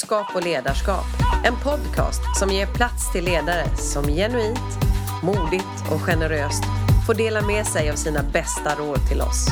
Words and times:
Klokskap 0.00 0.36
och 0.36 0.44
ledarskap. 0.44 1.04
En 1.44 1.54
podcast 1.56 2.38
som 2.38 2.50
ger 2.50 2.66
plats 2.66 3.12
till 3.12 3.24
ledare 3.24 3.76
som 3.76 4.04
genuint, 4.04 4.58
modigt 5.22 5.92
och 5.92 6.00
generöst 6.00 6.62
får 7.06 7.14
dela 7.14 7.42
med 7.42 7.66
sig 7.66 7.90
av 7.90 7.94
sina 7.94 8.22
bästa 8.22 8.74
råd 8.74 9.08
till 9.08 9.20
oss. 9.20 9.46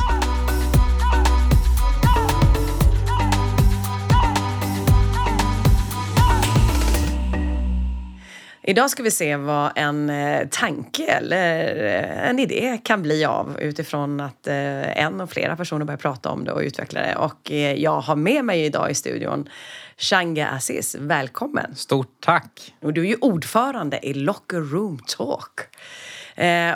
Idag 8.69 8.89
ska 8.89 9.03
vi 9.03 9.11
se 9.11 9.35
vad 9.35 9.71
en 9.75 10.09
eh, 10.09 10.47
tanke 10.47 11.05
eller 11.05 11.85
eh, 11.85 12.29
en 12.29 12.39
idé 12.39 12.79
kan 12.83 13.01
bli 13.01 13.25
av 13.25 13.57
utifrån 13.59 14.19
att 14.19 14.47
eh, 14.47 15.03
en 15.03 15.21
och 15.21 15.29
flera 15.29 15.55
personer 15.55 15.85
börjar 15.85 15.97
prata 15.97 16.29
om 16.29 16.43
det 16.43 16.51
och 16.51 16.61
utveckla 16.61 17.01
det. 17.01 17.15
Och 17.15 17.51
jag 17.77 18.01
har 18.01 18.15
med 18.15 18.45
mig 18.45 18.65
idag 18.65 18.91
i 18.91 18.95
studion 18.95 19.49
Shanga 19.99 20.47
Aziz. 20.47 20.95
Välkommen! 20.99 21.75
Stort 21.75 22.17
tack! 22.19 22.73
Och 22.81 22.93
du 22.93 23.01
är 23.01 23.05
ju 23.05 23.15
ordförande 23.21 24.07
i 24.07 24.13
Locker 24.13 24.59
Room 24.61 24.99
Talk. 25.07 25.59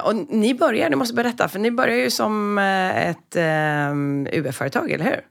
och 0.04 0.16
ni 0.30 0.54
börjar, 0.54 0.90
ni 0.90 0.95
måste 0.95 1.14
berätta, 1.16 1.48
för 1.48 1.59
ni 1.59 1.72
börjar 1.72 1.98
ju 1.98 2.09
som 2.09 2.58
ett 2.58 3.36
UF-företag, 4.31 4.91
eller 4.91 5.05
hur? 5.05 5.22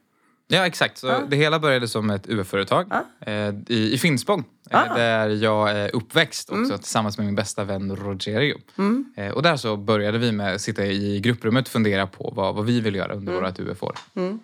Ja, 0.53 0.67
exakt. 0.67 0.99
Så 0.99 1.21
Det 1.29 1.37
hela 1.37 1.59
började 1.59 1.89
som 1.89 2.11
ett 2.11 2.29
UF-företag 2.29 2.87
eh, 3.21 3.55
i, 3.69 3.93
i 3.95 3.99
Finspång 3.99 4.45
eh, 4.71 4.95
där 4.95 5.29
jag 5.29 5.71
är 5.71 5.97
uppväxt 5.97 6.51
också 6.51 6.65
mm. 6.65 6.79
tillsammans 6.79 7.19
med 7.19 7.27
min 7.27 7.35
bästa 7.35 7.65
vän 7.65 7.97
Rogerio. 7.97 8.59
Mm. 8.79 9.05
Eh, 9.17 9.31
och 9.31 9.43
där 9.43 9.57
så 9.57 9.77
började 9.77 10.19
vi 10.19 10.33
med 10.33 10.55
att 10.55 10.61
sitta 10.61 10.87
i 10.87 11.21
grupprummet 11.21 11.67
och 11.67 11.73
fundera 11.73 12.07
på 12.07 12.33
vad, 12.37 12.55
vad 12.55 12.65
vi 12.65 12.81
vill 12.81 12.95
göra 12.95 13.15
under 13.15 13.33
mm. 13.33 13.45
vårt 13.45 13.61
UF-år. 13.61 13.95
Mm. 14.15 14.41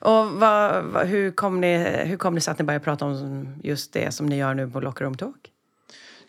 Och 0.00 0.26
vad, 0.26 0.84
vad, 0.84 1.06
hur, 1.06 1.30
kom 1.30 1.60
ni, 1.60 1.78
hur 2.04 2.16
kom 2.16 2.34
det 2.34 2.40
sig 2.40 2.52
att 2.52 2.58
ni 2.58 2.64
började 2.64 2.84
prata 2.84 3.04
om 3.04 3.46
just 3.62 3.92
det 3.92 4.14
som 4.14 4.26
ni 4.26 4.36
gör 4.36 4.54
nu 4.54 4.70
på 4.70 4.80
Locker 4.80 5.14
Talk? 5.14 5.52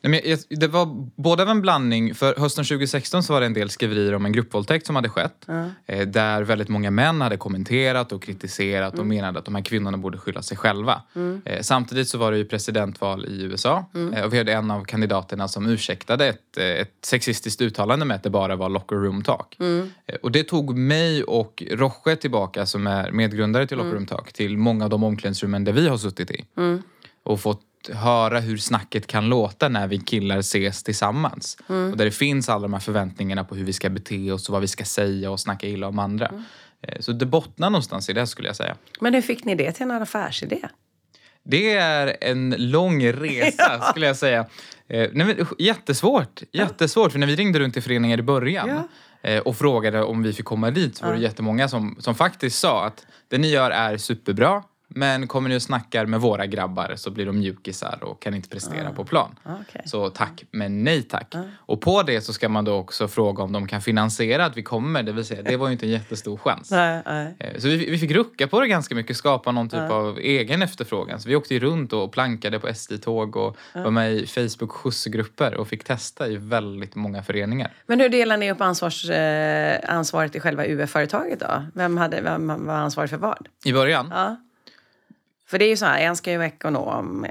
Room 0.03 0.13
Talk? 0.13 0.45
det 0.49 0.67
var 0.67 0.85
både 1.21 1.43
en 1.43 1.61
blandning, 1.61 2.15
för 2.15 2.35
hösten 2.35 2.65
2016 2.65 3.23
så 3.23 3.33
var 3.33 3.39
det 3.39 3.45
en 3.45 3.53
del 3.53 3.69
skriverier 3.69 4.15
om 4.15 4.25
en 4.25 4.31
gruppvåldtäkt 4.31 4.85
som 4.85 4.95
hade 4.95 5.09
skett. 5.09 5.45
Mm. 5.47 6.11
Där 6.11 6.41
väldigt 6.41 6.69
många 6.69 6.91
män 6.91 7.21
hade 7.21 7.37
kommenterat 7.37 8.11
och 8.11 8.23
kritiserat 8.23 8.93
mm. 8.93 8.99
och 8.99 9.07
menade 9.07 9.39
att 9.39 9.45
de 9.45 9.55
här 9.55 9.61
kvinnorna 9.61 9.97
borde 9.97 10.17
skylla 10.17 10.41
sig 10.41 10.57
själva. 10.57 11.01
Mm. 11.15 11.41
Eh, 11.45 11.61
samtidigt 11.61 12.09
så 12.09 12.17
var 12.17 12.31
det 12.31 12.37
ju 12.37 12.45
presidentval 12.45 13.25
i 13.25 13.43
USA 13.43 13.85
mm. 13.95 14.13
eh, 14.13 14.23
och 14.23 14.33
vi 14.33 14.37
hade 14.37 14.53
en 14.53 14.71
av 14.71 14.83
kandidaterna 14.83 15.47
som 15.47 15.67
ursäktade 15.67 16.27
ett, 16.27 16.57
ett 16.57 16.95
sexistiskt 17.01 17.61
uttalande 17.61 18.05
med 18.05 18.15
att 18.15 18.23
det 18.23 18.29
bara 18.29 18.55
var 18.55 18.69
locker 18.69 18.95
room 18.95 19.23
talk. 19.23 19.57
Mm. 19.59 19.89
Och 20.21 20.31
det 20.31 20.43
tog 20.43 20.77
mig 20.77 21.23
och 21.23 21.63
Roche 21.71 22.15
tillbaka, 22.15 22.65
som 22.65 22.87
är 22.87 23.11
medgrundare 23.11 23.67
till 23.67 23.77
Locker 23.77 23.89
mm. 23.89 23.97
room 23.97 24.07
talk, 24.07 24.33
till 24.33 24.57
många 24.57 24.83
av 24.83 24.89
de 24.89 25.03
omklädningsrummen 25.03 25.63
där 25.63 25.73
vi 25.73 25.87
har 25.87 25.97
suttit 25.97 26.31
i 26.31 26.45
och 27.23 27.39
fått 27.39 27.61
höra 27.87 28.39
hur 28.39 28.57
snacket 28.57 29.07
kan 29.07 29.29
låta 29.29 29.69
när 29.69 29.87
vi 29.87 29.97
killar 29.99 30.37
ses 30.37 30.83
tillsammans. 30.83 31.57
Mm. 31.69 31.91
Och 31.91 31.97
där 31.97 32.05
det 32.05 32.11
finns 32.11 32.49
alla 32.49 32.61
de 32.61 32.73
här 32.73 32.79
förväntningarna 32.79 33.43
på 33.43 33.55
hur 33.55 33.63
vi 33.63 33.73
ska 33.73 33.89
bete 33.89 34.31
oss 34.31 34.49
och 34.49 34.53
vad 34.53 34.61
vi 34.61 34.67
ska 34.67 34.85
säga 34.85 35.31
och 35.31 35.39
snacka 35.39 35.67
illa 35.67 35.87
om 35.87 35.99
andra. 35.99 36.27
Mm. 36.27 36.43
Eh, 36.81 36.99
så 36.99 37.11
det 37.11 37.25
bottnar 37.25 37.69
någonstans 37.69 38.09
i 38.09 38.13
det 38.13 38.27
skulle 38.27 38.47
jag 38.47 38.55
säga. 38.55 38.75
Men 38.99 39.13
hur 39.13 39.21
fick 39.21 39.45
ni 39.45 39.55
det 39.55 39.71
till 39.71 39.83
en 39.83 39.91
affärsidé? 39.91 40.61
Det 41.43 41.73
är 41.73 42.17
en 42.21 42.55
lång 42.57 43.05
resa 43.05 43.81
skulle 43.89 44.05
jag 44.05 44.17
säga. 44.17 44.45
Eh, 44.87 45.09
nej, 45.13 45.37
jättesvårt, 45.59 46.41
jättesvårt. 46.51 47.11
För 47.11 47.19
när 47.19 47.27
vi 47.27 47.35
ringde 47.35 47.59
runt 47.59 47.73
till 47.73 47.83
föreningar 47.83 48.19
i 48.19 48.21
början 48.21 48.69
ja. 48.69 48.83
Eh, 49.21 49.39
och 49.39 49.57
frågade 49.57 50.03
om 50.03 50.23
vi 50.23 50.33
fick 50.33 50.45
komma 50.45 50.71
dit 50.71 50.97
så 50.97 51.05
var 51.05 51.13
det 51.13 51.19
jättemånga 51.19 51.67
som, 51.67 51.95
som 51.99 52.15
faktiskt 52.15 52.59
sa 52.59 52.85
att 52.85 53.05
det 53.27 53.37
ni 53.37 53.47
gör 53.47 53.71
är 53.71 53.97
superbra. 53.97 54.63
Men 54.91 55.27
kommer 55.27 55.49
ni 55.49 55.57
och 55.57 55.61
snackar 55.61 56.05
med 56.05 56.21
våra 56.21 56.45
grabbar 56.45 56.93
så 56.95 57.11
blir 57.11 57.25
de 57.25 57.39
mjukisar 57.39 57.99
och 58.01 58.21
kan 58.21 58.35
inte 58.35 58.49
prestera 58.49 58.89
ah. 58.89 58.93
på 58.93 59.05
plan. 59.05 59.35
Okay. 59.43 59.81
Så 59.85 60.09
tack, 60.09 60.43
men 60.51 60.83
nej 60.83 61.03
tack. 61.03 61.35
Ah. 61.35 61.43
Och 61.57 61.81
på 61.81 62.03
det 62.03 62.21
så 62.21 62.33
ska 62.33 62.49
man 62.49 62.65
då 62.65 62.73
också 62.73 63.07
fråga 63.07 63.43
om 63.43 63.51
de 63.51 63.67
kan 63.67 63.81
finansiera 63.81 64.45
att 64.45 64.57
vi 64.57 64.63
kommer. 64.63 65.03
Det 65.03 65.11
vill 65.11 65.25
säga, 65.25 65.41
det 65.41 65.57
var 65.57 65.67
ju 65.67 65.73
inte 65.73 65.85
en 65.85 65.91
jättestor 65.91 66.37
chans. 66.37 66.71
nej, 66.71 67.01
nej. 67.05 67.35
Eh, 67.39 67.59
så 67.59 67.67
vi, 67.67 67.89
vi, 67.89 67.97
fick 67.97 68.11
rucka 68.11 68.47
på 68.47 68.61
det 68.61 68.67
ganska 68.67 68.95
mycket, 68.95 69.17
skapa 69.17 69.51
någon 69.51 69.69
typ 69.69 69.91
av 69.91 70.17
egen 70.17 70.61
efterfrågan. 70.61 71.19
Så 71.19 71.29
vi 71.29 71.35
åkte 71.35 71.59
runt 71.59 71.93
och 71.93 72.11
plankade 72.11 72.59
på 72.59 72.73
SD-tåg 72.73 73.35
och 73.35 73.57
var 73.73 73.91
med 73.91 74.13
i 74.13 74.27
Facebook 74.27 74.71
skjutsgrupper 74.71 75.53
och 75.55 75.67
fick 75.67 75.83
testa 75.83 76.27
i 76.27 76.37
väldigt 76.37 76.95
många 76.95 77.23
föreningar. 77.23 77.71
Men 77.85 77.99
hur 77.99 78.09
delar 78.09 78.37
ni 78.37 78.51
upp 78.51 78.61
ansvars, 78.61 79.09
eh, 79.09 79.79
ansvaret 79.87 80.35
i 80.35 80.39
själva 80.39 80.65
UF-företaget 80.65 81.39
då? 81.39 81.63
Vem, 81.73 81.97
hade, 81.97 82.21
vem 82.21 82.65
var 82.65 82.73
ansvarig 82.73 83.09
för 83.09 83.17
vad? 83.17 83.47
I 83.65 83.73
början? 83.73 84.13
För 85.49 85.59
det 85.59 85.65
är 85.65 85.69
ju 85.69 85.77
så 85.77 85.85
här, 85.85 85.99
en 85.99 86.15
ska 86.15 86.31
ju 86.31 86.37
vara 86.37 86.47
ekonom, 86.47 87.25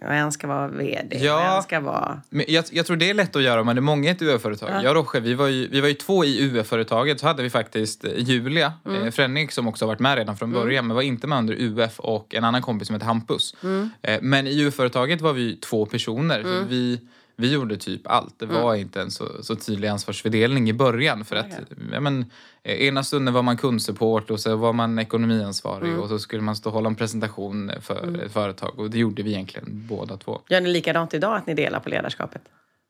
en 0.00 0.32
ska 0.32 0.48
vara 0.48 0.68
VD, 0.68 1.18
ja, 1.18 1.56
en 1.56 1.62
ska 1.62 1.80
vara... 1.80 2.20
Men 2.30 2.44
jag, 2.48 2.64
jag, 2.70 2.86
tror 2.86 2.96
det 2.96 3.10
är 3.10 3.14
lätt 3.14 3.36
att 3.36 3.42
göra 3.42 3.60
om 3.60 3.66
man 3.66 3.76
är 3.76 3.80
många 3.80 4.08
i 4.08 4.12
ett 4.12 4.22
UF-företag. 4.22 4.70
Ja. 4.72 4.82
Jag 4.82 4.90
och 4.90 4.96
Roche, 4.96 5.20
vi 5.20 5.34
var, 5.34 5.48
ju, 5.48 5.68
vi 5.68 5.80
var 5.80 5.88
ju 5.88 5.94
två 5.94 6.24
i 6.24 6.44
UF-företaget. 6.44 7.20
Så 7.20 7.26
hade 7.26 7.42
vi 7.42 7.50
faktiskt 7.50 8.04
Julia 8.16 8.72
mm. 8.86 9.02
eh, 9.02 9.10
Frennik 9.10 9.52
som 9.52 9.68
också 9.68 9.84
har 9.84 9.88
varit 9.88 10.00
med 10.00 10.16
redan 10.16 10.36
från 10.36 10.50
mm. 10.50 10.62
början, 10.62 10.78
mm. 10.78 10.88
men 10.88 10.94
var 10.94 11.02
inte 11.02 11.26
med 11.26 11.38
under 11.38 11.54
UF 11.54 12.00
och 12.00 12.34
en 12.34 12.44
annan 12.44 12.62
kompis 12.62 12.86
som 12.86 12.94
heter 12.94 13.06
Hampus. 13.06 13.56
Mm. 13.62 13.90
Eh, 14.02 14.18
men 14.22 14.46
i 14.46 14.60
UF-företaget 14.64 15.20
var 15.20 15.32
vi 15.32 15.56
två 15.56 15.86
personer. 15.86 16.40
Mm. 16.40 16.68
vi 16.68 17.00
vi 17.36 17.52
gjorde 17.52 17.76
typ 17.76 18.06
allt. 18.06 18.38
Det 18.38 18.46
var 18.46 18.74
mm. 18.74 18.80
inte 18.80 19.00
en 19.00 19.10
så, 19.10 19.42
så 19.42 19.56
tydlig 19.56 19.88
ansvarsfördelning 19.88 20.68
i 20.68 20.72
början. 20.72 21.24
För 21.24 21.36
att, 21.36 21.52
ja, 21.92 22.00
men, 22.00 22.24
eh, 22.62 22.82
ena 22.82 23.02
stunden 23.02 23.34
var 23.34 23.42
man 23.42 23.56
kundsupport 23.56 24.30
och 24.30 24.40
så 24.40 24.56
var 24.56 24.72
man 24.72 24.98
ekonomiansvarig 24.98 25.88
mm. 25.88 26.00
och 26.00 26.08
så 26.08 26.18
skulle 26.18 26.42
man 26.42 26.56
stå 26.56 26.68
och 26.68 26.74
hålla 26.74 26.88
en 26.88 26.94
presentation 26.94 27.72
för 27.80 28.02
mm. 28.02 28.20
ett 28.20 28.32
företag. 28.32 28.78
Och 28.78 28.90
det 28.90 28.98
gjorde 28.98 29.22
vi 29.22 29.30
egentligen 29.30 29.86
båda 29.88 30.16
två. 30.16 30.40
Gör 30.48 30.60
ni 30.60 30.68
likadant 30.68 31.14
idag, 31.14 31.36
att 31.36 31.46
ni 31.46 31.54
delar 31.54 31.80
på 31.80 31.88
ledarskapet? 31.88 32.42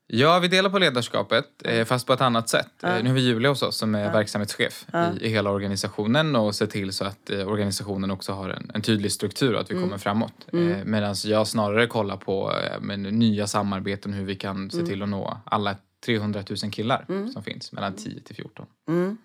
Ja, 0.06 0.38
vi 0.38 0.48
delar 0.48 0.70
på 0.70 0.78
ledarskapet, 0.78 1.46
eh, 1.64 1.84
fast 1.84 2.06
på 2.06 2.12
ett 2.12 2.20
annat 2.20 2.48
sätt. 2.48 2.70
Ja. 2.80 3.02
Nu 3.02 3.08
har 3.08 3.14
vi 3.14 3.20
Julia 3.20 3.48
hos 3.48 3.62
oss 3.62 3.76
som 3.76 3.94
är 3.94 4.04
ja. 4.04 4.12
verksamhetschef 4.12 4.86
ja. 4.92 5.12
i, 5.12 5.26
i, 5.26 5.28
hela 5.28 5.50
organisationen 5.50 6.36
och 6.36 6.54
ser 6.54 6.66
till 6.66 6.92
så 6.92 7.04
att 7.04 7.30
eh, 7.30 7.48
organisationen 7.48 8.10
också 8.10 8.32
har 8.32 8.48
en, 8.48 8.70
en, 8.74 8.82
tydlig 8.82 9.12
struktur 9.12 9.54
och 9.54 9.60
att 9.60 9.70
vi 9.70 9.74
mm. 9.74 9.84
kommer 9.84 9.98
framåt. 9.98 10.48
Mm. 10.52 10.72
Eh, 10.72 10.84
Medan 10.84 11.14
jag 11.24 11.46
snarare 11.46 11.86
kollar 11.86 12.16
på 12.16 12.52
eh, 12.52 12.80
med 12.80 12.98
nya 12.98 13.46
samarbeten 13.46 14.12
hur 14.12 14.24
vi 14.24 14.34
kan 14.34 14.70
se 14.70 14.76
mm. 14.76 14.90
till 14.90 15.02
att 15.02 15.08
nå 15.08 15.40
alla 15.44 15.76
300 16.06 16.42
000 16.62 16.72
killar 16.72 17.04
mm. 17.08 17.32
som 17.32 17.42
finns 17.42 17.72
mellan 17.72 17.96
10 17.96 18.20
till 18.20 18.36
14. 18.36 18.66
Mm. 18.88 19.16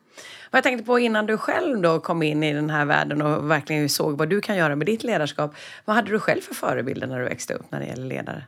Vad 0.52 0.58
jag 0.58 0.64
tänkte 0.64 0.86
på 0.86 1.00
innan 1.00 1.26
du 1.26 1.38
själv 1.38 1.82
då 1.82 2.00
kom 2.00 2.24
in 2.24 2.44
i 2.44 2.54
den 2.54 2.70
här 2.70 2.86
världen 2.86 3.22
och 3.22 3.52
verkligen 3.52 3.90
såg 3.90 4.18
vad 4.18 4.30
du 4.30 4.42
kan 4.42 4.58
göra 4.58 4.76
med 4.76 4.88
ditt 4.88 5.04
ledarskap. 5.04 5.56
Vad 5.86 5.96
hade 5.96 6.12
du 6.12 6.20
själv 6.20 6.42
för 6.42 6.54
förebilder 6.54 7.08
när 7.08 7.20
du 7.20 7.26
växte 7.26 7.54
upp 7.54 7.72
när 7.72 7.80
det 7.80 7.86
gäller 7.86 8.06
ledare? 8.06 8.44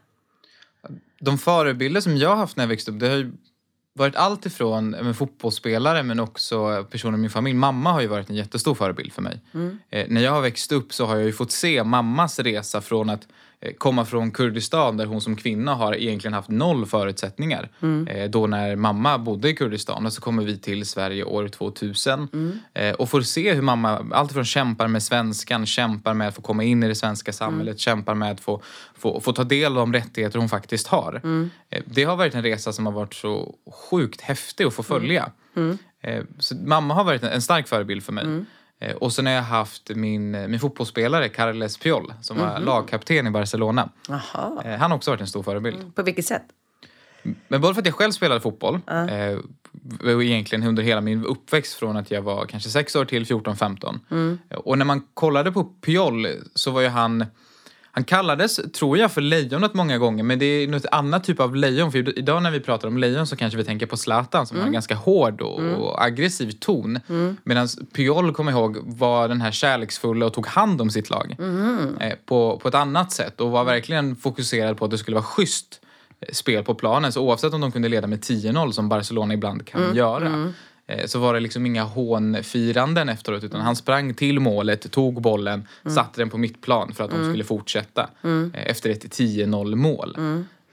De 1.21 1.37
förebilder 1.37 2.01
som 2.01 2.17
jag 2.17 2.29
har 2.29 2.35
haft 2.35 2.57
när 2.57 2.63
jag 2.63 2.69
växte 2.69 2.91
upp, 2.91 2.99
det 2.99 3.07
har 3.07 3.15
ju 3.15 3.31
varit 3.93 4.15
allt 4.15 4.45
ifrån 4.45 4.89
med 4.89 5.17
fotbollsspelare 5.17 6.03
men 6.03 6.19
också 6.19 6.87
personer 6.91 7.17
i 7.17 7.21
min 7.21 7.29
familj. 7.29 7.57
Mamma 7.57 7.91
har 7.91 8.01
ju 8.01 8.07
varit 8.07 8.29
en 8.29 8.35
jättestor 8.35 8.75
förebild 8.75 9.13
för 9.13 9.21
mig. 9.21 9.41
Mm. 9.53 9.79
Eh, 9.89 10.05
när 10.09 10.21
jag 10.21 10.31
har 10.31 10.41
växt 10.41 10.71
upp 10.71 10.93
så 10.93 11.05
har 11.05 11.15
jag 11.15 11.25
ju 11.25 11.33
fått 11.33 11.51
se 11.51 11.83
mammas 11.83 12.39
resa 12.39 12.81
från 12.81 13.09
att 13.09 13.27
komma 13.77 14.05
från 14.05 14.31
Kurdistan 14.31 14.97
där 14.97 15.05
hon 15.05 15.21
som 15.21 15.35
kvinna 15.35 15.75
har 15.75 15.95
egentligen 15.95 16.33
haft 16.33 16.49
noll 16.49 16.85
förutsättningar. 16.85 17.69
Mm. 17.81 18.07
Eh, 18.07 18.29
då 18.29 18.47
när 18.47 18.75
mamma 18.75 19.17
bodde 19.17 19.49
i 19.49 19.53
Kurdistan 19.53 20.05
och 20.05 20.13
så 20.13 20.21
kommer 20.21 20.43
vi 20.43 20.57
till 20.57 20.85
Sverige 20.85 21.23
år 21.23 21.47
2000 21.47 22.27
mm. 22.33 22.59
Eh, 22.73 22.93
och 22.93 23.09
får 23.09 23.21
se 23.21 23.53
hur 23.53 23.61
mamma 23.61 24.05
alltifrån 24.11 24.45
kämpar 24.45 24.87
med 24.87 25.03
svenskan, 25.03 25.65
kämpar 25.65 26.13
med 26.13 26.27
att 26.27 26.35
få 26.35 26.41
komma 26.41 26.63
in 26.63 26.83
i 26.83 26.87
det 26.87 26.95
svenska 26.95 27.33
samhället, 27.33 27.71
mm. 27.71 27.77
kämpar 27.77 28.15
med 28.15 28.31
att 28.31 28.39
få, 28.39 28.61
få, 28.95 29.21
få 29.21 29.33
ta 29.33 29.43
del 29.43 29.71
av 29.71 29.75
de 29.75 29.93
rättigheter 29.93 30.39
hon 30.39 30.49
faktiskt 30.49 30.87
har. 30.87 31.21
Mm. 31.23 31.49
Det 31.85 32.03
har 32.03 32.15
varit 32.15 32.35
en 32.35 32.43
resa 32.43 32.73
som 32.73 32.85
har 32.85 32.93
varit 32.93 33.13
så 33.13 33.55
sjukt 33.89 34.21
häftig 34.21 34.63
att 34.63 34.73
få 34.73 34.83
följa. 34.83 35.31
Mm. 35.55 35.77
Mm. 36.01 36.27
Så 36.39 36.55
mamma 36.55 36.93
har 36.93 37.03
varit 37.03 37.23
en 37.23 37.41
stark 37.41 37.67
förebild 37.67 38.03
för 38.03 38.13
mig. 38.13 38.25
Eh, 38.81 38.95
och 38.95 39.13
sen 39.13 39.25
har 39.25 39.33
jag 39.33 39.41
haft 39.41 39.89
min, 39.95 40.31
min 40.31 40.59
fotbollsspelare 40.59 41.29
Carles 41.29 41.77
Piol 41.77 42.13
som 42.21 42.37
var 42.37 42.47
mm 42.47 42.61
-hmm. 42.61 42.65
lagkapten 42.65 43.27
i 43.27 43.31
Barcelona. 43.31 43.89
Aha. 44.09 44.61
Eh, 44.65 44.77
han 44.77 44.91
har 44.91 44.97
också 44.97 45.11
varit 45.11 45.21
en 45.21 45.27
stor 45.27 45.43
förebild. 45.43 45.77
Mm. 45.77 45.91
På 45.91 46.03
vilket 46.03 46.25
sätt? 46.25 46.43
Men 47.47 47.61
både 47.61 47.73
för 47.73 47.81
att 47.81 47.85
jag 47.85 47.95
själv 47.95 48.11
spelade 48.11 48.41
fotboll 48.41 48.79
uh. 48.91 49.13
eh, 49.13 49.39
egentligen 50.03 50.67
under 50.67 50.83
hela 50.83 51.01
min 51.01 51.25
uppväxt 51.25 51.73
från 51.73 51.97
att 51.97 52.11
jag 52.11 52.21
var 52.21 52.45
kanske 52.45 52.69
6 52.69 52.95
år 52.95 53.05
till 53.05 53.25
14-15. 53.25 53.99
Mm. 54.11 54.39
Och 54.55 54.77
när 54.77 54.85
man 54.85 55.07
kollade 55.13 55.51
på 55.51 55.63
Piol 55.63 56.27
så 56.55 56.71
var 56.71 56.81
ju 56.81 56.87
han 56.87 57.25
han 57.93 58.03
kallades, 58.03 58.59
tror 58.73 58.97
jag, 58.97 59.11
för 59.11 59.21
lejonet 59.21 59.73
många 59.73 59.97
gånger 59.97 60.23
men 60.23 60.39
det 60.39 60.45
är 60.45 60.67
något 60.67 60.85
annat 60.91 61.23
typ 61.23 61.39
av 61.39 61.55
lejon. 61.55 61.91
För 61.91 62.19
idag 62.19 62.43
när 62.43 62.51
vi 62.51 62.59
pratar 62.59 62.87
om 62.87 62.97
lejon 62.97 63.27
så 63.27 63.35
kanske 63.35 63.57
vi 63.57 63.63
tänker 63.63 63.85
på 63.85 63.97
Zlatan 63.97 64.47
som 64.47 64.55
mm. 64.55 64.61
har 64.61 64.67
en 64.67 64.73
ganska 64.73 64.95
hård 64.95 65.41
och, 65.41 65.59
mm. 65.59 65.75
och 65.75 66.03
aggressiv 66.03 66.51
ton. 66.51 66.99
Mm. 67.09 67.37
Medan 67.43 67.67
Piol, 67.93 68.33
kommer 68.33 68.51
ihåg, 68.51 68.77
var 68.83 69.27
den 69.27 69.41
här 69.41 69.51
kärleksfulla 69.51 70.25
och 70.25 70.33
tog 70.33 70.47
hand 70.47 70.81
om 70.81 70.89
sitt 70.89 71.09
lag. 71.09 71.35
Mm. 71.39 71.97
Eh, 71.97 72.13
på, 72.25 72.59
på 72.59 72.67
ett 72.67 72.75
annat 72.75 73.11
sätt 73.11 73.41
och 73.41 73.51
var 73.51 73.63
verkligen 73.63 74.15
fokuserad 74.15 74.77
på 74.77 74.85
att 74.85 74.91
det 74.91 74.97
skulle 74.97 75.15
vara 75.15 75.25
schysst 75.25 75.81
eh, 76.19 76.33
spel 76.33 76.63
på 76.63 76.75
planen. 76.75 77.11
Så 77.11 77.21
oavsett 77.21 77.53
om 77.53 77.61
de 77.61 77.71
kunde 77.71 77.89
leda 77.89 78.07
med 78.07 78.19
10-0 78.19 78.71
som 78.71 78.89
Barcelona 78.89 79.33
ibland 79.33 79.65
kan 79.65 79.83
mm. 79.83 79.95
göra. 79.95 80.53
Mm. 80.91 80.99
eh, 80.99 81.05
så 81.05 81.19
var 81.19 81.33
det 81.33 81.39
liksom 81.39 81.65
inga 81.65 81.83
hånfiranden 81.83 83.09
efteråt 83.09 83.43
utan 83.43 83.61
han 83.61 83.75
sprang 83.75 84.13
till 84.13 84.39
målet, 84.39 84.91
tog 84.91 85.21
bollen, 85.21 85.67
satte 85.95 86.21
den 86.21 86.29
på 86.29 86.37
mittplan 86.37 86.93
för 86.93 87.03
att 87.03 87.11
de 87.11 87.29
skulle 87.29 87.43
fortsätta 87.43 88.09
eh, 88.23 88.69
efter 88.69 88.89
ett 88.89 89.05
10-0 89.19 89.75
mål. 89.75 90.15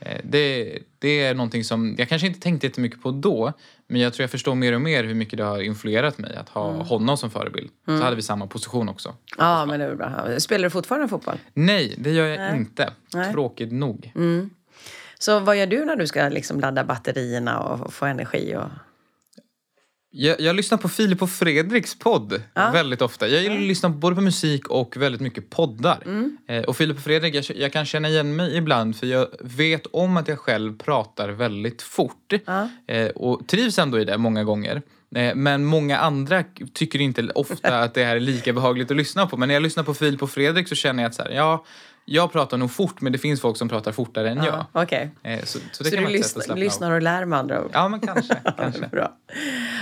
Eh, 0.01 0.19
Det, 0.23 0.79
det 0.99 1.21
är 1.25 1.35
någonting 1.35 1.65
som 1.65 1.95
jag 1.99 2.09
kanske 2.09 2.27
inte 2.27 2.41
tänkte 2.41 2.67
jättemycket 2.67 3.03
på 3.03 3.11
då 3.11 3.53
men 3.87 4.01
jag 4.01 4.13
tror 4.13 4.23
jag 4.23 4.31
förstår 4.31 4.55
mer 4.55 4.73
och 4.73 4.81
mer 4.81 5.05
hur 5.05 5.15
mycket 5.15 5.37
det 5.37 5.45
har 5.45 5.61
influerat 5.63 6.19
mig 6.19 6.37
att 6.37 6.49
ha 6.49 6.73
honom 6.83 7.17
som 7.17 7.31
förebild. 7.31 7.71
Så 7.87 7.93
hade 8.03 8.17
vi 8.17 8.23
samma 8.23 8.47
position 8.47 8.89
också. 8.89 9.15
Ja, 9.39 9.67
men 9.67 9.81
det 9.81 9.87
är 9.87 9.95
bra. 9.95 10.41
Spelar 10.41 10.65
du 10.65 10.71
fortfarande 10.71 11.09
fotboll? 11.09 11.39
Nej, 11.55 11.95
det 11.99 12.11
gör 12.11 12.27
jag 12.27 12.57
inte. 12.57 12.93
Tråkigt 13.33 13.73
nog. 13.73 14.13
Så 15.19 15.41
vad 15.41 15.57
gör 15.57 15.67
du 15.67 15.85
när 15.85 15.97
du 15.97 16.07
ska 16.07 16.29
liksom 16.29 16.61
ladda 16.61 16.85
batterierna 16.85 17.59
och 17.61 17.95
få 17.95 18.07
energi? 18.07 18.57
Och... 18.57 18.69
Jag, 20.11 20.41
jag 20.41 20.57
lyssnar 20.57 20.79
på 20.79 20.89
Filip 20.89 21.23
och 21.23 21.31
Fredriks 21.31 21.99
podd 21.99 22.43
väldigt 22.73 23.03
ofta. 23.03 23.29
Jag 23.29 23.43
gillar 23.43 23.57
att 23.57 23.63
lyssna 23.63 23.89
både 23.89 24.17
på 24.17 24.23
musik 24.23 24.69
och 24.69 24.97
väldigt 24.97 25.21
mycket 25.21 25.51
poddar. 25.51 26.03
Eh, 26.49 26.63
och 26.65 26.77
Filip 26.77 26.97
och 26.97 27.03
Fredrik, 27.03 27.35
jag, 27.35 27.45
jag 27.57 27.73
kan 27.73 27.85
känna 27.85 28.09
igen 28.09 28.37
mig 28.37 28.57
ibland 28.57 28.97
för 28.97 29.07
jag 29.07 29.29
vet 29.41 29.87
om 29.87 30.17
att 30.17 30.29
jag 30.29 30.39
själv 30.39 30.79
pratar 30.79 31.29
väldigt 31.29 31.83
fort. 31.83 32.33
Eh, 32.87 33.07
och 33.09 33.49
trivs 33.49 33.79
ändå 33.79 34.01
i 34.01 34.05
det 34.05 34.19
många 34.19 34.45
gånger. 34.45 34.83
Eh, 35.15 35.35
Men 35.35 35.65
många 35.65 35.99
andra 35.99 36.45
tycker 36.75 37.01
inte 37.01 37.29
ofta 37.35 37.79
att 37.83 37.95
det 37.95 38.05
här 38.05 38.17
är 38.17 38.21
lika 38.21 38.53
behagligt 38.53 38.91
att 38.91 38.97
lyssna 38.97 39.27
på. 39.27 39.37
Men 39.37 39.49
när 39.49 39.55
jag 39.55 39.63
lyssnar 39.63 39.85
på 39.85 39.95
Filip 39.95 40.23
och 40.23 40.31
Fredrik 40.31 40.69
så 40.69 40.75
känner 40.75 41.03
jag 41.03 41.09
att 41.11 41.15
så 41.15 41.23
här, 41.23 41.31
ja, 41.31 41.65
jag 42.11 42.33
pratar 42.33 42.57
nog 42.57 42.71
fort 42.71 43.01
men 43.01 43.13
det 43.13 43.19
finns 43.19 43.41
folk 43.41 43.57
som 43.57 43.69
pratar 43.69 43.93
fortare 43.93 44.31
än 44.31 44.37
jag. 44.37 44.47
Ja, 44.47 44.83
Okej. 44.83 45.11
Eh, 45.23 45.39
Så, 45.45 45.59
så 45.73 45.85
Så 45.85 45.91
du 45.91 45.91
sätt 46.23 46.59
lyssnar, 46.59 46.91
och 46.91 47.03
lär 47.03 47.25
med 47.25 47.39
andra 47.39 47.65
ord? 47.65 47.71
Ja, 47.73 47.89
men 47.89 48.01
kanske. 48.01 48.35
kanske. 48.57 48.87
Bra. 48.87 49.13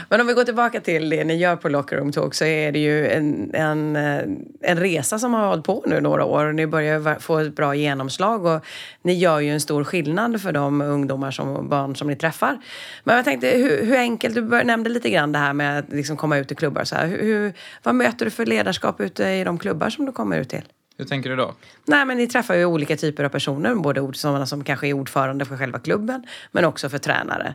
Men 0.08 0.20
om 0.20 0.26
vi 0.26 0.32
går 0.32 0.44
tillbaka 0.44 0.80
till 0.80 1.10
det 1.10 1.24
ni 1.24 1.36
gör 1.36 1.56
på 1.56 1.68
Locker 1.68 1.96
Room 1.96 2.12
Talk 2.12 2.34
så 2.34 2.44
är 2.44 2.72
det 2.72 2.78
ju 2.78 3.08
en, 3.08 3.54
en, 3.54 3.96
eh, 3.96 4.22
en 4.60 4.80
resa 4.80 5.18
som 5.18 5.34
har 5.34 5.46
hållit 5.46 5.64
på 5.64 5.84
nu 5.86 6.00
några 6.00 6.24
år 6.24 6.44
och 6.44 6.54
ni 6.54 6.66
börjar 6.66 7.18
få 7.18 7.38
ett 7.38 7.56
bra 7.56 7.74
genomslag 7.74 8.44
och 8.44 8.64
ni 9.02 9.14
gör 9.14 9.40
ju 9.40 9.50
en 9.50 9.60
stor 9.60 9.84
skillnad 9.84 10.42
för 10.42 10.52
de 10.52 10.80
ungdomar 10.80 11.30
som, 11.30 11.48
och 11.56 11.64
barn 11.64 11.96
som 11.96 12.08
ni 12.08 12.16
träffar. 12.16 12.58
Men 13.04 13.16
jag 13.16 13.24
tänkte 13.24 13.48
hur, 13.48 13.84
hur 13.84 13.96
enkelt, 13.96 14.34
du 14.34 14.42
bör, 14.42 14.64
nämnde 14.64 14.90
lite 14.90 15.10
grann 15.10 15.32
det 15.32 15.38
här 15.38 15.52
med 15.52 15.78
att 15.78 15.92
liksom 15.92 16.16
komma 16.16 16.38
ut 16.38 16.52
i 16.52 16.54
klubbar 16.54 16.84
så 16.84 16.96
här. 16.96 17.06
Hur, 17.06 17.22
hur, 17.22 17.52
vad 17.82 17.94
möter 17.94 18.24
du 18.24 18.30
för 18.30 18.46
ledarskap 18.46 19.00
ute 19.00 19.24
i 19.24 19.44
de 19.44 19.58
klubbar 19.58 19.90
som 19.90 20.06
du 20.06 20.12
kommer 20.12 20.40
ut 20.40 20.48
till? 20.48 20.62
Hur 20.98 21.04
tänker 21.04 21.30
du 21.30 21.36
då? 21.36 21.54
Nej, 21.84 22.04
men 22.04 22.16
ni 22.16 22.26
träffar 22.26 22.54
ju 22.54 22.64
olika 22.64 22.96
typer 22.96 23.24
av 23.24 23.28
personer, 23.28 23.74
både 23.74 24.00
ord- 24.00 24.16
sådana 24.16 24.46
som 24.46 24.64
kanske 24.64 24.88
är 24.88 24.92
ordförande 24.92 25.44
för 25.44 25.56
själva 25.56 25.78
klubben, 25.78 26.26
men 26.52 26.64
också 26.64 26.88
för 26.88 26.98
tränare. 26.98 27.54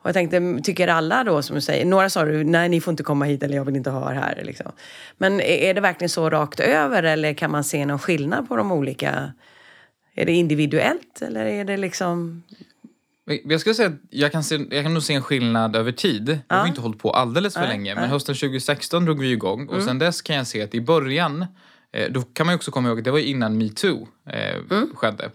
Och 0.00 0.06
jag 0.08 0.14
tänkte, 0.14 0.60
tycker 0.64 0.88
alla 0.88 1.24
då 1.24 1.42
som 1.42 1.54
du 1.54 1.60
säger, 1.60 1.84
några 1.84 2.10
sa 2.10 2.24
du, 2.24 2.44
nej 2.44 2.68
ni 2.68 2.80
får 2.80 2.90
inte 2.90 3.02
komma 3.02 3.24
hit 3.24 3.42
eller 3.42 3.56
jag 3.56 3.64
vill 3.64 3.76
inte 3.76 3.90
ha 3.90 4.10
er 4.10 4.14
här. 4.14 4.42
Liksom. 4.44 4.72
Men 5.18 5.40
är 5.40 5.74
det 5.74 5.80
verkligen 5.80 6.08
så 6.08 6.30
rakt 6.30 6.60
över 6.60 7.02
eller 7.02 7.34
kan 7.34 7.50
man 7.50 7.64
se 7.64 7.86
någon 7.86 7.98
skillnad 7.98 8.48
på 8.48 8.56
de 8.56 8.72
olika? 8.72 9.32
Är 10.14 10.26
det 10.26 10.32
individuellt 10.32 11.22
eller 11.22 11.44
är 11.46 11.64
det 11.64 11.76
liksom... 11.76 12.42
Jag 13.44 13.60
skulle 13.60 13.74
säga 13.74 13.88
att 13.88 13.94
jag 14.10 14.32
kan, 14.32 14.44
se, 14.44 14.58
jag 14.70 14.84
kan 14.84 14.94
nog 14.94 15.02
se 15.02 15.14
en 15.14 15.22
skillnad 15.22 15.76
över 15.76 15.92
tid. 15.92 16.28
Vi 16.28 16.54
har 16.54 16.66
inte 16.66 16.80
hållit 16.80 16.98
på 16.98 17.10
alldeles 17.10 17.54
för 17.54 17.60
Nej, 17.60 17.68
länge. 17.68 17.94
Men 17.94 18.02
nej. 18.02 18.10
hösten 18.10 18.34
2016 18.34 19.04
drog 19.04 19.20
vi 19.20 19.32
igång. 19.32 19.68
Och 19.68 19.82
sen 19.82 19.98
dess 19.98 20.22
kan 20.22 20.36
jag 20.36 20.46
se 20.46 20.62
att 20.62 20.74
i 20.74 20.80
början, 20.80 21.46
då 22.10 22.22
kan 22.22 22.46
man 22.46 22.54
också 22.54 22.70
komma 22.70 22.88
ihåg 22.88 23.04
det 23.04 23.10
var 23.10 23.18
innan 23.18 23.58
metoo 23.58 24.08
eh, 24.26 24.56
skedde. 24.94 25.30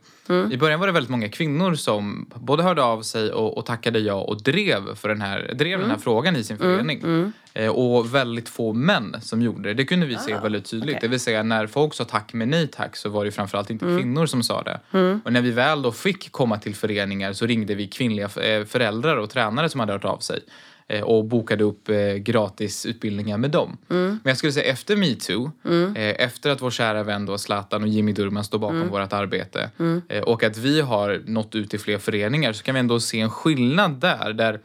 I 0.52 0.58
början 0.58 0.80
var 0.80 0.88
det 0.88 0.94
väldigt 0.94 1.10
många 1.10 1.30
kvinnor 1.30 1.76
som 1.76 2.30
både 2.36 2.64
hörde 2.64 2.84
av 2.84 3.02
sig 3.02 3.32
och, 3.32 3.58
och 3.58 3.66
tackade 3.66 4.00
ja 4.00 4.14
och 4.14 4.44
drev, 4.44 4.96
för 4.96 5.10
den 5.10 5.22
här, 5.22 5.54
drev 5.54 5.80
den 5.80 5.90
här 5.90 5.98
frågan 5.98 6.36
i 6.36 6.44
sin 6.44 6.58
förening. 6.58 7.32
Eh, 7.54 7.70
och 7.70 8.16
väldigt 8.16 8.50
få 8.50 8.74
män 8.74 9.16
som 9.22 9.42
gjorde 9.42 9.70
det. 9.70 9.74
Det 9.74 9.86
kunde 9.86 10.06
vi 10.06 10.18
se 10.18 10.38
väldigt 10.40 10.66
tydligt. 10.66 10.90
okej. 10.90 11.00
Det 11.02 11.08
vill 11.08 11.20
säga 11.20 11.44
när 11.44 11.68
folk 11.68 11.94
sa 11.94 12.04
tack 12.04 12.34
men 12.34 12.50
nej 12.50 12.68
tack 12.68 12.96
så 12.96 13.10
var 13.10 13.26
det 13.26 13.32
framförallt 13.32 13.70
inte 13.70 13.86
kvinnor 13.86 14.26
som 14.26 14.44
sa 14.44 14.64
det. 14.64 14.80
Och 15.26 15.34
när 15.34 15.42
vi 15.42 15.52
väl 15.52 15.82
då 15.82 15.92
fick 15.92 16.32
komma 16.32 16.58
till 16.60 16.76
föreningar 16.76 17.34
så 17.34 17.46
ringde 17.46 17.76
vi 17.76 17.88
kvinnliga 17.88 18.26
eh, 18.26 18.66
föräldrar 18.66 19.18
och 19.18 19.30
tränare 19.30 19.70
som 19.70 19.80
hade 19.80 19.94
hört 19.94 20.06
av 20.06 20.18
sig 20.18 20.40
eh, 20.40 20.73
och 21.04 21.26
bokade 21.26 21.64
upp 21.64 21.90
eh, 21.90 22.14
gratis 22.14 22.86
utbildningar 22.86 23.38
med 23.38 23.52
dem. 23.52 23.78
Men 23.88 24.20
jag 24.24 24.38
skulle 24.38 24.52
säga 24.52 24.72
efter 24.72 24.96
metoo, 24.96 25.52
eh, 25.96 26.26
efter 26.26 26.50
att 26.50 26.62
vår 26.62 26.72
kära 26.72 27.04
vän 27.04 27.26
då 27.26 27.38
Zlatan 27.38 27.82
och 27.84 27.88
Jimmy 27.88 28.12
Durmaz 28.12 28.46
står 28.46 28.60
bakom 28.60 28.90
vårt 28.90 29.14
arbete 29.14 29.70
eh, 30.10 30.22
och 30.24 30.44
att 30.44 30.58
vi 30.58 30.82
har 30.82 31.22
nått 31.26 31.56
ut 31.56 31.70
till 31.70 31.80
fler 31.80 31.98
föreningar 31.98 32.54
så 32.54 32.64
kan 32.64 32.76
vi 32.76 32.80
ändå 32.80 33.00
se 33.00 33.20
en 33.20 33.30
skillnad 33.30 33.92
där, 33.92 34.34
där 34.34 34.60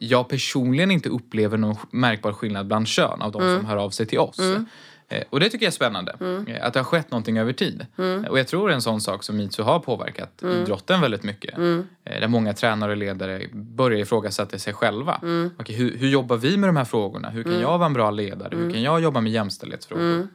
jag 0.00 0.28
personligen 0.28 0.90
inte 0.90 1.08
upplever 1.08 1.56
någon 1.58 1.76
märkbar 1.90 2.32
skillnad 2.32 2.66
bland 2.66 2.88
kön 2.88 3.22
av 3.22 3.32
de 3.32 3.40
som 3.56 3.66
hör 3.66 3.76
av 3.76 3.90
sig 3.90 4.06
till 4.06 4.18
oss. 4.18 4.40
Eh, 5.10 5.22
Och 5.30 5.40
det 5.40 5.48
tycker 5.48 5.66
jag 5.66 5.70
är 5.70 5.74
spännande. 5.74 6.16
Eh, 6.48 6.66
Att 6.66 6.72
det 6.72 6.78
har 6.80 6.84
skett 6.84 7.10
någonting 7.10 7.38
över 7.38 7.52
tid. 7.52 7.86
Eh, 7.98 8.30
Och 8.30 8.38
jag 8.38 8.46
tror 8.46 8.70
en 8.70 8.82
sån 8.82 9.00
sak 9.00 9.22
som 9.24 9.36
metoo 9.36 9.62
har 9.64 9.78
påverkat 9.80 10.42
idrotten 10.62 11.00
väldigt 11.00 11.22
mycket. 11.22 11.58
Eh, 12.04 12.20
Där 12.20 12.28
många 12.28 12.52
tränare 12.52 12.90
och 12.90 12.96
ledare 12.96 13.42
börjar 13.52 13.98
ifrågasätta 13.98 14.58
sig 14.58 14.72
själva. 14.72 15.20
Okej, 15.58 15.76
hur, 15.76 15.96
hur 15.98 16.08
jobbar 16.08 16.36
vi 16.36 16.56
med 16.56 16.68
de 16.68 16.76
här 16.76 16.84
frågorna? 16.84 17.30
Hur 17.30 17.42
kan 17.42 17.60
jag 17.60 17.78
vara 17.78 17.86
en 17.86 17.92
bra 17.92 18.10
ledare? 18.10 18.56
Hur 18.56 18.70
kan 18.72 18.82
jag 18.82 19.00
jobba 19.00 19.20
med 19.20 19.32
jämställdhetsfrågor? 19.32 20.28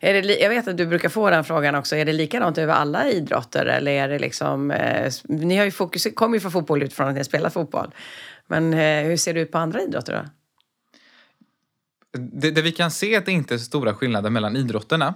Är 0.00 0.22
det, 0.22 0.40
jag 0.40 0.48
vet 0.50 0.68
att 0.68 0.76
du 0.76 0.86
brukar 0.86 1.08
få 1.08 1.30
den 1.30 1.44
frågan 1.44 1.74
också. 1.74 1.96
Är 1.96 2.04
det 2.04 2.12
likadant 2.12 2.58
över 2.58 2.74
alla 2.74 3.08
idrotter? 3.10 3.66
Eller 3.66 3.92
är 3.92 4.08
det 4.08 4.18
liksom... 4.18 4.70
Eh, 4.70 5.12
ni 5.24 5.56
har 5.56 5.64
ju 5.64 5.70
fokus, 5.70 6.06
kommer 6.14 6.36
ju 6.36 6.40
från 6.40 6.52
fotboll 6.52 6.82
utifrån 6.82 7.08
att 7.08 7.14
ni 7.14 7.24
spelar 7.24 7.50
fotboll. 7.50 7.90
Men 8.46 8.74
eh, 8.74 9.04
hur 9.04 9.16
ser 9.16 9.34
det 9.34 9.40
ut 9.40 9.52
på 9.52 9.58
andra 9.58 9.82
idrotter 9.82 10.12
då? 10.12 10.30
Det, 12.12 12.50
det 12.50 12.62
vi 12.62 12.72
kan 12.72 12.90
se 12.90 13.14
är 13.14 13.18
att 13.18 13.26
det 13.26 13.32
inte 13.32 13.54
är 13.54 13.58
så 13.58 13.64
stora 13.64 13.94
skillnader 13.94 14.30
mellan 14.30 14.56
idrotterna. 14.56 15.14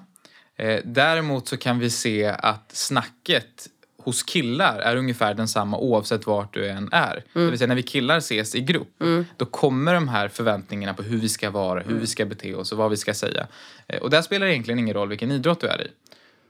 Eh, 0.57 0.81
däremot 0.85 1.49
så 1.49 1.57
kan 1.57 1.79
vi 1.79 1.91
se 1.91 2.27
att 2.27 2.71
snacket 2.73 3.69
hos 3.99 4.23
killar 4.23 4.79
är 4.79 4.97
ungefär 4.97 5.35
densamma 5.35 5.79
oavsett 5.79 6.27
vart 6.27 6.55
du 6.55 6.69
än 6.69 6.89
är. 6.93 7.25
Det 7.33 7.51
vill 7.51 7.59
säga 7.59 7.69
när 7.69 7.75
vi 7.75 7.83
killar 7.83 8.19
ses 8.19 8.55
i 8.55 8.61
grupp, 8.61 8.89
då 9.37 9.45
kommer 9.45 9.95
de 9.95 10.09
här 10.09 10.29
förväntningarna 10.29 10.95
på 10.95 11.03
hur 11.03 11.19
vi 11.19 11.29
ska 11.29 11.51
vara, 11.51 11.81
hur 11.81 11.95
vi 11.99 12.07
ska 12.07 12.25
bete 12.25 12.55
oss 12.55 12.73
och 12.73 12.79
vad 12.79 12.91
vi 12.91 12.97
ska 12.97 13.15
säga. 13.15 13.47
Eh, 13.87 14.03
och 14.03 14.11
där 14.11 14.23
spelar 14.23 14.47
det 14.47 14.53
egentligen 14.53 14.79
ingen 14.79 14.95
roll 14.95 15.09
vilken 15.09 15.31
idrott 15.31 15.61
du 15.61 15.67
är 15.67 15.87
i. 15.87 15.91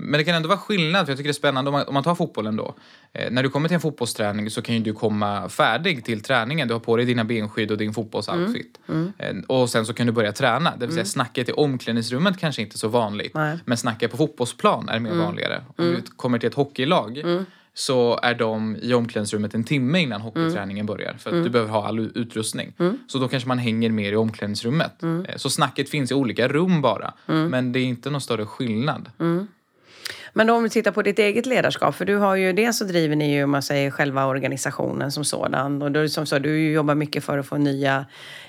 Men 0.03 0.19
det 0.19 0.25
kan 0.25 0.35
ändå 0.35 0.49
vara 0.49 0.59
skillnad, 0.59 1.07
för 1.07 1.11
jag 1.13 1.19
tycker 1.19 1.29
det 1.29 1.31
är 1.31 1.33
spännande 1.33 1.69
om 1.69 1.73
man, 1.73 1.87
om 1.89 1.95
man 1.95 2.03
tar 2.03 2.15
fotbollen 2.15 2.57
då. 2.57 2.75
Eh, 3.13 3.31
när 3.31 3.43
du 3.43 3.49
kommer 3.49 3.69
till 3.69 3.75
en 3.75 3.81
fotbollsträning 3.81 4.51
så 4.51 4.63
kan 4.63 4.75
ju 4.75 4.81
du 4.81 4.93
komma 4.93 5.49
färdig 5.49 6.05
till 6.05 6.21
träningen. 6.23 6.69
Du 6.69 6.75
har 6.75 6.81
på 6.81 6.97
dig 6.97 7.07
dina 7.07 7.25
benskydd 7.25 7.71
och 7.71 7.79
din 7.79 7.93
fotbollsoutfit. 7.95 8.79
Eh, 9.19 9.37
och 9.49 9.71
sen 9.71 9.87
så 9.87 9.93
kan 9.95 10.07
du 10.07 10.13
börja 10.13 10.33
träna. 10.33 10.73
Det 10.77 10.87
vill 10.87 10.95
säga 10.95 11.05
snacket 11.05 11.49
i 11.49 11.53
omklädningsrummet 11.53 12.39
kanske 12.39 12.63
inte 12.63 12.77
är 12.77 12.79
så 12.79 12.89
vanligt. 12.89 13.35
Nej. 13.35 13.59
Men 13.65 13.77
snacket 13.77 14.11
på 14.11 14.17
fotbollsplan 14.17 14.89
är 14.89 14.99
mer 15.01 15.11
vanligare. 15.15 15.65
Om 15.77 15.85
du 15.85 16.03
kommer 16.17 16.39
till 16.39 16.47
ett 16.49 16.55
hockeylag 16.55 17.23
så 17.75 18.19
är 18.23 18.35
de 18.35 18.77
i 18.83 18.95
omklädningsrummet 18.95 19.55
en 19.55 19.65
timme 19.65 19.99
innan 20.01 20.21
hockeyträningen 20.21 20.87
börjar. 20.87 21.15
För 21.19 21.31
att 21.31 21.45
du 21.45 21.51
behöver 21.51 21.71
ha 21.73 21.87
all 21.89 22.01
utrustning. 22.15 22.73
Så 23.07 23.19
då 23.19 23.29
kanske 23.29 23.49
man 23.49 23.59
hänger 23.59 23.91
mer 23.91 24.13
i 24.13 24.17
omklädningsrummet. 24.17 25.03
Eh, 25.03 25.37
Så 25.37 25.51
snacket 25.51 25.89
finns 25.91 26.11
i 26.11 26.15
olika 26.15 26.49
rum 26.49 26.83
bara. 26.83 27.13
Men 27.51 27.73
det 27.73 27.79
är 27.81 27.85
inte 27.85 28.11
någon 28.11 28.21
större 28.21 28.47
skillnad. 28.47 29.11
Men 30.33 30.47
då 30.47 30.55
om 30.55 30.63
vi 30.63 30.71
tittar 30.71 30.91
på 30.91 31.03
ditt 31.03 31.19
eget 31.19 31.47
ledarskap, 31.47 31.95
för 31.95 32.05
du 32.05 32.17
har 32.17 32.37
ju 32.37 32.53
det 32.53 32.73
så 32.73 32.85
driver 32.85 33.17
ni 33.17 33.35
ju 33.35 33.45
om 33.45 33.51
man 33.51 33.63
säger 33.63 33.91
själva 33.91 34.27
organisationen 34.27 35.13
som 35.13 35.25
sådan. 35.25 35.83
Och 35.83 35.93
du, 35.93 36.09
som 36.09 36.27
så, 36.27 36.39
du 36.39 36.73
jobbar 36.73 36.95
mycket 36.95 37.25
för 37.25 37.39
att 37.39 37.47
få 37.47 37.57
nya 37.57 38.07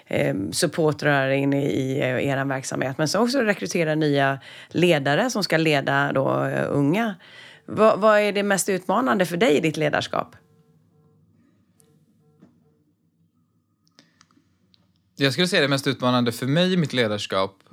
eh, 0.07 0.35
supportrar 0.51 1.29
in 1.29 1.53
i, 1.53 1.65
i 1.65 1.99
eh, 1.99 2.27
er 2.27 2.45
verksamhet. 2.45 2.97
Men 2.97 3.07
så 3.07 3.19
också 3.19 3.39
rekrytera 3.39 3.95
nya 3.95 4.39
ledare 4.69 5.29
som 5.29 5.43
ska 5.43 5.57
leda 5.57 6.11
då 6.13 6.45
eh, 6.45 6.65
unga. 6.69 7.15
Va, 7.65 7.95
vad 7.95 8.19
är 8.19 8.31
det 8.31 8.43
mest 8.43 8.69
utmanande 8.69 9.25
för 9.25 9.37
dig 9.37 9.57
i 9.57 9.59
ditt 9.59 9.77
ledarskap? 9.77 10.35
Jag 15.15 15.33
skulle 15.33 15.47
säga 15.47 15.61
det 15.61 15.67
mest 15.67 15.87
utmanande 15.87 16.31
för 16.31 16.45
mig 16.45 16.73
i 16.73 16.77
mitt 16.77 16.93
ledarskap. 16.93 17.63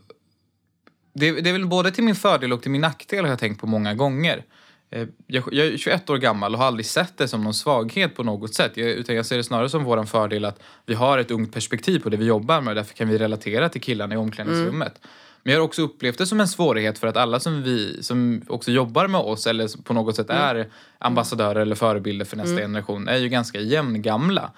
Det, 1.20 1.40
det 1.40 1.48
är 1.50 1.52
väl 1.52 1.66
både 1.66 1.90
till 1.90 2.04
min 2.04 2.14
fördel 2.14 2.52
och 2.52 2.62
till 2.62 2.70
min 2.70 2.80
nackdel 2.80 3.24
har 3.24 3.30
jag 3.30 3.38
tänkt 3.38 3.60
på 3.60 3.66
många 3.66 3.94
gånger. 3.94 4.44
Eh, 4.90 5.06
Jag, 5.26 5.44
jag 5.52 5.66
är 5.66 5.76
21 5.76 6.10
år 6.10 6.16
gammal 6.18 6.52
och 6.54 6.58
har 6.60 6.66
aldrig 6.66 6.86
sett 6.86 7.18
det 7.18 7.28
som 7.28 7.44
någon 7.44 7.54
svaghet 7.54 8.16
på 8.16 8.22
något 8.22 8.54
sätt. 8.54 8.72
Jag, 8.74 8.88
utan 8.88 9.16
jag 9.16 9.26
ser 9.26 9.36
det 9.36 9.44
snarare 9.44 9.68
som 9.68 9.84
vår 9.84 10.04
fördel 10.04 10.44
att 10.44 10.60
vi 10.86 10.94
har 10.94 11.18
ett 11.18 11.30
ungt 11.30 11.52
perspektiv 11.52 11.98
på 11.98 12.08
det 12.08 12.16
vi 12.16 12.24
jobbar 12.24 12.60
med. 12.60 12.76
Därför 12.76 12.94
kan 12.94 13.08
vi 13.08 13.18
relatera 13.18 13.68
till 13.68 13.80
killarna 13.80 14.14
i 14.14 14.16
omklädningsrummet. 14.18 15.00
Men 15.42 15.52
jag 15.52 15.60
har 15.60 15.64
också 15.64 15.82
upplevt 15.82 16.18
det 16.18 16.26
som 16.26 16.40
en 16.40 16.48
svårighet 16.48 16.98
för 16.98 17.06
att 17.06 17.16
alla 17.16 17.40
som 17.40 17.62
vi 17.62 18.02
som 18.02 18.42
också 18.48 18.70
jobbar 18.70 19.06
med 19.08 19.20
oss 19.20 19.46
eller 19.46 19.82
på 19.82 19.94
något 19.94 20.16
sätt 20.16 20.30
är 20.30 20.68
ambassadörer 20.98 21.60
eller 21.60 21.74
förebilder 21.74 22.24
för 22.24 22.36
nästa 22.36 22.56
generation 22.62 23.08
är 23.08 23.16
ju 23.16 23.28
ganska 23.28 23.60
jämngamla. 23.60 24.50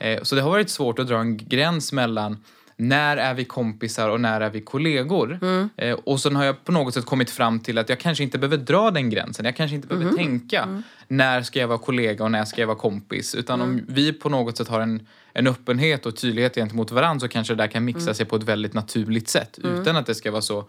Eh, 0.00 0.22
så 0.22 0.34
det 0.34 0.42
har 0.42 0.50
varit 0.50 0.70
svårt 0.70 0.98
att 0.98 1.06
dra 1.08 1.18
en 1.18 1.36
gräns 1.36 1.92
mellan 1.92 2.36
när 2.80 3.16
är 3.16 3.34
vi 3.34 3.44
kompisar 3.44 4.08
och 4.08 4.20
när 4.20 4.40
är 4.40 4.50
vi 4.50 4.60
kollegor? 4.60 5.38
Eh, 5.76 5.92
och 5.92 6.20
sen 6.20 6.36
har 6.36 6.44
jag 6.44 6.64
på 6.64 6.72
något 6.72 6.94
sätt 6.94 7.04
kommit 7.04 7.30
fram 7.30 7.60
till 7.60 7.78
att 7.78 7.88
jag 7.88 7.98
kanske 7.98 8.24
inte 8.24 8.38
behöver 8.38 8.56
dra 8.56 8.90
den 8.90 9.10
gränsen. 9.10 9.44
Jag 9.44 9.56
kanske 9.56 9.74
inte 9.74 9.88
behöver 9.88 10.16
tänka 10.16 10.82
när 11.08 11.42
ska 11.42 11.60
jag 11.60 11.68
vara 11.68 11.78
kollega 11.78 12.24
och 12.24 12.30
när 12.30 12.44
ska 12.44 12.60
jag 12.60 12.66
vara 12.66 12.78
kompis. 12.78 13.34
Utan 13.34 13.60
om 13.60 13.84
vi 13.88 14.12
på 14.12 14.28
något 14.28 14.56
sätt 14.56 14.68
har 14.68 14.80
en, 14.80 15.06
en 15.32 15.46
öppenhet 15.46 16.06
och 16.06 16.16
tydlighet 16.16 16.54
gentemot 16.54 16.90
varandra 16.90 17.20
så 17.20 17.28
kanske 17.28 17.54
det 17.54 17.62
där 17.62 17.68
kan 17.68 17.84
mixa 17.84 18.14
sig 18.14 18.26
på 18.26 18.36
ett 18.36 18.42
väldigt 18.42 18.74
naturligt 18.74 19.28
sätt 19.28 19.58
utan 19.64 19.96
att 19.96 20.06
det 20.06 20.14
ska 20.14 20.30
vara 20.30 20.42
så 20.42 20.68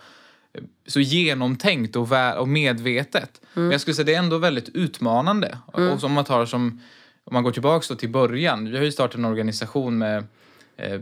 så 0.88 1.00
genomtänkt 1.00 1.96
och, 1.96 2.08
och 2.38 2.48
medvetet. 2.48 3.42
Men 3.54 3.72
jag 3.72 3.82
skulle 3.82 3.96
säga 3.96 4.06
det 4.06 4.14
är 4.14 4.20
ändå 4.20 4.38
väldigt 4.38 4.70
utmanande. 4.70 5.58
Och 5.66 6.00
som 6.00 6.12
man 6.12 6.26
tar 6.26 6.46
som, 6.46 6.82
om 7.24 7.34
man 7.34 7.44
går 7.44 7.52
tillbaks 7.52 7.88
då 7.88 7.96
till 7.96 8.10
början. 8.10 8.72
Vi 8.72 8.78
har 8.78 8.84
ju 8.84 8.92
startat 8.92 9.18
en 9.18 9.26
organisation 9.26 9.98
med 9.98 10.18
eh, 10.18 10.24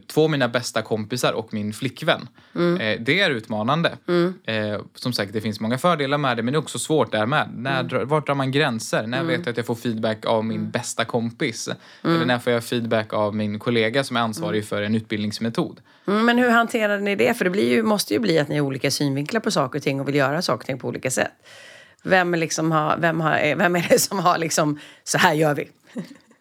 två 0.08 0.24
av 0.24 0.30
mina 0.30 0.48
bästa 0.48 0.82
kompisar 0.82 1.34
och 1.34 1.54
min 1.54 1.74
flickvän. 1.74 2.28
Eh, 2.56 3.00
det 3.02 3.20
är 3.22 3.30
utmanande. 3.30 3.92
Eh, 4.44 4.82
som 4.96 5.14
sagt, 5.14 5.34
det 5.34 5.42
finns 5.42 5.60
många 5.60 5.78
fördelar 5.78 6.18
med 6.18 6.38
det 6.38 6.44
men 6.44 6.52
det 6.54 6.58
är 6.58 6.60
också 6.60 6.80
svårt 6.80 7.12
där 7.12 7.26
med. 7.26 7.50
När, 7.56 7.84
drar- 7.84 8.06
Vart 8.06 8.26
drar 8.28 8.36
man 8.36 8.52
gränser? 8.52 9.08
När 9.08 9.24
vet 9.24 9.40
jag 9.40 9.50
att 9.50 9.58
jag 9.58 9.66
får 9.66 9.76
feedback 9.76 10.26
av 10.26 10.46
min 10.46 10.70
bästa 10.70 11.06
kompis? 11.06 11.70
Eller 12.04 12.26
när 12.26 12.40
får 12.40 12.54
jag 12.54 12.64
feedback 12.64 13.14
av 13.14 13.36
min 13.36 13.60
kollega 13.60 14.04
som 14.04 14.18
är 14.18 14.22
ansvarig 14.22 14.66
för 14.66 14.82
en 14.82 14.96
utbildningsmetod? 14.96 15.80
Mm, 16.08 16.26
men 16.26 16.38
hur 16.38 16.50
hanterar 16.50 17.00
ni 17.00 17.16
det? 17.16 17.34
För 17.38 17.44
det 17.44 17.50
blir 17.52 17.70
ju, 17.70 17.84
måste 17.84 18.14
ju 18.14 18.20
bli 18.20 18.40
att 18.40 18.48
ni 18.48 18.58
har 18.58 18.66
olika 18.66 18.92
synvinklar 18.92 19.42
på 19.42 19.52
saker 19.52 19.80
och 19.80 19.84
ting 19.84 20.00
och 20.02 20.08
vill 20.08 20.16
göra 20.16 20.42
saker 20.42 20.62
och 20.64 20.66
ting 20.66 20.80
på 20.80 20.88
olika 20.88 21.12
sätt. 21.12 21.32
Vem, 22.04 22.34
liksom 22.36 22.72
har, 22.72 22.98
vem, 22.98 23.22
har, 23.22 23.56
vem 23.56 23.76
är 23.76 23.86
det 23.90 24.00
som 24.00 24.20
har 24.20 24.38
liksom, 24.38 24.80
så 25.04 25.18
här 25.18 25.34
gör 25.34 25.56
vi? 25.56 25.70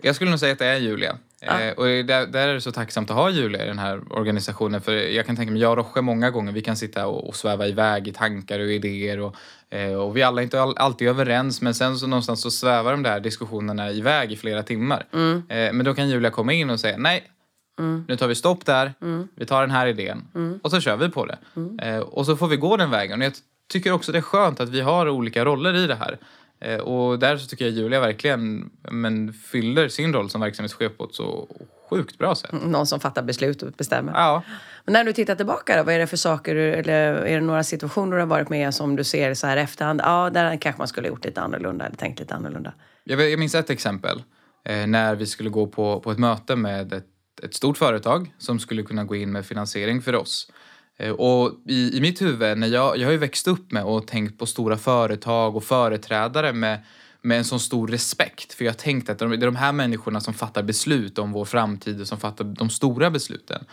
Jag 0.03 0.15
skulle 0.15 0.31
nog 0.31 0.41
säga 0.41 0.53
att 0.53 0.59
det 0.59 0.67
är 0.67 0.77
Julia. 0.77 1.19
Eh, 1.41 1.73
och 1.73 1.85
där, 1.85 2.27
där 2.27 2.49
är 2.49 2.55
det 2.55 2.61
så 2.61 2.73
tacksamt 2.73 3.11
att 3.11 3.17
ha 3.17 3.31
Julia 3.31 3.65
i 3.65 3.67
den 3.67 3.79
här 3.79 4.01
organisationen. 4.11 4.81
För 4.81 4.93
jag 4.93 5.27
kan 5.27 5.37
tänka 5.37 5.53
mig, 5.53 5.63
jag 5.63 5.71
och 5.71 5.77
Roche 5.77 6.01
många 6.03 6.31
gånger, 6.31 6.53
vi 6.53 6.63
kan 6.63 6.77
sitta 6.77 7.07
och, 7.07 7.29
och 7.29 7.37
sväva 7.37 7.67
iväg 7.67 8.09
i 8.09 8.13
tankar 8.13 8.61
och 8.61 8.67
idéer. 8.67 9.21
Och, 9.21 9.37
eh, 9.71 9.93
och 9.93 10.17
vi 10.17 10.23
alla 10.23 10.41
är 10.41 10.45
inte 10.45 10.63
all, 10.63 10.77
alltid 10.77 11.09
överens, 11.09 11.63
men 11.63 11.75
sen 11.75 11.99
så 11.99 12.07
någonstans 12.07 12.41
så 12.43 12.51
svävar 12.51 12.91
de 12.91 13.03
där 13.03 13.21
diskussionerna 13.21 13.91
iväg 13.91 14.33
i 14.33 14.37
flera 14.37 14.63
timmar. 14.63 15.07
Eh, 15.49 15.73
men 15.73 15.85
då 15.85 15.95
kan 15.95 16.09
Julia 16.09 16.31
komma 16.31 16.53
in 16.53 16.71
och 16.71 16.81
säga, 16.81 16.97
nej, 16.99 17.25
nu 18.09 18.17
tar 18.17 18.29
vi 18.29 18.35
stopp 18.35 18.67
där, 18.67 18.93
vi 19.35 19.47
tar 19.47 19.61
den 19.61 19.71
här 19.71 19.87
idén 19.87 20.25
och 20.63 20.71
så 20.71 20.81
kör 20.81 20.97
vi 20.97 21.09
på 21.09 21.27
det. 21.27 21.39
Eh, 21.83 21.99
och 21.99 22.27
så 22.27 22.37
får 22.37 22.49
vi 22.49 22.57
gå 22.57 22.77
den 22.77 22.91
vägen. 22.91 23.21
Och 23.21 23.27
jag 23.27 23.33
tycker 23.73 23.93
också 23.93 24.13
det 24.13 24.19
är 24.19 24.23
skönt 24.23 24.61
att 24.61 24.69
vi 24.69 24.81
har 24.81 25.09
olika 25.09 25.45
roller 25.45 25.75
i 25.75 25.87
det 25.87 25.95
här. 25.95 26.19
Eh, 26.61 26.79
och 26.79 27.19
där 27.19 27.37
så 27.37 27.47
tycker 27.47 27.65
jag 27.65 27.75
Julia 27.75 28.01
verkligen 28.01 28.71
men, 28.91 29.33
fyller 29.33 29.89
sin 29.89 30.13
roll 30.13 30.31
som 30.31 30.41
verksamhetschef 30.41 30.93
på 30.97 31.05
ett 31.05 31.15
så 31.15 31.49
sjukt 31.91 32.19
bra 32.19 32.35
sätt. 32.35 32.53
Någon 32.53 32.87
som 32.87 33.01
fattar 33.01 33.23
beslut 33.23 33.63
och 33.63 33.73
bestämmer. 33.73 34.13
Ja. 34.13 34.43
Men 34.85 34.93
när 34.93 35.05
du 35.05 35.13
tittar 35.13 35.35
tillbaka 35.35 35.77
då, 35.77 35.83
vad 35.83 35.95
är 35.95 35.99
det 35.99 36.07
för 36.07 36.17
saker, 36.17 36.57
eller 36.57 37.13
är 37.13 37.35
det 37.35 37.47
några 37.47 37.65
situationer 37.65 38.17
du 38.17 38.23
har 38.23 38.27
varit 38.27 38.49
med 38.49 38.75
som 38.75 38.97
du 38.97 39.05
ser 39.05 39.35
så 39.35 39.47
här 39.47 39.57
efterhand, 39.57 40.01
ja, 40.05 40.31
där 40.31 40.57
kanske 40.57 40.79
man 40.79 40.89
skulle 40.89 41.09
ha 41.09 41.11
gjort 41.11 41.25
lite 41.25 41.41
annorlunda 41.41 41.87
eller 41.87 41.97
tänkt 41.97 42.21
lite 42.21 42.35
annorlunda? 42.35 42.73
Jag, 43.05 43.31
jag 43.31 43.39
minns 43.39 43.55
ett 43.55 43.71
exempel. 43.71 44.23
Eh, 44.65 44.87
när 44.87 45.15
vi 45.15 45.27
skulle 45.27 45.51
gå 45.51 45.67
på, 45.67 46.01
på 46.01 46.11
ett 46.11 46.19
möte 46.19 46.57
med 46.57 46.93
ett, 46.93 47.07
ett 47.43 47.55
stort 47.55 47.79
företag 47.79 48.35
som 48.39 48.59
skulle 48.59 48.83
kunna 48.83 49.05
gå 49.05 49.17
in 49.17 49.33
med 49.33 49.47
finansiering 49.47 50.03
för 50.03 50.15
oss. 50.15 50.51
Eh, 50.97 51.11
och 51.11 51.53
i, 51.67 51.97
i 51.97 52.01
mitt 52.01 52.23
huvud, 52.23 52.59
när 52.59 52.69
jag, 52.69 52.99
jag 52.99 53.07
har 53.07 53.13
ju 53.13 53.19
växt 53.19 53.49
upp 53.49 53.73
med 53.73 53.85
och 53.85 54.07
tänkt 54.07 54.39
på 54.39 54.47
stora 54.47 54.79
företag 54.79 55.57
och 55.57 55.65
företrädare 55.65 56.53
med, 56.53 56.79
med 57.23 57.39
en 57.39 57.45
sån 57.45 57.61
stor 57.61 57.89
respekt. 57.89 58.53
För 58.53 58.65
jag 58.65 58.73
har 58.73 58.77
tänkt 58.77 59.11
att 59.11 59.19
det 59.19 59.25
är 59.25 59.37
de 59.37 59.57
här 59.57 59.73
människorna 59.73 60.21
som 60.21 60.35
fattar 60.35 60.63
beslut 60.63 61.19
om 61.19 61.33
vår 61.33 61.45
framtid 61.45 62.01
och 62.01 62.09
som 62.09 62.19
fattar 62.21 62.45
de 62.45 62.71
stora 62.71 63.11
besluten. 63.11 63.65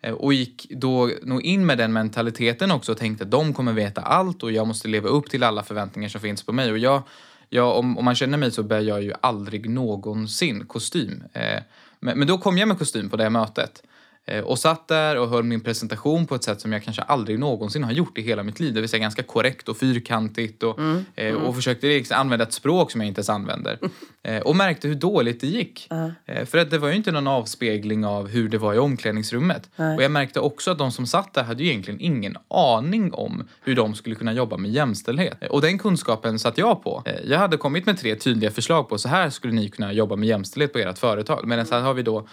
Eh, 0.00 0.12
och 0.12 0.34
gick 0.34 0.66
då 0.70 1.10
nog 1.22 1.42
in 1.42 1.66
med 1.66 1.78
den 1.78 1.92
mentaliteten 1.92 2.70
också 2.70 2.92
och 2.92 2.98
tänkte 2.98 3.24
att 3.24 3.30
de 3.30 3.54
kommer 3.54 3.72
veta 3.72 4.00
allt 4.00 4.42
och 4.42 4.52
jag 4.52 4.66
måste 4.66 4.88
leva 4.88 5.08
upp 5.08 5.30
till 5.30 5.42
alla 5.42 5.62
förväntningar 5.62 6.08
som 6.08 6.20
finns 6.20 6.42
på 6.42 6.52
mig. 6.52 6.72
Och 6.72 6.78
jag, 6.78 7.02
jag, 7.48 7.78
om, 7.78 7.98
om 7.98 8.04
man 8.04 8.14
känner 8.14 8.38
mig 8.38 8.50
så 8.50 8.62
bär 8.62 8.80
jag 8.80 9.02
ju 9.02 9.12
aldrig 9.20 9.70
någonsin 9.70 10.66
kostym. 10.66 11.22
Eh, 11.32 11.62
men, 12.00 12.18
men 12.18 12.28
då 12.28 12.38
kom 12.38 12.58
jag 12.58 12.68
med 12.68 12.78
kostym 12.78 13.10
på 13.10 13.16
det 13.16 13.22
här 13.22 13.30
mötet. 13.30 13.82
Eh, 14.26 14.44
och 14.44 14.58
satt 14.58 14.88
där 14.88 15.16
och 15.16 15.28
höll 15.28 15.44
min 15.44 15.60
presentation 15.60 16.26
på 16.26 16.34
ett 16.34 16.44
sätt 16.44 16.60
som 16.60 16.72
jag 16.72 16.82
kanske 16.84 17.02
aldrig 17.02 17.38
någonsin 17.38 17.84
har 17.84 17.92
gjort 17.92 18.18
i 18.18 18.22
hela 18.22 18.42
mitt 18.42 18.60
liv. 18.60 18.74
Det 18.74 18.80
vill 18.80 18.90
säga 18.90 19.00
ganska 19.00 19.22
korrekt 19.22 19.68
och 19.68 19.76
fyrkantigt 19.76 20.62
och, 20.62 20.78
eh, 21.14 21.34
och 21.34 21.54
försökte 21.54 21.86
liksom 21.86 22.16
använda 22.20 22.44
ett 22.44 22.52
språk 22.52 22.90
som 22.90 23.00
jag 23.00 23.08
inte 23.08 23.18
ens 23.18 23.30
använder. 23.30 23.78
Eh, 24.22 24.42
och 24.42 24.56
märkte 24.56 24.88
hur 24.88 24.94
dåligt 24.94 25.40
det 25.40 25.46
gick. 25.46 25.88
Eh, 26.26 26.44
för 26.44 26.58
att 26.58 26.70
det 26.70 26.78
var 26.78 26.88
ju 26.88 26.94
inte 26.94 27.12
någon 27.12 27.26
avspegling 27.26 28.06
av 28.06 28.28
hur 28.28 28.48
det 28.48 28.58
var 28.58 28.74
i 28.74 28.78
omklädningsrummet. 28.78 29.70
Och 29.76 30.02
jag 30.02 30.10
märkte 30.10 30.40
också 30.40 30.70
att 30.70 30.78
de 30.78 30.92
som 30.92 31.06
satt 31.06 31.34
där 31.34 31.42
hade 31.42 31.62
ju 31.62 31.68
egentligen 31.68 32.00
ingen 32.00 32.36
aning 32.48 33.12
om 33.12 33.48
hur 33.62 33.76
de 33.76 33.94
skulle 33.94 34.14
kunna 34.14 34.32
jobba 34.32 34.56
med 34.56 34.70
jämställdhet. 34.70 35.44
Och 35.50 35.60
den 35.60 35.78
kunskapen 35.78 36.38
satt 36.38 36.58
jag 36.58 36.82
på. 36.82 37.02
Jag 37.24 37.38
hade 37.38 37.56
kommit 37.56 37.86
med 37.86 37.98
tre 37.98 38.14
tydliga 38.14 38.50
förslag 38.50 38.88
på 38.88 38.98
så 38.98 39.08
här 39.08 39.30
skulle 39.30 39.52
ni 39.52 39.68
kunna 39.68 39.92
jobba 39.92 40.16
med 40.16 40.28
jämställdhet 40.28 40.72
på 40.72 40.78
ert 40.78 40.98
företag. 40.98 41.46
Men 41.46 41.66
här 41.70 41.80
har 41.80 41.94
vi 41.94 42.02
då 42.02 42.28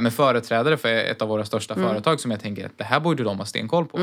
med 0.00 0.12
företrädare 0.14 0.76
för 0.76 0.88
ett 0.88 1.22
av 1.22 1.28
våra 1.28 1.44
största 1.44 1.74
företag 1.74 2.20
som 2.20 2.30
jag 2.30 2.40
tänker 2.40 2.66
att 2.66 2.78
det 2.78 2.84
här 2.84 3.00
borde 3.00 3.22
de 3.22 3.38
ha 3.38 3.44
stenkoll 3.44 3.86
på. 3.86 3.98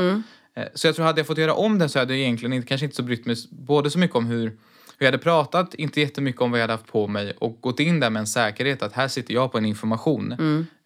Eh, 0.54 0.64
Så 0.74 0.86
jag 0.86 0.94
tror 0.96 1.04
hade 1.06 1.20
jag 1.20 1.26
fått 1.26 1.38
göra 1.38 1.54
om 1.54 1.78
det 1.78 1.88
så 1.88 1.98
hade 1.98 2.12
jag 2.14 2.20
egentligen 2.20 2.52
inte, 2.52 2.68
kanske 2.68 2.84
inte 2.84 2.96
så 2.96 3.02
brytt 3.02 3.26
mig 3.26 3.36
både 3.50 3.90
så 3.90 3.98
mycket 3.98 4.16
om 4.16 4.26
hur, 4.26 4.40
hur 4.46 4.56
jag 4.98 5.06
hade 5.06 5.18
pratat, 5.18 5.74
inte 5.74 6.00
jättemycket 6.00 6.40
om 6.42 6.50
vad 6.50 6.60
jag 6.60 6.62
hade 6.62 6.72
haft 6.72 6.92
på 6.92 7.06
mig 7.08 7.34
och 7.38 7.58
gått 7.60 7.80
in 7.80 8.00
där 8.00 8.10
med 8.10 8.20
en 8.20 8.26
säkerhet 8.26 8.82
att 8.82 8.92
här 8.92 9.08
sitter 9.08 9.34
jag 9.34 9.52
på 9.52 9.58
en 9.58 9.64
information 9.66 10.32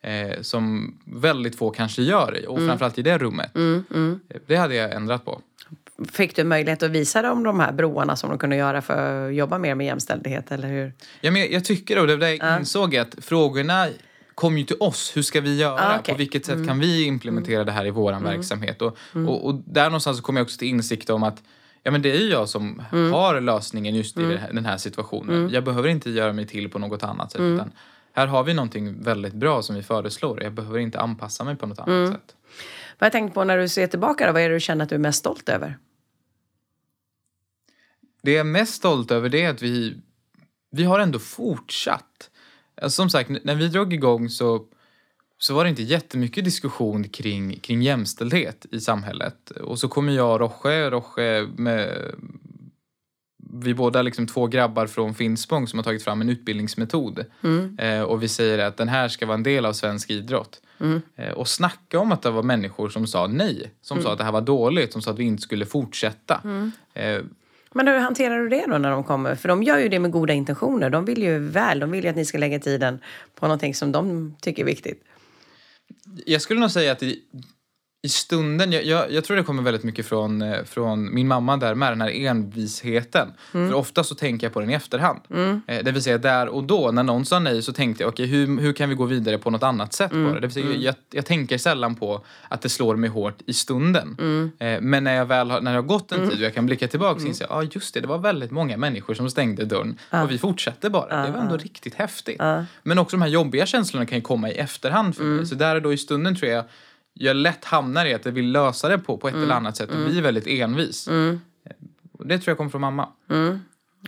eh, 0.03 0.41
som 0.41 0.95
väldigt 1.05 1.57
få 1.57 1.71
kanske 1.71 2.03
gör 2.03 2.45
och 2.49 2.59
framförallt 2.59 2.99
i 2.99 3.03
det 3.03 3.19
rummet. 3.19 3.51
Eh, 3.57 4.41
Det 4.47 4.57
hade 4.57 4.75
jag 4.75 4.93
ändrat 4.93 5.25
på. 5.25 5.41
Fick 6.13 6.37
du 6.37 6.45
möjlighet 6.45 6.83
att 6.83 6.91
visa 6.91 7.23
dem 7.23 7.43
de 7.43 7.61
här 7.61 7.73
broarna 7.73 8.17
som 8.17 8.31
de 8.31 8.39
kunde 8.39 8.57
göra 8.57 8.83
för 8.83 9.29
att 9.29 9.35
jobba 9.35 9.59
mer 9.59 9.75
med 9.75 9.87
jämställdhet, 9.87 10.53
eller 10.53 10.69
hur? 10.69 10.93
Ja, 11.21 11.31
men 11.31 11.41
jag, 11.43 11.53
jag 11.53 11.65
tycker 11.65 11.95
det, 11.95 12.01
och 12.01 12.07
det 12.07 12.17
där 12.17 12.29
jag 12.45 12.59
insåg 12.61 12.97
att 12.97 13.15
frågorna 13.21 13.89
kom 14.35 14.59
ju 14.59 14.65
till 14.65 14.77
oss. 14.81 15.17
Hur 15.17 15.23
ska 15.23 15.41
vi 15.41 15.57
göra? 15.57 15.81
Ah. 15.81 15.93
Mm. 15.93 16.03
På 16.03 16.15
vilket 16.15 16.47
sätt 16.47 16.67
kan 16.67 16.79
vi 16.79 17.05
implementera 17.05 17.65
det 17.65 17.73
här 17.73 17.87
i 17.87 17.91
vår 17.91 18.13
verksamhet? 18.21 18.83
Och, 18.83 18.97
och, 19.15 19.47
och 19.47 19.55
där 19.55 19.85
någonstans 19.85 20.17
så 20.17 20.23
kom 20.23 20.37
jag 20.37 20.45
också 20.45 20.59
till 20.59 20.69
insikt 20.69 21.11
om 21.11 21.23
att 21.23 21.43
ja, 21.83 21.91
men 21.91 22.03
det 22.03 22.11
är 22.17 22.21
ju 22.21 22.29
jag 22.31 22.49
som 22.49 22.83
Mm. 22.93 23.13
har 23.13 23.41
lösningen 23.41 23.95
just 23.95 24.19
i 24.19 24.37
här, 24.37 24.53
den 24.53 24.65
här 24.67 24.77
situationen. 24.77 25.51
Jag 25.53 25.65
behöver 25.65 25.89
inte 25.89 26.11
göra 26.11 26.33
mig 26.33 26.47
till 26.47 26.71
på 26.71 26.79
något 26.79 27.03
annat 27.03 27.35
Mm. 27.35 27.59
sätt. 27.59 27.67
Utan 27.67 27.73
här 28.13 28.27
har 28.27 28.45
vi 28.45 28.55
någonting 28.55 29.03
väldigt 29.03 29.35
bra 29.35 29.63
som 29.63 29.77
vi 29.77 29.83
föreslår. 29.83 30.43
Jag 30.43 30.53
behöver 30.53 30.79
inte 30.79 31.01
anpassa 31.01 31.45
mig 31.45 31.57
på 31.57 31.67
något 31.67 31.79
annat 31.79 31.89
Mm. 31.89 32.13
sätt. 32.13 32.37
Vad 32.99 33.07
jag 33.07 33.13
tänkte 33.13 33.35
på 33.35 33.45
när 33.45 33.59
du 33.59 33.69
ser 33.69 33.87
tillbaka 33.87 34.27
då, 34.27 34.33
vad 34.33 34.43
är 34.43 34.49
det 34.49 34.55
du 34.57 34.61
känner 34.61 34.83
att 34.83 34.89
du 34.89 34.95
är 34.95 34.99
mest 34.99 35.19
stolt 35.19 35.49
över? 35.49 35.79
Det 38.23 38.33
jag 38.33 38.41
är 38.41 38.45
mest 38.45 38.75
stolt 38.75 39.11
över 39.11 39.29
det 39.29 39.43
är 39.43 39.51
att 39.51 39.63
vi, 39.63 39.97
vi 40.71 40.85
har 40.85 40.99
ändå 41.01 41.19
fortsatt. 41.19 42.30
Alltså, 42.83 42.97
som 42.97 43.11
sagt, 43.11 43.31
när 43.45 43.55
vi 43.55 43.69
drog 43.69 43.93
igång 43.93 44.29
så, 44.29 44.65
så 45.39 45.55
var 45.55 45.65
det 45.65 45.71
inte 45.71 45.83
jättemycket 45.83 46.45
diskussion 46.45 47.09
kring, 47.09 47.59
kring 47.59 47.83
jämställdhet 47.83 48.67
i 48.71 48.81
samhället. 48.81 49.51
Och 49.51 49.79
så 49.79 49.89
kommer 49.89 50.13
jag 50.13 50.33
och 50.33 50.41
Roche, 50.41 50.91
Roche 50.91 51.47
med 51.57 52.15
vi 53.53 53.75
båda 53.75 54.03
liksom 54.03 54.27
två 54.27 54.47
grabbar 54.47 54.87
från 54.87 55.15
Finspång 55.15 55.69
som 55.69 55.79
har 55.79 55.85
tagit 55.85 56.05
fram 56.05 56.21
en 56.21 56.29
utbildningsmetod. 56.29 57.25
Eh, 57.79 58.03
och 58.03 58.23
vi 58.23 58.29
säger 58.29 58.59
att 58.59 58.77
den 58.77 58.89
här 58.89 59.09
ska 59.09 59.27
vara 59.27 59.35
en 59.35 59.43
del 59.43 59.67
av 59.67 59.73
svensk 59.73 60.11
idrott. 60.11 60.61
Eh, 61.17 61.31
och 61.31 61.49
snacka 61.49 61.99
om 61.99 62.13
att 62.13 62.23
det 62.23 62.31
var 62.31 62.43
människor 62.43 62.89
som 62.89 63.07
sa 63.07 63.27
nej. 63.27 63.71
Som 63.83 63.97
sa 64.03 64.13
att 64.13 64.19
det 64.19 64.25
här 64.25 64.33
var 64.33 64.41
dåligt, 64.41 64.93
som 64.93 65.03
sa 65.03 65.11
att 65.11 65.19
vi 65.19 65.25
inte 65.25 65.43
skulle 65.43 65.67
fortsätta. 65.67 66.41
Eh, 66.95 67.19
men 67.75 67.89
hur 67.89 67.99
hanterar 67.99 68.39
du 68.39 68.49
det 68.49 68.65
då 68.69 68.79
när 68.79 68.91
de 68.91 69.05
kommer? 69.05 69.35
För 69.35 69.49
de 69.49 69.63
gör 69.63 69.79
ju 69.79 69.89
det 69.89 69.99
med 69.99 70.11
goda 70.11 70.33
intentioner. 70.33 70.91
De 70.91 71.05
vill 71.05 71.23
ju 71.23 71.39
väl. 71.39 71.79
De 71.79 71.91
vill 71.91 72.05
ju 72.05 72.11
att 72.11 72.17
ni 72.17 72.25
ska 72.25 72.39
lägga 72.39 72.59
tiden 72.59 72.99
på 73.35 73.47
någonting 73.47 73.75
som 73.75 73.93
de 73.93 74.35
tycker 74.41 74.63
är 74.63 74.67
viktigt. 74.67 75.05
Jag 76.27 76.43
skulle 76.43 76.61
nog 76.61 76.71
säga 76.71 76.93
att 76.93 76.99
det, 76.99 77.17
i 78.03 78.09
stunden, 78.09 78.73
jag, 78.73 78.85
jag, 78.85 79.13
jag 79.13 79.25
tror 79.25 79.37
det 79.37 79.43
kommer 79.43 79.63
väldigt 79.63 79.83
mycket 79.83 80.07
från, 80.07 80.43
eh, 80.43 80.65
från 80.65 81.15
min 81.15 81.29
mamma 81.29 81.57
där 81.57 81.75
med 81.75 81.93
den 81.93 82.01
här 82.01 82.11
envisheten. 82.11 83.33
För 83.53 83.75
ofta 83.75 84.05
så 84.05 84.15
tänker 84.15 84.47
jag 84.47 84.55
på 84.55 84.61
den 84.61 84.71
i 84.71 84.73
efterhand. 84.73 85.21
Eh, 85.67 85.85
det 85.85 85.93
vill 85.93 86.03
säga 86.03 86.19
där 86.19 86.49
och 86.49 86.65
då, 86.65 86.91
när 86.91 87.03
någon 87.03 87.25
sa 87.25 87.39
nej 87.39 87.63
så 87.63 87.73
tänkte 87.73 88.03
jag 88.03 88.09
okej 88.09 88.27
hur, 88.27 88.61
hur 88.61 88.73
kan 88.73 88.89
vi 88.89 88.95
gå 88.95 89.05
vidare 89.05 89.39
på 89.39 89.51
något 89.51 89.63
annat 89.63 89.93
sätt 89.93 90.11
på 90.11 90.17
det? 90.17 90.35
det 90.35 90.41
vill 90.41 90.53
säga, 90.53 90.75
jag, 90.77 90.95
jag 91.11 91.27
tänker 91.27 91.59
sällan 91.59 91.95
på 91.95 92.25
att 92.49 92.63
det 92.63 92.69
slår 92.69 92.97
mig 92.97 93.11
hårt 93.11 93.43
i 93.47 93.53
stunden. 93.53 94.17
Eh, 94.59 94.81
men 94.81 95.05
när 95.05 95.15
jag 95.15 95.27
väl 95.27 95.51
har, 95.51 95.61
när 95.61 95.73
jag 95.75 95.83
har 95.83 95.89
gått 95.89 96.13
en 96.13 96.31
tid 96.31 96.39
och 96.39 96.45
jag 96.45 96.55
kan 96.55 96.67
blicka 96.67 96.89
tillbaka 96.89 97.21
så 97.21 97.27
inser 97.27 97.45
jag, 97.45 97.53
ja 97.53 97.57
ah, 97.57 97.69
just 97.73 97.95
det, 97.95 98.01
det 98.01 98.07
var 98.07 98.19
väldigt 98.19 98.51
många 98.51 98.77
människor 98.77 99.15
som 99.15 99.31
stängde 99.31 99.65
dörren 99.65 99.99
och 100.11 100.31
vi 100.31 100.39
fortsatte 100.39 100.91
bara. 100.91 101.27
Det 101.27 101.33
var 101.33 101.39
ändå 101.39 101.57
riktigt 101.57 101.95
häftigt. 101.95 102.41
Men 102.83 102.99
också 102.99 103.17
de 103.17 103.23
här 103.23 103.29
jobbiga 103.29 103.67
känslorna 103.67 104.07
kan 104.07 104.19
ju 104.19 104.23
komma 104.23 104.51
i 104.51 104.53
efterhand 104.53 105.17
för 105.17 105.25
mig. 105.25 105.47
Så 105.47 105.55
där 105.55 105.77
och 105.77 105.83
då 105.83 105.93
i 105.93 105.99
stunden 105.99 106.37
tror 106.37 106.51
jag 106.51 106.65
jag 107.15 107.37
lätt 107.37 107.65
hamnar 107.65 108.07
i 108.07 108.15
att 108.15 108.25
jag 108.25 108.33
vill 108.33 108.53
lösa 108.53 108.89
det 108.89 108.99
på, 108.99 109.17
på 109.17 109.29
ett 109.29 109.35
eller 109.35 109.55
annat 109.55 109.77
sätt 109.77 109.91
och 109.91 109.97
blir 109.97 110.23
väldigt 110.23 110.47
envis. 110.47 111.09
Och 112.19 112.27
det 112.27 112.39
tror 112.39 112.51
jag 112.51 112.57
kommer 112.57 112.71
från 112.71 112.81
mamma. 112.81 113.09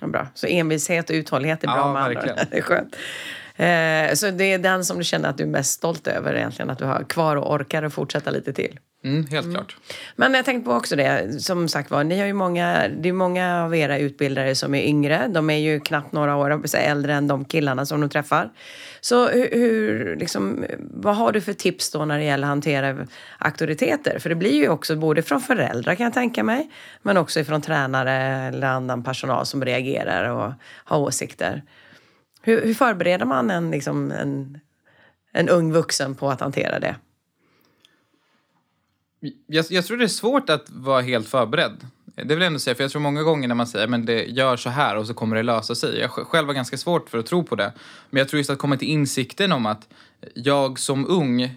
Ja, 0.01 0.07
bra. 0.07 0.27
Så 0.35 0.47
envishet 0.47 1.11
och 1.11 1.15
uthållighet 1.15 1.63
är 1.65 1.67
bra 1.67 1.77
Ja, 1.77 1.93
med 1.93 2.03
andra. 2.03 2.15
verkligen. 2.15 2.39
Det 2.51 2.59
är 2.59 2.63
skönt. 2.63 2.97
Eh, 3.57 4.15
så 4.15 4.31
det 4.31 4.45
är 4.45 4.59
den 4.59 4.85
som 4.85 4.99
du 4.99 5.05
känner 5.05 5.29
att 5.29 5.39
du 5.39 5.45
är 5.45 5.49
mest 5.49 5.73
stolt 5.73 6.07
över 6.07 6.35
egentligen, 6.35 6.71
att 6.71 6.79
du 6.79 6.85
har 6.85 7.05
kvar 7.05 7.37
och 7.37 7.53
orkar 7.55 7.83
att 7.83 7.95
fortsätta 7.95 8.31
lite 8.31 8.53
till? 8.53 8.79
Mm, 9.05 9.27
helt 9.27 9.45
mm. 9.45 9.55
klart. 9.55 9.77
Men 10.17 10.35
jag 10.35 10.45
tänkte 10.45 10.71
på 10.71 10.77
också 10.77 10.97
det, 10.97 11.43
som 11.43 11.69
sagt 11.69 11.91
var, 11.91 12.05
ni 12.05 12.19
har 12.19 12.27
ju 12.27 12.33
många, 12.33 12.89
det 12.89 13.09
är 13.09 13.13
många 13.13 13.65
av 13.65 13.75
era 13.75 13.99
utbildare 13.99 14.55
som 14.55 14.75
är 14.75 14.83
yngre. 14.83 15.29
De 15.29 15.51
är 15.51 15.59
ju 15.59 15.81
knappt 15.81 16.13
några 16.13 16.37
år 16.37 16.63
äldre 16.77 17.15
än 17.15 17.29
de 17.29 17.45
killarna 17.45 17.87
som 17.87 18.01
de 18.01 18.11
träffar. 18.11 18.51
Så 19.05 19.29
hur, 19.29 19.51
hur 19.53 20.17
liksom, 20.17 20.65
vad 20.79 21.17
har 21.17 21.33
du 21.33 21.41
för 21.41 21.53
tips 21.53 21.91
då 21.91 22.05
när 22.05 22.19
det 22.19 22.25
gäller 22.25 22.45
att 22.45 22.49
hantera 22.49 23.07
auktoriteter? 23.39 24.19
För 24.19 24.29
det 24.29 24.35
blir 24.35 24.55
ju 24.55 24.69
också 24.69 24.97
både 24.97 25.23
från 25.23 25.41
föräldrar 25.41 25.95
kan 25.95 26.05
jag 26.05 26.15
tänka 26.15 26.45
mig, 26.45 26.71
men 27.03 27.17
också 27.17 27.45
från 27.45 27.63
tränare 27.63 28.13
eller 28.49 28.67
annan 28.67 29.03
personal 29.03 29.47
som 29.47 29.65
reagerar 29.65 30.31
och 30.31 30.53
har 30.65 30.99
åsikter. 30.99 31.63
Hur, 32.43 32.63
hur 32.63 32.75
förbereder 32.75 33.25
man 33.25 33.51
en, 33.51 33.71
liksom, 33.71 34.11
en, 34.11 34.61
en 35.33 35.49
ung 35.49 35.73
vuxen 35.73 36.15
på 36.15 36.31
att 36.31 36.41
hantera 36.41 36.79
det? 36.79 36.97
Jag, 39.47 39.65
jag, 39.71 39.85
tror 39.85 39.97
det 39.97 40.05
är 40.05 40.09
svårt 40.09 40.51
att 40.51 40.71
vara 40.71 41.01
helt 41.01 41.29
förberedd. 41.29 41.87
Det 42.15 42.23
vill 42.23 42.39
jag 42.39 42.47
ändå 42.47 42.59
säga, 42.59 42.75
för 42.75 42.85
jag 42.85 42.91
tror 42.91 43.03
många 43.03 43.23
gånger 43.23 43.49
när 43.49 43.55
man 43.55 43.67
säger 43.67 43.89
men 43.89 44.05
det 44.05 44.25
gör 44.25 44.57
så 44.57 44.71
här 44.71 44.97
och 44.97 45.07
så 45.07 45.15
kommer 45.15 45.37
det 45.37 45.43
lösa 45.43 45.75
sig. 45.75 45.99
Jag 45.99 46.11
själv 46.11 46.47
har 46.47 46.55
ganska 46.55 46.77
svårt 46.77 47.11
för 47.11 47.19
att 47.19 47.27
tro 47.27 47.45
på 47.45 47.57
det. 47.57 47.73
Men 48.11 48.19
jag 48.19 48.29
tror 48.29 48.39
just 48.39 48.51
att 48.51 48.59
komma 48.59 48.77
till 48.77 48.89
insikten 48.89 49.53
om 49.53 49.67
att 49.67 49.89
jag 50.35 50.79
som 50.79 51.07
ung 51.07 51.43
eh, 51.43 51.51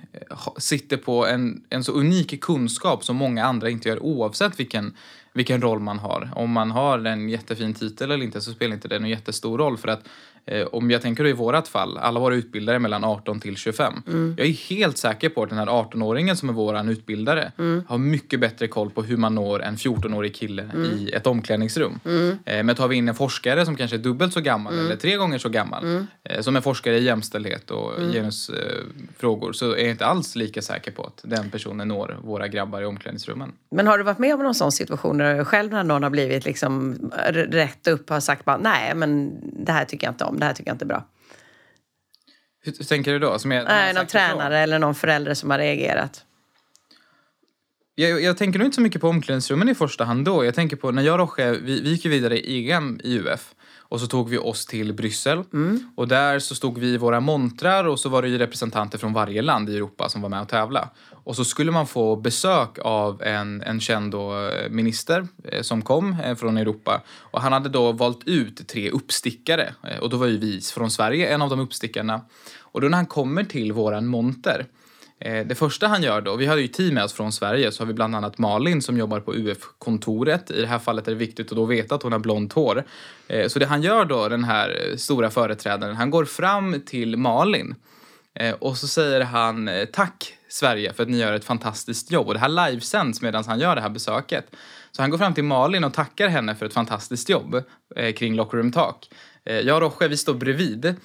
sitter 0.58 0.98
på 0.98 1.28
en, 1.28 1.64
en 1.70 1.84
så 1.84 1.92
unik 1.92 2.42
kunskap 2.42 3.04
som 3.04 3.16
många 3.16 3.46
andra 3.46 3.70
inte 3.70 3.90
gör 3.90 4.04
oavsett 4.04 4.60
vilken, 4.60 4.98
vilken 5.34 5.62
roll 5.62 5.80
man 5.80 6.00
har. 6.00 6.32
Om 6.36 6.52
man 6.52 6.72
har 6.72 7.06
en 7.06 7.30
jättefin 7.30 7.74
titel 7.74 8.12
eller 8.12 8.26
inte 8.26 8.42
så 8.42 8.52
spelar 8.52 8.76
inte 8.76 8.88
det 8.88 9.00
någon 9.00 9.10
jättestor 9.10 9.58
roll 9.58 9.78
för 9.78 9.88
att 9.88 10.04
om 10.72 10.92
jag 10.92 11.02
tänker 11.02 11.24
då 11.24 11.30
i 11.30 11.34
vårat 11.34 11.68
fall, 11.68 11.98
alla 11.98 12.20
våra 12.20 12.36
utbildare 12.36 12.80
mellan 12.80 13.04
18 13.04 13.40
till 13.40 13.58
25. 13.58 13.94
Mm. 14.08 14.36
Jag 14.38 14.48
är 14.48 14.52
helt 14.52 14.98
säker 14.98 15.30
på 15.30 15.44
att 15.44 15.50
den 15.50 15.58
här 15.58 15.66
18-åringen 15.66 16.36
som 16.36 16.50
är 16.50 16.54
våran 16.54 16.90
utbildare 16.90 17.52
mm. 17.58 17.84
har 17.88 17.98
mycket 17.98 18.40
bättre 18.40 18.68
koll 18.68 18.90
på 18.90 19.04
hur 19.04 19.18
man 19.18 19.36
når 19.36 19.62
en 19.62 19.75
14-årig 19.75 20.36
kille 20.36 20.64
mm. 20.64 20.86
i 20.86 21.10
ett 21.10 21.28
omklädningsrum. 21.28 22.00
Mm. 22.06 22.38
Eh, 22.46 22.64
men 22.64 22.75
tar 22.75 22.88
vi 22.88 22.96
in 22.96 23.10
en 23.10 23.16
forskare 23.16 23.66
som 23.66 23.75
kanske 23.75 23.98
är 23.98 24.00
dubbelt 24.00 24.34
så 24.34 24.42
gammal 24.42 24.74
mm. 24.74 24.86
eller 24.86 24.96
tre 24.96 25.16
gånger 25.16 25.38
så 25.38 25.50
gammal, 25.50 25.84
mm. 25.84 26.08
eh, 26.24 26.42
som 26.42 26.56
är 26.56 26.62
forskare 26.62 26.98
i 26.98 27.04
jämställdhet 27.04 27.72
och 27.72 27.92
genusfrågor, 28.14 29.54
så 29.54 29.72
är 29.72 29.82
jag 29.82 29.90
inte 29.90 30.06
alls 30.06 30.36
lika 30.36 30.62
säker 30.62 30.92
på 30.92 31.04
att 31.04 31.22
den 31.24 31.50
personen 31.50 31.88
når 31.88 32.20
våra 32.24 32.48
grabbar 32.48 32.82
i 32.82 32.86
omklädningsrummen. 32.86 33.52
Men 33.72 33.88
har 33.88 33.98
du 33.98 34.04
varit 34.04 34.20
med 34.20 34.34
om 34.34 34.44
någon 34.44 34.56
sån 34.56 34.72
situation 34.72 35.46
själv 35.46 35.72
när 35.72 35.84
någon 35.84 36.04
har 36.04 36.10
blivit 36.10 36.46
liksom 36.46 36.96
rätt 37.30 37.88
upp 37.88 38.10
och 38.10 38.16
har 38.16 38.22
sagt 38.22 38.46
bara 38.46 38.58
nej 38.58 38.96
men 38.96 39.34
det 39.66 39.72
här 39.72 39.86
tycker 39.86 40.08
jag 40.08 40.14
inte 40.14 40.24
om 40.24 40.35
om. 40.36 40.39
Det 40.39 40.46
här 40.46 40.54
tycker 40.54 40.70
jag 40.70 40.75
inte 40.75 40.86
är 40.86 40.88
bra. 40.88 41.08
Hur, 42.62 42.74
hur 42.77 42.86
tänker 42.86 43.13
du 43.13 43.20
då? 43.20 43.39
Som 43.39 43.51
jag, 43.51 43.65
Nej, 43.65 43.94
någon 43.94 44.08
tränare 44.08 44.36
ifrån? 44.36 44.51
eller 44.51 44.80
någon 44.80 44.96
förälder 44.96 45.34
som 45.34 45.50
har 45.50 45.58
reagerat. 45.58 46.25
Jag, 47.96 48.22
jag, 48.22 48.38
tänker 48.38 48.60
nog 48.60 48.68
inte 48.68 48.75
så 48.75 48.82
mycket 48.82 49.01
på 49.01 49.10
omklädningsrummen 49.10 49.70
i 49.70 49.75
första 49.75 50.06
hand 50.06 50.25
då. 50.25 50.46
Jag 50.46 50.56
tänker 50.56 50.75
på 50.75 50.92
när 50.92 51.01
jag 51.01 51.13
och 51.13 51.20
Roche, 51.20 51.51
vi, 51.51 51.82
vi 51.82 51.89
gick 51.89 52.06
ju 52.06 52.12
vidare 52.12 52.39
i 52.39 52.72
EM 52.72 53.00
i 53.04 53.20
UF. 53.20 53.55
Och 53.89 54.01
så 54.01 54.08
tog 54.08 54.30
vi 54.30 54.38
oss 54.38 54.65
till 54.65 54.94
Bryssel. 54.94 55.44
Mm. 55.54 55.92
Och 55.96 56.08
där 56.08 56.39
så 56.39 56.56
stod 56.56 56.77
vi 56.77 56.88
i 56.88 56.98
våra 56.98 57.20
montrar 57.20 57.86
och 57.86 58.00
så 58.00 58.10
var 58.10 58.22
det 58.22 58.27
ju 58.27 58.38
representanter 58.38 58.98
från 58.98 59.13
varje 59.13 59.42
land 59.42 59.70
i 59.70 59.75
Europa 59.75 60.10
som 60.10 60.22
var 60.22 60.30
med 60.30 60.42
och 60.42 60.48
tävla. 60.48 60.89
Och 61.12 61.36
så 61.36 61.46
skulle 61.46 61.72
man 61.72 61.88
få 61.88 62.15
besök 62.15 62.80
av 62.82 63.24
en, 63.24 63.62
en 63.62 63.80
känd 63.80 64.12
då, 64.12 64.48
eh, 64.48 64.70
minister 64.70 65.27
eh, 65.44 65.62
som 65.62 65.82
kom 65.82 66.18
eh, 66.24 66.36
från 66.36 66.58
Europa. 66.58 67.01
Och 67.08 67.42
han 67.42 67.54
hade 67.54 67.70
då 67.70 67.92
valt 67.92 68.27
ut 68.27 68.68
tre 68.68 68.89
uppstickare. 68.89 69.74
Och 70.01 70.10
då 70.10 70.18
var 70.18 70.27
ju 70.27 70.38
vi 70.38 70.62
från 70.62 70.92
Sverige 70.92 71.34
en 71.34 71.42
av 71.42 71.50
de 71.50 71.60
uppstickarna. 71.60 72.22
Och 72.60 72.82
då 72.82 72.88
när 72.88 72.98
han 72.98 73.06
kommer 73.06 73.44
till 73.44 73.74
våran 73.74 74.06
monter 74.06 74.65
Eh, 75.20 75.46
det 75.46 75.56
första 75.56 75.88
han 75.88 76.04
gör 76.04 76.22
då, 76.22 76.36
vi 76.36 76.46
har 76.46 76.58
ju 76.58 76.68
team 76.68 76.94
med 76.94 77.04
oss 77.04 77.14
från 77.14 77.32
Sverige, 77.32 77.72
så 77.72 77.84
har 77.84 77.88
vi 77.88 77.94
bland 77.94 78.16
annat 78.16 78.38
Malin 78.38 78.82
som 78.82 78.98
jobbar 78.98 79.20
på 79.20 79.34
UF-kontoret. 79.34 80.52
I 80.52 80.62
det 80.62 80.68
här 80.68 80.80
fallet 80.80 81.08
är 81.08 81.12
det 81.12 81.18
viktigt 81.18 81.52
att 81.52 81.58
då 81.58 81.66
veta 81.66 81.96
att 81.96 82.04
hon 82.04 82.12
har 82.12 82.20
blont 82.20 82.54
hår. 82.54 82.84
Eh, 83.28 83.48
så 83.48 83.60
det 83.60 83.66
han 83.66 83.82
gör 83.82 84.06
då, 84.06 84.30
den 84.30 84.44
här 84.44 84.70
eh, 84.70 84.96
stora 84.96 85.30
företrädaren, 85.30 85.96
han 85.96 86.10
går 86.10 86.26
fram 86.26 86.82
till 86.82 87.18
Malin 87.18 87.76
och 88.60 88.78
så 88.78 88.88
säger 88.88 89.22
han 89.22 89.70
tack 89.94 90.34
Sverige 90.50 90.94
för 90.94 91.04
att 91.04 91.10
ni 91.10 91.18
gör 91.18 91.34
ett 91.34 91.46
fantastiskt 91.46 92.12
jobb. 92.12 92.28
Och 92.28 92.34
det 92.34 92.40
här 92.40 92.70
livesänds 92.70 93.22
medan 93.22 93.44
han 93.48 93.60
gör 93.60 93.75
det 93.75 93.82
här 93.82 93.90
besöket. 93.90 94.46
Så 94.92 95.01
han 95.01 95.12
går 95.12 95.18
fram 95.18 95.34
till 95.34 95.44
Malin 95.44 95.84
och 95.84 95.94
tackar 95.94 96.28
henne 96.28 96.56
för 96.56 96.66
ett 96.66 96.74
fantastiskt 96.74 97.30
jobb 97.30 97.64
kring 98.16 98.36
Locker 98.36 98.58
Room 98.58 98.72
Talk. 98.72 99.10
Jag 99.44 99.75
och 99.75 99.82
Roche, 99.82 100.08
vi 100.08 100.18
står 100.18 100.34
bredvid. 100.34 100.96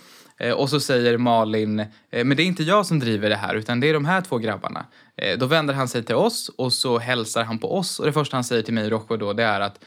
Eh, 0.40 0.52
och 0.52 0.70
så 0.70 0.80
säger 0.80 1.16
Malin, 1.16 1.80
eh, 1.80 2.24
men 2.24 2.36
det 2.36 2.42
är 2.42 2.44
inte 2.44 2.62
jag 2.62 2.86
som 2.86 2.98
driver 2.98 3.30
det 3.30 3.36
här 3.36 3.54
utan 3.54 3.80
det 3.80 3.88
är 3.88 3.94
de 3.94 4.04
här 4.04 4.20
två 4.20 4.38
grabbarna. 4.38 4.86
Eh, 5.16 5.38
då 5.38 5.46
vänder 5.46 5.74
han 5.74 5.88
sig 5.88 6.04
till 6.04 6.14
oss 6.14 6.50
och 6.56 6.72
så 6.72 6.98
hälsar 6.98 7.44
han 7.44 7.58
på 7.58 7.76
oss 7.76 8.00
och 8.00 8.06
det 8.06 8.12
första 8.12 8.36
han 8.36 8.44
säger 8.44 8.62
till 8.62 8.74
mig 8.74 8.84
och 8.84 8.90
Rocco 8.90 9.16
då 9.16 9.32
det 9.32 9.44
är 9.44 9.60
att 9.60 9.84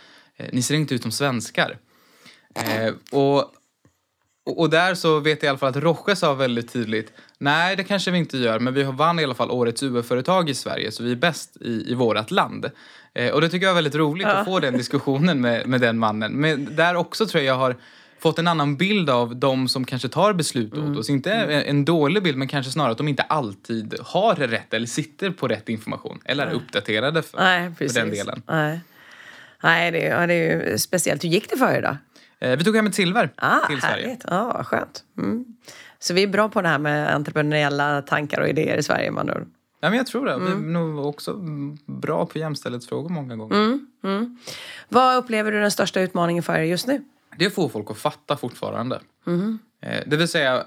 ni 0.51 0.61
ser 0.61 0.75
inte 0.75 0.95
ut 0.95 1.01
som 1.01 1.11
svenskar. 1.11 1.77
och, 3.11 3.51
och 4.45 4.69
där 4.69 4.95
så 4.95 5.19
vet 5.19 5.43
jag 5.43 5.47
i 5.47 5.49
alla 5.49 5.57
fall 5.57 5.69
att 5.69 5.75
Roche 5.75 6.15
sa 6.15 6.33
väldigt 6.33 6.73
tydligt 6.73 7.13
Nej, 7.37 7.75
det 7.75 7.83
kanske 7.83 8.11
vi 8.11 8.17
inte 8.17 8.37
gör, 8.37 8.59
men 8.59 8.73
vi 8.73 8.83
vann 8.83 9.19
i 9.19 9.23
alla 9.23 9.33
fall 9.33 9.51
årets 9.51 9.83
UF-företag 9.83 10.49
i 10.49 10.53
Sverige 10.53 10.91
så 10.91 11.03
vi 11.03 11.11
är 11.11 11.15
bäst 11.15 11.57
i, 11.61 11.91
i 11.91 11.93
vårt 11.93 12.31
land. 12.31 12.65
och 13.33 13.41
det 13.41 13.49
tycker 13.49 13.65
jag 13.65 13.71
är 13.71 13.75
väldigt 13.75 13.95
roligt 13.95 14.27
ja. 14.27 14.33
att 14.33 14.45
få 14.45 14.59
den 14.59 14.77
diskussionen 14.77 15.41
med, 15.41 15.67
med 15.67 15.81
den 15.81 15.99
mannen. 15.99 16.33
Men 16.33 16.75
där 16.75 16.95
också 16.95 17.25
tror 17.25 17.43
jag 17.43 17.53
jag 17.55 17.59
har 17.59 17.75
fått 18.23 18.39
en 18.39 18.47
annan 18.47 18.75
bild 18.75 19.09
av 19.09 19.35
de 19.35 19.67
som 19.67 19.85
kanske 19.85 20.09
tar 20.09 20.33
beslut 20.33 20.73
mm. 20.73 20.91
åt 20.91 20.97
oss. 20.97 21.09
Inte 21.09 21.33
mm. 21.33 21.63
en 21.69 21.85
dålig 21.85 22.23
bild, 22.23 22.37
men 22.37 22.47
kanske 22.47 22.71
snarare 22.71 22.91
att 22.91 22.97
de 22.97 23.07
inte 23.07 23.23
alltid 23.23 23.95
har 24.01 24.35
rätt 24.35 24.73
eller 24.73 24.87
sitter 24.87 25.29
på 25.29 25.47
rätt 25.47 25.69
information 25.69 26.19
eller 26.25 26.47
är 26.47 26.53
uppdaterade 26.53 27.23
för, 27.23 27.37
Nej, 27.37 27.71
för 27.77 27.93
den 27.93 28.09
delen. 28.09 28.41
Nej, 28.47 28.79
Nej 29.63 29.91
det, 29.91 30.07
är, 30.07 30.27
det 30.27 30.33
är 30.33 30.71
ju 30.71 30.77
speciellt. 30.77 31.23
Hur 31.23 31.29
gick 31.29 31.49
det 31.49 31.57
för 31.57 31.71
er 31.71 31.81
då? 31.81 31.97
Eh, 32.47 32.57
vi 32.57 32.63
tog 32.63 32.75
hem 32.75 32.87
ett 32.87 32.95
silver 32.95 33.29
ah, 33.35 33.67
till 33.67 33.81
Sverige. 33.81 34.05
Härligt. 34.05 34.25
Ah, 34.27 34.63
skönt. 34.63 35.03
Mm. 35.17 35.45
Så 35.99 36.13
vi 36.13 36.23
är 36.23 36.27
bra 36.27 36.49
på 36.49 36.61
det 36.61 36.67
här 36.67 36.79
med 36.79 37.15
entreprenöriella 37.15 38.01
tankar 38.01 38.41
och 38.41 38.47
idéer 38.47 38.77
i 38.77 38.83
Sverige 38.83 39.11
man 39.11 39.27
Ja, 39.79 39.89
men 39.89 39.97
jag 39.97 40.07
tror 40.07 40.25
det. 40.25 40.33
Mm. 40.33 40.45
Vi 40.45 40.51
är 40.51 40.55
mm. 40.55 40.73
nog 40.73 41.05
också 41.05 41.33
bra 41.85 42.25
på 42.25 42.37
jämställdhetsfrågor 42.37 43.09
många 43.09 43.35
gånger. 43.35 43.55
Mm, 43.55 43.87
mm. 44.03 44.37
Vad 44.89 45.17
upplever 45.17 45.51
du 45.51 45.61
den 45.61 45.71
största 45.71 46.01
utmaningen 46.01 46.43
för 46.43 46.55
er 46.55 46.63
just 46.63 46.87
nu? 46.87 47.03
Det 47.37 47.49
får 47.49 47.69
folk 47.69 47.91
att 47.91 47.97
fatta 47.97 48.37
fortfarande. 48.37 49.01
Mm. 49.27 49.59
Det 50.05 50.17
vill 50.17 50.27
säga, 50.27 50.65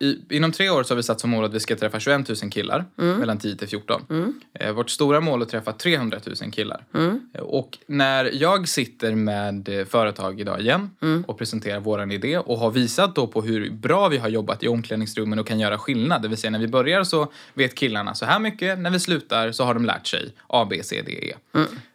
i, 0.00 0.36
inom 0.36 0.52
tre 0.52 0.70
år 0.70 0.82
så 0.82 0.92
har 0.94 0.96
vi 0.96 1.02
satt 1.02 1.20
som 1.20 1.30
mål 1.30 1.44
att 1.44 1.54
vi 1.54 1.60
ska 1.60 1.76
träffa 1.76 2.00
21 2.00 2.28
000 2.28 2.36
killar 2.50 2.84
mm. 2.98 3.18
mellan 3.18 3.38
10 3.38 3.56
till 3.56 3.68
14. 3.68 4.02
Mm. 4.10 4.40
Eh, 4.54 4.72
vårt 4.72 4.90
stora 4.90 5.20
mål 5.20 5.40
är 5.40 5.44
att 5.44 5.50
träffa 5.50 5.72
300 5.72 6.18
000 6.42 6.52
killar. 6.52 6.84
Mm. 6.94 7.20
Och 7.38 7.78
när 7.86 8.30
jag 8.34 8.68
sitter 8.68 9.14
med 9.14 9.68
eh, 9.68 9.84
företag 9.84 10.40
idag 10.40 10.60
igen 10.60 10.90
mm. 11.02 11.24
och 11.28 11.38
presenterar 11.38 11.80
vår 11.80 12.12
idé 12.12 12.38
och 12.38 12.58
har 12.58 12.70
visat 12.70 13.14
då 13.14 13.26
på 13.26 13.42
hur 13.42 13.70
bra 13.70 14.08
vi 14.08 14.18
har 14.18 14.28
jobbat 14.28 14.62
i 14.62 14.68
omklädningsrummen 14.68 15.38
och 15.38 15.46
kan 15.46 15.60
göra 15.60 15.78
skillnad. 15.78 16.22
Det 16.22 16.28
vill 16.28 16.38
säga 16.38 16.50
när 16.50 16.58
vi 16.58 16.68
börjar 16.68 17.04
så 17.04 17.32
vet 17.54 17.74
killarna 17.74 18.14
så 18.14 18.24
här 18.24 18.38
mycket, 18.38 18.78
när 18.78 18.90
vi 18.90 19.00
slutar 19.00 19.52
så 19.52 19.64
har 19.64 19.74
de 19.74 19.84
lärt 19.84 20.06
sig 20.06 20.32
A, 20.46 20.66
B, 20.70 20.80
C, 20.82 21.02
D, 21.06 21.12
E. 21.12 21.34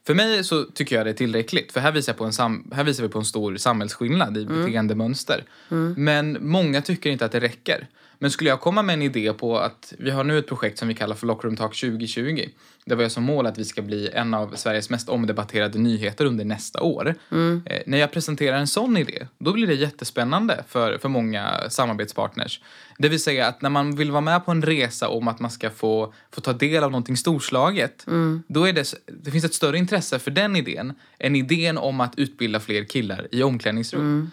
För 0.06 0.13
mig 0.13 0.44
så 0.44 0.63
tycker 0.63 0.96
jag 0.96 1.06
det 1.06 1.10
är 1.10 1.13
tillräckligt. 1.13 1.72
För 1.72 1.80
här 1.80 1.91
visar, 1.91 2.13
på 2.13 2.26
en 2.26 2.34
sam 2.34 2.72
här 2.74 2.84
visar 2.84 3.04
vi 3.04 3.10
på 3.10 3.20
en 3.20 3.26
stor 3.26 3.58
samhällsskillnad 3.58 4.38
i 4.38 4.44
mm. 4.44 4.65
beteendemönster. 4.65 5.44
Mm. 5.72 5.96
Men 5.98 6.38
många 6.41 6.82
tycker 6.82 7.10
inte 7.10 7.26
att 7.26 7.32
det 7.32 7.39
räcker. 7.39 7.88
Men 8.19 8.32
skulle 8.32 8.49
jag 8.49 8.62
komma 8.62 8.82
med 8.82 8.93
en 8.93 9.01
idé 9.01 9.34
på 9.34 9.58
att 9.58 9.93
vi 9.99 10.12
har 10.12 10.23
nu 10.23 10.39
ett 10.39 10.47
projekt 10.47 10.78
som 10.78 10.88
vi 10.88 10.93
kallar 10.93 11.15
för 11.15 11.28
Lockroom 11.28 11.58
Talk 11.58 11.80
2020. 11.80 12.49
Där 12.86 12.95
vi 12.95 13.04
har 13.04 13.10
som 13.10 13.23
mål 13.23 13.45
att 13.45 13.58
vi 13.58 13.65
ska 13.65 13.82
bli 13.82 14.10
en 14.13 14.34
av 14.34 14.56
Sveriges 14.56 14.89
mest 14.89 15.10
omdebatterade 15.10 15.80
nyheter 15.80 16.25
under 16.25 16.45
nästa 16.45 16.82
år. 16.82 17.15
Mm. 17.32 17.63
Eh, 17.65 17.82
när 17.86 17.97
jag 17.97 18.12
presenterar 18.12 18.58
en 18.58 18.67
sån 18.67 18.97
idé, 18.97 19.28
då 19.38 19.54
blir 19.54 19.67
det 19.67 19.73
jättespännande 19.73 20.63
för, 20.67 20.97
för 20.97 21.10
många 21.10 21.69
samarbetspartners. 21.69 22.62
Det 22.97 23.10
vill 23.10 23.19
säga 23.19 23.47
att 23.47 23.62
när 23.62 23.69
man 23.69 23.95
vill 23.95 24.12
vara 24.12 24.21
med 24.21 24.45
på 24.45 24.51
en 24.51 24.62
resa 24.62 25.10
om 25.10 25.28
att 25.28 25.39
man 25.39 25.51
ska 25.51 25.69
få, 25.69 26.13
få 26.32 26.41
ta 26.41 26.54
del 26.54 26.84
av 26.84 26.91
någonting 26.91 27.17
storslaget, 27.17 28.08
mm. 28.08 28.43
då 28.47 28.67
är 28.67 28.73
det, 28.73 28.93
det 29.23 29.32
finns 29.32 29.45
ett 29.45 29.54
större 29.54 29.78
intresse 29.78 30.19
för 30.19 30.32
den 30.32 30.56
idén 30.56 30.93
än 31.19 31.36
idén 31.36 31.78
om 31.78 32.01
att 32.01 32.19
utbilda 32.19 32.60
fler 32.60 32.84
killar 32.84 33.28
i 33.32 33.43
omklädningsrum. 33.43 34.01
Mm. 34.01 34.32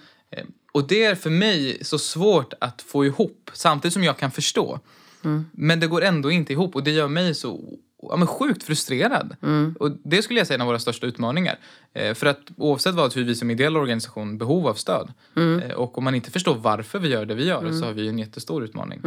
Och 0.72 0.86
det 0.86 1.04
är 1.04 1.14
för 1.14 1.30
mig 1.30 1.78
så 1.84 1.98
svårt 1.98 2.54
att 2.60 2.82
få 2.82 3.04
ihop, 3.04 3.50
samtidigt 3.52 3.92
som 3.92 4.04
jag 4.04 4.18
kan 4.18 4.30
förstå. 4.30 4.80
Mm. 5.24 5.44
Men 5.52 5.80
det 5.80 5.86
går 5.86 6.02
ändå 6.02 6.30
inte 6.30 6.52
ihop 6.52 6.74
och 6.74 6.84
det 6.84 6.90
gör 6.90 7.08
mig 7.08 7.34
så 7.34 7.78
ja, 8.02 8.16
men 8.16 8.26
sjukt 8.26 8.62
frustrerad. 8.62 9.36
Mm. 9.42 9.74
Och 9.80 9.90
det 10.04 10.22
skulle 10.22 10.40
jag 10.40 10.46
säga 10.46 10.54
är 10.54 10.58
en 10.58 10.60
av 10.60 10.66
våra 10.66 10.78
största 10.78 11.06
utmaningar. 11.06 11.58
Eh, 11.92 12.14
för 12.14 12.26
att 12.26 12.40
oavsett 12.56 12.94
vad 12.94 13.14
hur 13.14 13.24
vi 13.24 13.34
som 13.34 13.50
ideell 13.50 13.76
organisation 13.76 14.38
behov 14.38 14.66
av 14.66 14.74
stöd. 14.74 15.12
Mm. 15.36 15.60
Eh, 15.60 15.70
och 15.70 15.98
om 15.98 16.04
man 16.04 16.14
inte 16.14 16.30
förstår 16.30 16.54
varför 16.54 16.98
vi 16.98 17.08
gör 17.08 17.26
det 17.26 17.34
vi 17.34 17.44
gör 17.44 17.60
mm. 17.60 17.80
så 17.80 17.86
har 17.86 17.92
vi 17.92 18.08
en 18.08 18.18
jättestor 18.18 18.64
utmaning. 18.64 19.00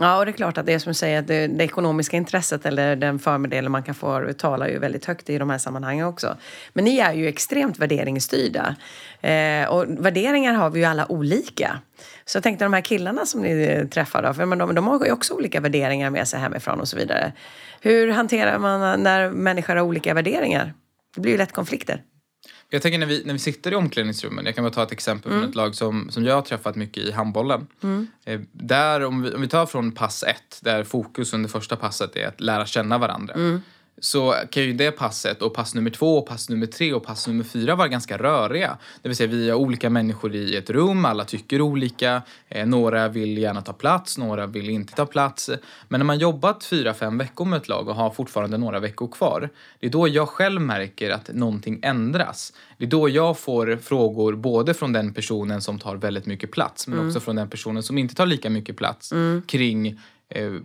Ja, 0.00 0.18
och 0.18 0.24
det 0.24 0.30
är 0.30 0.32
klart 0.32 0.58
att 0.58 0.66
det 0.66 0.72
är 0.72 0.78
som 0.78 0.90
du 0.90 0.94
säger, 0.94 1.22
det, 1.22 1.46
det 1.46 1.64
ekonomiska 1.64 2.16
intresset 2.16 2.66
eller 2.66 2.96
den 2.96 3.18
förmedel 3.18 3.68
man 3.68 3.82
kan 3.82 3.94
få 3.94 4.32
talar 4.38 4.68
ju 4.68 4.78
väldigt 4.78 5.04
högt 5.04 5.30
i 5.30 5.38
de 5.38 5.50
här 5.50 5.58
sammanhangen 5.58 6.06
också. 6.06 6.36
Men 6.72 6.84
ni 6.84 6.98
är 6.98 7.12
ju 7.12 7.28
extremt 7.28 7.78
värderingsstyrda. 7.78 8.76
Eh, 9.20 9.68
och 9.68 9.84
värderingar 9.88 10.54
har 10.54 10.70
vi 10.70 10.80
ju 10.80 10.84
alla 10.84 11.12
olika. 11.12 11.78
Så 12.24 12.36
jag 12.36 12.42
tänkte 12.42 12.64
de 12.64 12.72
här 12.72 12.80
killarna 12.80 13.26
som 13.26 13.42
ni 13.42 13.88
träffar 13.90 14.22
då, 14.22 14.34
för 14.34 14.46
de, 14.56 14.74
de 14.74 14.86
har 14.86 15.04
ju 15.04 15.12
också 15.12 15.34
olika 15.34 15.60
värderingar 15.60 16.10
med 16.10 16.28
sig 16.28 16.40
hemifrån 16.40 16.80
och 16.80 16.88
så 16.88 16.96
vidare. 16.96 17.32
Hur 17.80 18.12
hanterar 18.12 18.58
man 18.58 19.02
när 19.02 19.30
människor 19.30 19.76
har 19.76 19.82
olika 19.82 20.14
värderingar? 20.14 20.74
Det 21.14 21.20
blir 21.20 21.32
ju 21.32 21.38
lätt 21.38 21.52
konflikter. 21.52 22.02
Jag 22.70 22.82
tänker 22.82 22.98
när 22.98 23.06
vi, 23.06 23.22
när 23.24 23.32
vi 23.32 23.38
sitter 23.38 23.72
i 23.72 23.74
omklädningsrummen, 23.74 24.46
jag 24.46 24.54
kan 24.54 24.64
bara 24.64 24.74
ta 24.74 24.82
ett 24.82 24.92
exempel 24.92 25.32
mm. 25.32 25.42
från 25.42 25.50
ett 25.50 25.56
lag 25.56 25.74
som, 25.74 26.10
som 26.10 26.24
jag 26.24 26.34
har 26.34 26.42
träffat 26.42 26.76
mycket 26.76 27.02
i 27.02 27.12
handbollen. 27.12 27.66
Mm. 27.82 28.06
Eh, 28.24 28.40
där, 28.52 29.04
om 29.04 29.22
vi, 29.22 29.34
om 29.34 29.40
vi 29.40 29.48
tar 29.48 29.66
från 29.66 29.92
pass 29.92 30.22
ett, 30.22 30.60
där 30.62 30.84
fokus 30.84 31.32
under 31.32 31.48
första 31.48 31.76
passet 31.76 32.16
är 32.16 32.28
att 32.28 32.40
lära 32.40 32.66
känna 32.66 32.98
varandra. 32.98 33.34
Mm 33.34 33.60
så 34.00 34.34
kan 34.50 34.62
ju 34.62 34.72
det 34.72 34.90
passet 34.90 35.42
och 35.42 35.54
pass 35.54 35.74
nummer 35.74 35.90
två, 35.90 36.18
och 36.18 36.26
pass 36.26 36.48
nummer 36.48 36.66
tre 36.66 36.92
och 36.92 37.04
pass 37.04 37.26
nummer 37.26 37.44
fyra 37.44 37.74
vara 37.74 37.88
ganska 37.88 38.18
röriga. 38.18 38.78
Det 39.02 39.08
vill 39.08 39.16
säga 39.16 39.26
vi 39.26 39.48
är 39.48 39.54
olika 39.54 39.90
människor 39.90 40.34
i 40.34 40.56
ett 40.56 40.70
rum, 40.70 41.04
alla 41.04 41.24
tycker 41.24 41.60
olika. 41.60 42.22
Eh, 42.48 42.66
några 42.66 43.08
vill 43.08 43.38
gärna 43.38 43.62
ta 43.62 43.72
plats, 43.72 44.18
några 44.18 44.46
vill 44.46 44.70
inte 44.70 44.94
ta 44.94 45.06
plats. 45.06 45.50
Men 45.88 46.00
när 46.00 46.04
man 46.04 46.18
jobbat 46.18 46.64
fyra, 46.64 46.94
fem 46.94 47.18
veckor 47.18 47.44
med 47.44 47.56
ett 47.56 47.68
lag 47.68 47.88
och 47.88 47.94
har 47.94 48.10
fortfarande 48.10 48.58
några 48.58 48.80
veckor 48.80 49.08
kvar. 49.08 49.50
Det 49.80 49.86
är 49.86 49.90
då 49.90 50.08
jag 50.08 50.28
själv 50.28 50.60
märker 50.60 51.10
att 51.10 51.34
någonting 51.34 51.80
ändras. 51.82 52.52
Det 52.78 52.84
är 52.84 52.88
då 52.88 53.08
jag 53.08 53.38
får 53.38 53.78
frågor 53.82 54.34
både 54.34 54.74
från 54.74 54.92
den 54.92 55.14
personen 55.14 55.62
som 55.62 55.78
tar 55.78 55.96
väldigt 55.96 56.26
mycket 56.26 56.50
plats 56.50 56.86
men 56.86 56.98
mm. 56.98 57.08
också 57.08 57.20
från 57.20 57.36
den 57.36 57.50
personen 57.50 57.82
som 57.82 57.98
inte 57.98 58.14
tar 58.14 58.26
lika 58.26 58.50
mycket 58.50 58.76
plats 58.76 59.12
mm. 59.12 59.42
kring 59.46 59.98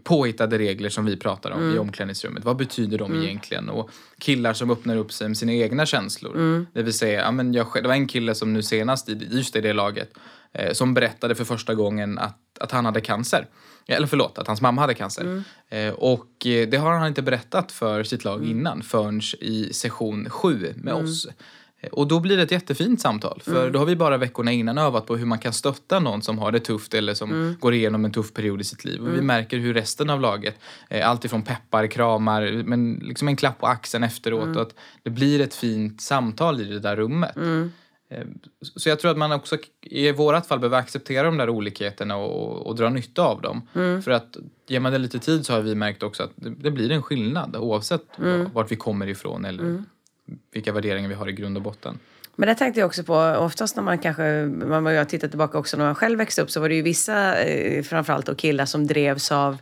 påhittade 0.04 0.58
regler 0.58 0.90
som 0.90 1.06
vi 1.06 1.18
pratar 1.18 1.52
om 1.52 1.60
mm. 1.60 1.76
i 1.76 1.80
omklädningsrummet. 1.80 2.46
Vad 2.46 2.58
betyder 2.58 2.98
de 2.98 3.12
mm. 3.12 3.24
egentligen? 3.24 3.70
Och 3.70 3.90
killar 4.20 4.54
som 4.54 4.72
öppnar 4.72 4.98
upp 4.98 5.12
sig 5.12 5.28
med 5.28 5.38
sina 5.38 5.54
egna 5.54 5.86
känslor. 5.86 6.36
Mm. 6.36 6.68
Det 6.74 6.84
vill 6.84 6.94
säga, 6.94 7.22
ja, 7.22 7.32
men 7.32 7.54
jag, 7.54 7.68
det 7.74 7.88
var 7.88 7.96
en 7.96 8.08
kille 8.08 8.36
som 8.36 8.54
nu 8.54 8.64
senast 8.64 9.10
i 9.10 9.28
just 9.32 9.56
i 9.56 9.62
det 9.62 9.74
laget 9.74 10.14
eh, 10.52 10.74
som 10.74 10.94
berättade 10.94 11.36
för 11.36 11.44
första 11.44 11.76
gången 11.76 12.18
att, 12.18 12.40
att 12.60 12.72
han 12.72 12.86
hade 12.86 13.02
cancer. 13.02 13.48
Eller 13.88 14.08
förlåt, 14.08 14.38
att 14.38 14.48
hans 14.48 14.62
mamma 14.62 14.82
hade 14.82 14.94
cancer. 14.94 15.22
Mm. 15.22 15.44
Eh, 15.70 15.94
och 15.94 16.46
eh, 16.46 16.70
det 16.70 16.78
har 16.78 16.94
han 16.94 17.08
inte 17.08 17.22
berättat 17.22 17.72
för 17.72 18.04
sitt 18.04 18.24
lag 18.24 18.40
mm. 18.40 18.52
innan 18.52 18.82
förrän 18.82 19.22
i 19.40 19.70
session 19.74 20.30
sju 20.30 20.74
med 20.76 20.94
mm. 20.94 21.06
oss. 21.06 21.28
Och 21.92 22.08
då 22.08 22.20
blir 22.20 22.38
det 22.38 22.44
ett 22.44 22.52
jättefint 22.52 23.02
samtal. 23.02 23.42
För 23.44 23.62
mm. 23.62 23.72
då 23.72 23.80
har 23.80 23.86
vi 23.86 23.96
bara 23.96 24.18
veckorna 24.18 24.52
innan 24.52 24.78
övat 24.78 25.06
på 25.06 25.16
hur 25.16 25.26
man 25.26 25.40
kan 25.40 25.54
stötta 25.54 26.00
någon 26.00 26.22
som 26.22 26.38
har 26.38 26.52
det 26.52 26.60
tufft 26.60 26.94
eller 26.94 27.14
som 27.14 27.32
mm. 27.32 27.56
går 27.60 27.74
igenom 27.74 28.06
en 28.06 28.12
tuff 28.12 28.34
period 28.34 28.62
i 28.62 28.64
sitt 28.64 28.86
liv. 28.86 29.02
Och 29.02 29.08
vi 29.08 29.14
mm. 29.14 29.26
märker 29.26 29.58
hur 29.58 29.74
resten 29.74 30.10
av 30.10 30.22
laget, 30.22 30.56
eh, 30.90 31.10
alltifrån 31.10 31.42
peppar, 31.42 31.88
kramar, 31.88 32.64
men 32.66 32.94
liksom 33.04 33.28
en 33.28 33.36
klapp 33.36 33.60
på 33.60 33.68
axeln 33.68 34.04
efteråt. 34.04 34.44
Mm. 34.44 34.56
Och 34.56 34.62
att 34.62 34.76
det 35.04 35.10
blir 35.10 35.42
ett 35.42 35.56
fint 35.56 36.02
samtal 36.02 36.62
i 36.62 36.64
det 36.64 36.80
där 36.80 36.96
rummet. 36.96 37.36
Mm. 37.36 37.72
Eh, 38.10 38.26
så 38.62 38.90
jag 38.90 39.00
tror 39.00 39.12
att 39.12 39.18
man 39.18 39.32
också 39.32 39.58
i 39.82 40.12
vårat 40.12 40.48
fall 40.48 40.60
behöver 40.60 40.78
acceptera 40.78 41.24
de 41.24 41.38
där 41.38 41.50
olikheterna 41.50 42.16
och, 42.16 42.68
och 42.68 42.76
dra 42.76 42.90
nytta 42.90 43.22
av 43.22 43.42
dem. 43.42 43.62
Mm. 43.74 44.02
För 44.02 44.12
att 44.12 44.38
ger 44.68 44.80
man 44.80 44.92
det 44.92 44.98
lite 44.98 45.20
tid 45.20 45.46
så 45.46 45.54
har 45.54 45.62
vi 45.62 45.76
märkt 45.76 46.04
också 46.04 46.24
att 46.24 46.32
det, 46.36 46.50
det 46.50 46.72
blir 46.72 46.92
en 46.92 47.04
skillnad 47.04 47.56
oavsett 47.56 48.18
mm. 48.18 48.50
vart 48.54 48.72
vi 48.72 48.76
kommer 48.76 49.08
ifrån 49.08 49.46
eller 49.46 49.84
vilka 50.52 50.72
värderingar 50.72 51.10
vi 51.10 51.16
har 51.16 51.30
i 51.30 51.32
grund 51.32 51.58
och 51.58 51.64
botten. 51.64 52.00
Men 52.36 52.48
det 52.48 52.56
tänkte 52.56 52.80
jag 52.80 52.88
också 52.88 53.04
på, 53.04 53.16
oftast 53.40 53.76
när 53.76 53.84
man 53.84 53.98
kanske, 53.98 54.24
man 54.66 54.86
har 54.86 55.06
tittat 55.06 55.32
tillbaka 55.32 55.58
också 55.58 55.78
när 55.78 55.86
man 55.86 55.96
själv 55.96 56.18
växte 56.18 56.42
upp 56.42 56.52
så 56.52 56.60
var 56.60 56.70
det 56.70 56.76
ju 56.76 56.82
vissa, 56.82 57.44
eh, 57.44 57.84
framförallt 57.84 58.30
och 58.30 58.38
killar 58.38 58.66
som 58.66 58.88
drevs 58.88 59.32
av 59.32 59.58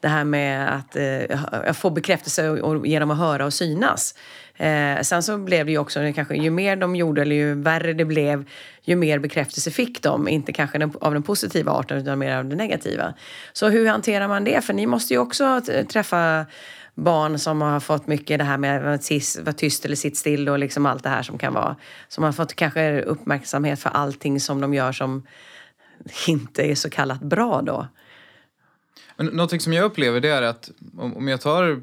det 0.00 0.08
här 0.08 0.24
med 0.24 0.76
att 0.76 0.96
eh, 0.96 1.72
få 1.72 1.90
bekräftelse 1.90 2.58
genom 2.84 3.10
att 3.10 3.18
höra 3.18 3.46
och 3.46 3.54
synas. 3.54 4.14
Eh, 4.56 5.00
sen 5.02 5.22
så 5.22 5.38
blev 5.38 5.66
det 5.66 5.72
ju 5.72 5.78
också, 5.78 6.12
kanske, 6.14 6.36
ju 6.36 6.50
mer 6.50 6.76
de 6.76 6.96
gjorde 6.96 7.22
eller 7.22 7.36
ju 7.36 7.54
värre 7.54 7.92
det 7.92 8.04
blev, 8.04 8.44
ju 8.82 8.96
mer 8.96 9.18
bekräftelse 9.18 9.70
fick 9.70 10.02
de. 10.02 10.28
Inte 10.28 10.52
kanske 10.52 10.78
den, 10.78 10.92
av 11.00 11.12
den 11.12 11.22
positiva 11.22 11.72
arten 11.72 11.98
utan 11.98 12.18
mer 12.18 12.36
av 12.36 12.44
den 12.44 12.58
negativa. 12.58 13.14
Så 13.52 13.68
hur 13.68 13.88
hanterar 13.88 14.28
man 14.28 14.44
det? 14.44 14.64
För 14.64 14.72
ni 14.72 14.86
måste 14.86 15.14
ju 15.14 15.20
också 15.20 15.60
träffa 15.88 16.46
barn 16.94 17.38
som 17.38 17.60
har 17.60 17.80
fått 17.80 18.06
mycket 18.06 18.38
det 18.38 18.44
här 18.44 18.58
med 18.58 18.76
att 18.76 19.36
vara 19.44 19.52
tyst 19.52 19.84
eller 19.84 19.96
sitt 19.96 20.16
still 20.16 20.48
och 20.48 20.58
liksom 20.58 20.86
allt 20.86 21.02
det 21.02 21.08
här 21.08 21.22
som 21.22 21.38
kan 21.38 21.54
vara. 21.54 21.76
Som 22.08 22.24
har 22.24 22.32
fått 22.32 22.54
kanske 22.54 23.02
uppmärksamhet 23.02 23.80
för 23.80 23.90
allting 23.90 24.40
som 24.40 24.60
de 24.60 24.74
gör 24.74 24.92
som 24.92 25.26
inte 26.28 26.62
är 26.62 26.74
så 26.74 26.90
kallat 26.90 27.20
bra 27.20 27.62
då. 27.62 27.86
Men 29.16 29.26
någonting 29.26 29.60
som 29.60 29.72
jag 29.72 29.84
upplever 29.84 30.20
det 30.20 30.28
är 30.28 30.42
att 30.42 30.70
om 30.98 31.28
jag 31.28 31.40
tar 31.40 31.82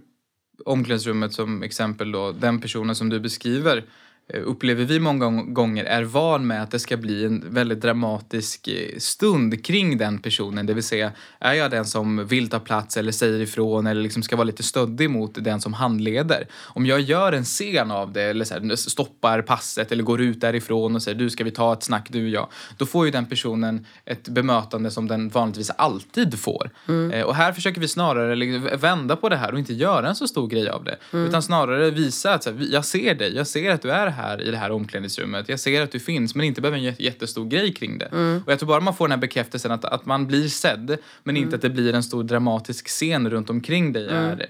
omklädningsrummet 0.66 1.34
som 1.34 1.64
exempel 1.64 2.12
då, 2.12 2.32
den 2.32 2.62
personen 2.62 2.96
som 2.96 3.10
du 3.10 3.20
beskriver 3.20 3.86
upplever 4.34 4.86
vi 4.86 5.00
många 5.00 5.44
gånger 5.44 5.86
är 5.86 6.04
van 6.04 6.48
med 6.48 6.64
att 6.64 6.72
det 6.72 6.80
ska 6.80 6.98
bli 6.98 7.26
en 7.26 7.54
väldigt 7.54 7.82
dramatisk 7.82 8.68
eh, 8.68 8.98
stund 8.98 9.66
kring 9.66 9.98
den 9.98 10.20
personen. 10.20 10.66
Det 10.66 10.74
vill 10.74 10.84
säga, 10.84 11.12
är 11.40 11.54
jag 11.54 11.72
den 11.72 11.86
som 11.86 12.28
vill 12.28 12.50
ta 12.50 12.60
plats 12.60 12.98
eller 12.98 13.12
säger 13.12 13.40
ifrån 13.40 13.88
eller 13.88 14.02
liksom 14.02 14.24
ska 14.24 14.36
vara 14.36 14.44
lite 14.44 14.64
stöddig 14.64 15.10
mot 15.10 15.44
den 15.44 15.62
som 15.62 15.74
handleder. 15.74 16.48
Om 16.64 16.86
jag 16.86 17.00
gör 17.00 17.34
en 17.34 17.44
scen 17.44 17.92
av 17.92 18.12
det 18.14 18.24
eller 18.24 18.46
så 18.46 18.54
här, 18.54 18.76
stoppar 18.76 19.42
passet 19.42 19.92
eller 19.92 20.04
går 20.04 20.22
ut 20.22 20.42
därifrån 20.42 20.96
och 20.96 21.04
säger 21.04 21.18
du 21.18 21.30
ska 21.30 21.44
vi 21.44 21.52
ta 21.52 21.74
ett 21.74 21.84
snack 21.84 22.08
du 22.10 22.24
och 22.24 22.30
jag. 22.30 22.48
Då 22.78 22.86
får 22.86 23.06
ju 23.06 23.12
den 23.12 23.26
personen 23.26 23.86
ett 24.06 24.30
bemötande 24.30 24.92
som 24.92 25.08
den 25.08 25.30
vanligtvis 25.30 25.70
alltid 25.70 26.40
får. 26.40 26.70
Mm. 26.88 27.12
Eh, 27.12 27.24
och 27.24 27.36
här 27.36 27.54
försöker 27.54 27.82
vi 27.82 27.88
snarare 27.88 28.36
liksom 28.36 28.70
vända 28.80 29.16
på 29.16 29.30
det 29.30 29.36
här 29.36 29.54
och 29.54 29.60
inte 29.60 29.74
göra 29.74 30.10
en 30.10 30.16
så 30.16 30.28
stor 30.28 30.48
grej 30.48 30.70
av 30.70 30.84
det. 30.84 30.98
Mm. 31.14 31.28
Utan 31.28 31.44
snarare 31.44 31.92
visa 31.92 32.34
att 32.34 32.44
så 32.44 32.52
här, 32.52 32.68
jag 32.72 32.86
ser 32.86 33.16
dig, 33.16 33.36
jag 33.36 33.48
ser 33.48 33.72
att 33.72 33.82
du 33.82 33.92
är 33.92 34.08
här 34.12 34.42
i 34.42 34.52
det 34.52 34.58
här 34.58 34.72
omklädningsrummet. 34.72 35.50
Jag 35.50 35.60
ser 35.60 35.82
att 35.82 35.92
du 35.92 36.00
finns 36.00 36.36
men 36.36 36.46
inte 36.46 36.62
behöver 36.62 36.78
en 36.78 36.96
jättestor 37.00 37.46
grej 37.46 37.74
kring 37.74 37.98
det. 37.98 38.06
Mm. 38.06 38.42
Och 38.46 38.52
jag 38.52 38.60
tror 38.60 38.68
bara 38.68 38.80
man 38.80 38.96
får 38.96 39.08
den 39.08 39.12
här 39.12 39.20
bekräftelsen 39.20 39.72
att, 39.72 39.86
att 39.86 40.06
man 40.06 40.28
blir 40.28 40.48
sedd 40.48 40.98
men 41.24 41.36
mm. 41.36 41.44
inte 41.44 41.56
att 41.56 41.62
det 41.62 41.70
blir 41.70 41.94
en 41.94 42.04
stor 42.04 42.24
dramatisk 42.24 42.88
scen 42.88 43.30
runt 43.30 43.50
omkring 43.50 43.94
dig 43.94 44.10
mm. 44.10 44.24
är 44.24 44.48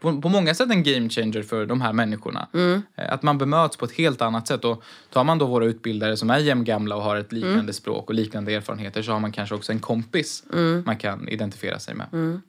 på, 0.00 0.20
på, 0.20 0.28
många 0.28 0.54
sätt 0.54 0.70
en 0.70 0.82
game 0.82 1.08
changer 1.08 1.42
för 1.42 1.66
de 1.66 1.80
här 1.80 1.92
människorna. 1.92 2.48
Mm. 2.54 2.82
Eh, 2.96 3.12
att 3.12 3.22
man 3.22 3.38
bemöts 3.38 3.76
på 3.76 3.84
ett 3.84 3.92
helt 3.92 4.22
annat 4.22 4.48
sätt. 4.48 4.64
Och 4.64 4.82
tar 5.10 5.24
man 5.24 5.38
då 5.38 5.46
våra 5.46 5.64
utbildare 5.64 6.16
som 6.16 6.30
är 6.30 6.38
jämngamla 6.38 6.96
och 6.96 7.02
har 7.02 7.16
ett 7.16 7.32
liknande 7.32 7.60
mm. 7.60 7.72
språk 7.72 8.08
och 8.08 8.14
liknande 8.14 8.54
erfarenheter 8.54 9.02
så 9.02 9.12
har 9.12 9.20
man 9.20 9.32
kanske 9.32 9.54
också 9.54 9.72
en 9.72 9.80
kompis 9.80 10.44
mm. 10.52 10.82
man 10.86 10.96
kan 10.96 11.28
identifiera 11.28 11.78
sig 11.78 11.94
med. 11.94 12.40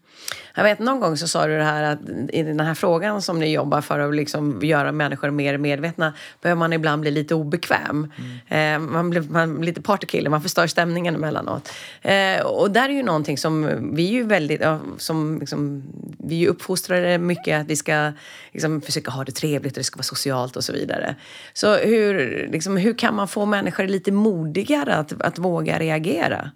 Jag 0.55 0.63
vet 0.63 0.79
någon 0.79 0.99
gång 0.99 1.17
så 1.17 1.27
sa 1.27 1.47
du 1.47 1.57
det 1.57 1.63
här 1.63 1.83
att 1.83 1.99
i 2.29 2.43
den 2.43 2.59
här 2.59 2.73
frågan 2.73 3.21
som 3.21 3.39
ni 3.39 3.53
jobbar 3.53 3.81
för 3.81 3.99
att 3.99 4.15
liksom 4.15 4.59
göra 4.63 4.91
människor 4.91 5.29
mer 5.29 5.57
medvetna 5.57 6.13
behöver 6.41 6.59
man 6.59 6.73
ibland 6.73 7.01
bli 7.01 7.11
lite 7.11 7.35
obekväm. 7.35 8.13
Mm. 8.47 8.83
Eh, 8.85 8.91
man 8.91 9.09
blir 9.09 9.21
man, 9.21 9.61
lite 9.61 9.81
partykille, 9.81 10.29
man 10.29 10.41
förstör 10.41 10.67
stämningen 10.67 11.15
emellanåt. 11.15 11.71
Eh, 12.01 12.41
och 12.41 12.71
där 12.71 12.89
är 12.89 12.93
ju 12.93 13.03
någonting 13.03 13.37
som 13.37 13.69
vi 13.95 14.07
är 14.07 14.11
ju 14.11 14.23
väldigt, 14.23 14.61
ja, 14.61 14.79
som 14.97 15.39
liksom, 15.39 15.83
vi 16.17 16.35
är 16.35 16.39
ju 16.39 16.47
uppfostrade 16.47 17.17
mycket 17.17 17.61
att 17.61 17.67
vi 17.67 17.75
ska 17.75 18.11
liksom, 18.51 18.81
försöka 18.81 19.11
ha 19.11 19.23
det 19.23 19.31
trevligt 19.31 19.73
och 19.73 19.79
det 19.79 19.83
ska 19.83 19.97
vara 19.97 20.03
socialt 20.03 20.55
och 20.55 20.63
så 20.63 20.73
vidare. 20.73 21.15
Så 21.53 21.75
hur, 21.75 22.47
liksom, 22.51 22.77
hur 22.77 22.93
kan 22.93 23.15
man 23.15 23.27
få 23.27 23.45
människor 23.45 23.87
lite 23.87 24.11
modigare 24.11 24.95
att, 24.95 25.21
att 25.21 25.37
våga 25.37 25.79
reagera? 25.79 26.51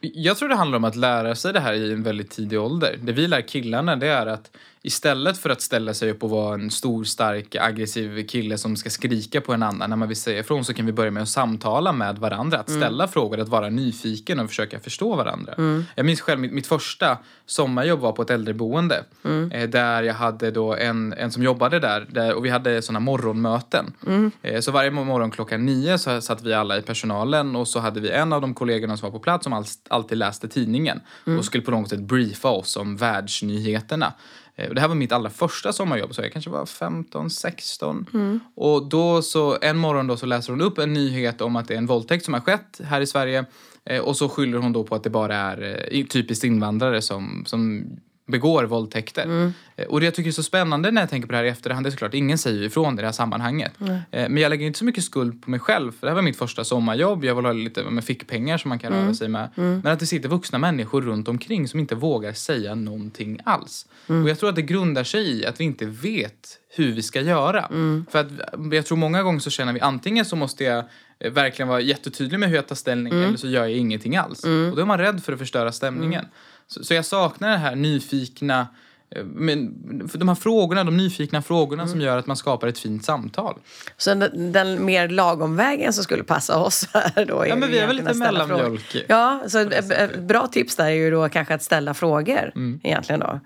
Jag 0.00 0.36
tror 0.36 0.48
det 0.48 0.54
handlar 0.54 0.78
om 0.78 0.84
att 0.84 0.96
lära 0.96 1.34
sig 1.34 1.52
det 1.52 1.60
här 1.60 1.74
i 1.74 1.92
en 1.92 2.02
väldigt 2.02 2.30
tidig 2.30 2.60
ålder. 2.60 2.98
Det 3.02 3.12
vi 3.12 3.28
lär 3.28 3.40
killarna 3.40 3.96
det 3.96 4.08
är 4.08 4.26
att 4.26 4.56
istället 4.82 5.38
för 5.38 5.50
att 5.50 5.62
ställa 5.62 5.94
sig 5.94 6.10
upp 6.10 6.22
och 6.22 6.30
vara 6.30 6.54
en 6.54 6.70
stor, 6.70 7.04
stark, 7.04 7.56
aggressiv 7.56 8.26
kille 8.26 8.58
som 8.58 8.76
ska 8.76 8.90
skrika 8.90 9.40
på 9.40 9.52
en 9.52 9.62
annan 9.62 9.90
när 9.90 9.96
man 9.96 10.08
vill 10.08 10.16
säga 10.16 10.40
ifrån 10.40 10.64
så 10.64 10.74
kan 10.74 10.86
vi 10.86 10.92
börja 10.92 11.10
med 11.10 11.22
att 11.22 11.28
samtala 11.28 11.92
med 11.92 12.18
varandra. 12.18 12.58
Att 12.58 12.68
mm. 12.68 12.80
ställa 12.80 13.04
mm. 13.04 13.12
frågor, 13.12 13.40
att 13.40 13.48
vara 13.48 13.70
nyfiken 13.70 14.40
och 14.40 14.48
försöka 14.48 14.80
förstå 14.80 15.16
varandra. 15.16 15.54
Mm. 15.58 15.84
Jag 15.94 16.06
minns 16.06 16.20
själv 16.20 16.40
mitt, 16.40 16.52
mitt 16.52 16.66
första 16.66 17.18
sommarjobb 17.46 18.00
var 18.00 18.12
på 18.12 18.22
ett 18.22 18.30
äldreboende 18.30 19.04
mm. 19.24 19.52
eh, 19.52 19.68
där 19.68 20.02
jag 20.02 20.14
hade 20.14 20.50
då 20.50 20.74
en, 20.74 21.12
en 21.12 21.32
som 21.32 21.42
jobbade 21.42 21.80
där, 21.80 22.06
där 22.10 22.34
och 22.34 22.44
vi 22.44 22.48
hade 22.48 22.82
sådana 22.82 23.00
morgonmöten. 23.00 23.92
Mm. 24.06 24.30
Eh, 24.42 24.60
så 24.60 24.72
varje 24.72 24.90
morgon 24.90 25.30
klockan 25.30 25.66
nio 25.66 25.98
så 25.98 26.20
satt 26.20 26.42
vi 26.42 26.54
alla 26.54 26.78
i 26.78 26.82
personalen 26.82 27.56
och 27.56 27.68
så 27.68 27.80
hade 27.80 28.00
vi 28.00 28.10
en 28.10 28.32
av 28.32 28.40
de 28.40 28.54
kollegorna 28.54 28.96
som 28.96 29.06
var 29.06 29.18
på 29.18 29.22
plats 29.22 29.44
som 29.44 29.52
all, 29.52 29.64
alltid 29.88 30.18
läste 30.18 30.48
tidningen 30.48 31.00
mm. 31.26 31.38
och 31.38 31.44
skulle 31.44 31.64
på 31.64 31.70
något 31.70 31.88
sätt 31.88 32.00
briefa 32.00 32.48
oss 32.48 32.76
om 32.76 32.96
världsnyheterna. 32.96 34.12
Eh, 34.58 34.70
det 34.70 34.80
här 34.80 34.88
var 34.88 34.94
mitt 34.94 35.12
allra 35.12 35.30
första 35.30 35.72
sommarjobb, 35.72 36.14
så 36.14 36.22
jag 36.22 36.32
kanske 36.32 36.50
var 36.50 36.66
15, 36.66 37.30
16. 37.30 38.06
Mm. 38.14 38.40
Och 38.54 38.88
då 38.88 39.22
så, 39.22 39.58
en 39.62 39.78
morgon 39.78 40.06
då 40.06 40.16
så 40.16 40.26
läser 40.26 40.52
hon 40.52 40.60
upp 40.60 40.78
en 40.78 40.92
nyhet 40.92 41.40
om 41.40 41.56
att 41.56 41.68
det 41.68 41.74
är 41.74 41.78
en 41.78 41.86
våldtäkt 41.86 42.24
som 42.24 42.34
har 42.34 42.40
skett 42.40 42.80
här 42.84 43.00
i 43.00 43.06
Sverige. 43.06 43.44
Eh, 43.84 44.00
och 44.00 44.16
så 44.16 44.28
skyller 44.28 44.58
hon 44.58 44.72
då 44.72 44.84
på 44.84 44.94
att 44.94 45.02
det 45.02 45.10
bara 45.10 45.36
är 45.36 45.88
eh, 45.90 46.04
typiskt 46.04 46.44
invandrare 46.44 47.02
som, 47.02 47.44
som 47.46 47.86
begår 48.28 48.64
våldtäkter. 48.64 49.52
Eh, 49.76 49.86
Och 49.86 50.00
det 50.00 50.06
jag 50.06 50.14
tycker 50.14 50.28
är 50.28 50.32
så 50.32 50.42
spännande 50.42 50.90
när 50.90 51.02
jag 51.02 51.10
tänker 51.10 51.26
på 51.26 51.32
det 51.32 51.38
här 51.38 51.44
i 51.44 51.48
efterhand 51.48 51.86
är 51.86 51.90
såklart 51.90 52.14
ingen 52.14 52.38
säger 52.38 52.62
ifrån 52.62 52.94
i 52.94 52.96
det 53.00 53.06
här 53.06 53.12
sammanhanget. 53.12 53.72
Eh, 53.80 54.28
Men 54.28 54.36
jag 54.36 54.50
lägger 54.50 54.66
inte 54.66 54.78
så 54.78 54.84
mycket 54.84 55.04
skuld 55.04 55.42
på 55.42 55.50
mig 55.50 55.60
själv 55.60 55.92
för 55.92 56.06
det 56.06 56.10
här 56.10 56.14
var 56.14 56.22
mitt 56.22 56.36
första 56.38 56.64
sommarjobb. 56.64 57.24
Jag 57.24 57.34
vill 57.34 57.44
ha 57.44 57.52
lite 57.52 57.82
med 57.82 58.04
fickpengar 58.04 58.58
som 58.58 58.68
man 58.68 58.78
kan 58.78 58.92
röra 58.92 59.14
sig 59.14 59.28
med. 59.28 59.48
Men 59.54 59.86
att 59.86 60.00
det 60.00 60.06
sitter 60.06 60.28
vuxna 60.28 60.58
människor 60.58 61.02
runt 61.02 61.28
omkring 61.28 61.68
som 61.68 61.80
inte 61.80 61.94
vågar 61.94 62.32
säga 62.32 62.74
någonting 62.74 63.40
alls. 63.44 63.86
Och 64.22 64.28
jag 64.30 64.38
tror 64.38 64.48
att 64.48 64.56
det 64.56 64.62
grundar 64.62 65.04
sig 65.04 65.30
i 65.30 65.46
att 65.46 65.60
vi 65.60 65.64
inte 65.64 65.86
vet 65.86 66.58
hur 66.76 66.92
vi 66.92 67.02
ska 67.02 67.20
göra. 67.20 67.66
För 68.10 68.18
att 68.18 68.28
jag 68.72 68.86
tror 68.86 68.98
många 68.98 69.22
gånger 69.22 69.40
så 69.40 69.50
känner 69.50 69.72
vi 69.72 69.80
antingen 69.80 70.24
så 70.24 70.36
måste 70.36 70.64
jag 70.64 70.84
eh, 71.18 71.32
verkligen 71.32 71.68
vara 71.68 71.80
jättetydlig 71.80 72.40
med 72.40 72.48
hur 72.48 72.56
jag 72.56 72.66
tar 72.66 72.74
ställning 72.76 73.12
eller 73.24 73.36
så 73.36 73.48
gör 73.48 73.60
jag 73.62 73.72
ingenting 73.72 74.16
alls. 74.16 74.44
Och 74.70 74.76
då 74.76 74.82
är 74.82 74.86
man 74.86 74.98
rädd 74.98 75.22
för 75.24 75.32
att 75.32 75.38
förstöra 75.38 75.72
stämningen. 75.72 76.24
Så, 76.68 76.84
så 76.84 76.94
jag 76.94 77.04
saknar 77.04 77.50
det 77.50 77.56
här 77.56 77.74
nyfikna 77.76 78.68
eh, 79.10 79.24
men 79.24 79.74
de 80.14 80.28
här 80.28 80.34
frågorna, 80.34 80.84
de 80.84 80.96
nyfikna 80.96 81.42
frågorna 81.42 81.88
som 81.88 82.00
gör 82.00 82.18
att 82.18 82.26
man 82.26 82.36
skapar 82.36 82.68
ett 82.68 82.78
fint 82.78 83.04
samtal. 83.04 83.58
Så 83.96 84.14
den, 84.14 84.52
den 84.52 84.84
mer 84.84 85.08
lagom 85.08 85.56
vägen 85.56 85.92
som 85.92 86.04
skulle 86.04 86.24
passa 86.24 86.58
oss 86.58 86.88
här 86.94 87.24
då 87.24 87.40
är 87.40 87.46
Ja, 87.46 87.56
men 87.56 87.70
vi 87.70 87.78
är 87.78 87.86
väl 87.86 87.96
lite 87.96 88.14
mellanmjölk. 88.14 89.04
Ja, 89.08 89.42
så 89.48 89.58
ett, 89.58 90.18
bra 90.18 90.46
tips 90.46 90.76
där 90.76 90.84
är 90.84 90.90
ju 90.90 91.10
då 91.10 91.28
kanske 91.28 91.54
att 91.54 91.62
ställa 91.62 91.94
frågor 91.94 92.52
egentligen 92.82 93.20
då. 93.20 93.40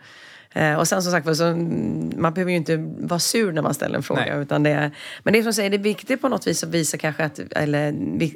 Eh, 0.55 0.75
och 0.75 0.89
sen 0.89 1.03
som 1.03 1.13
sagt 1.13 1.37
så, 1.37 1.45
mm, 1.45 2.13
man 2.17 2.35
behöver 2.35 2.51
ju 2.51 2.57
inte 2.57 2.77
vara 2.99 3.21
sur 3.21 3.53
när 3.53 3.63
man 3.63 3.75
ställer 3.75 3.97
en 3.97 4.03
fråga. 4.03 4.25
Nej. 4.25 4.43
Utan 4.43 4.63
det, 4.63 4.91
men 5.23 5.33
det 5.33 5.39
är 5.39 5.43
som 5.43 5.53
säger, 5.53 5.71
det 5.71 5.77
är 5.77 5.79
viktigt 5.79 6.21
på 6.21 6.29
något 6.29 6.47
vis 6.47 6.65
att 6.65 6.71
visa 6.71 6.99
kanske 6.99 7.25
att, 7.25 7.39
eller, 7.39 7.89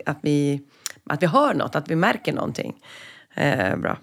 att, 0.06 0.18
vi, 0.20 0.62
att 1.06 1.22
vi 1.22 1.26
hör 1.26 1.54
något, 1.54 1.76
att 1.76 1.90
vi 1.90 1.96
märker 1.96 2.32
någonting. 2.32 2.76
Eh, 3.34 3.76
bra. 3.76 3.98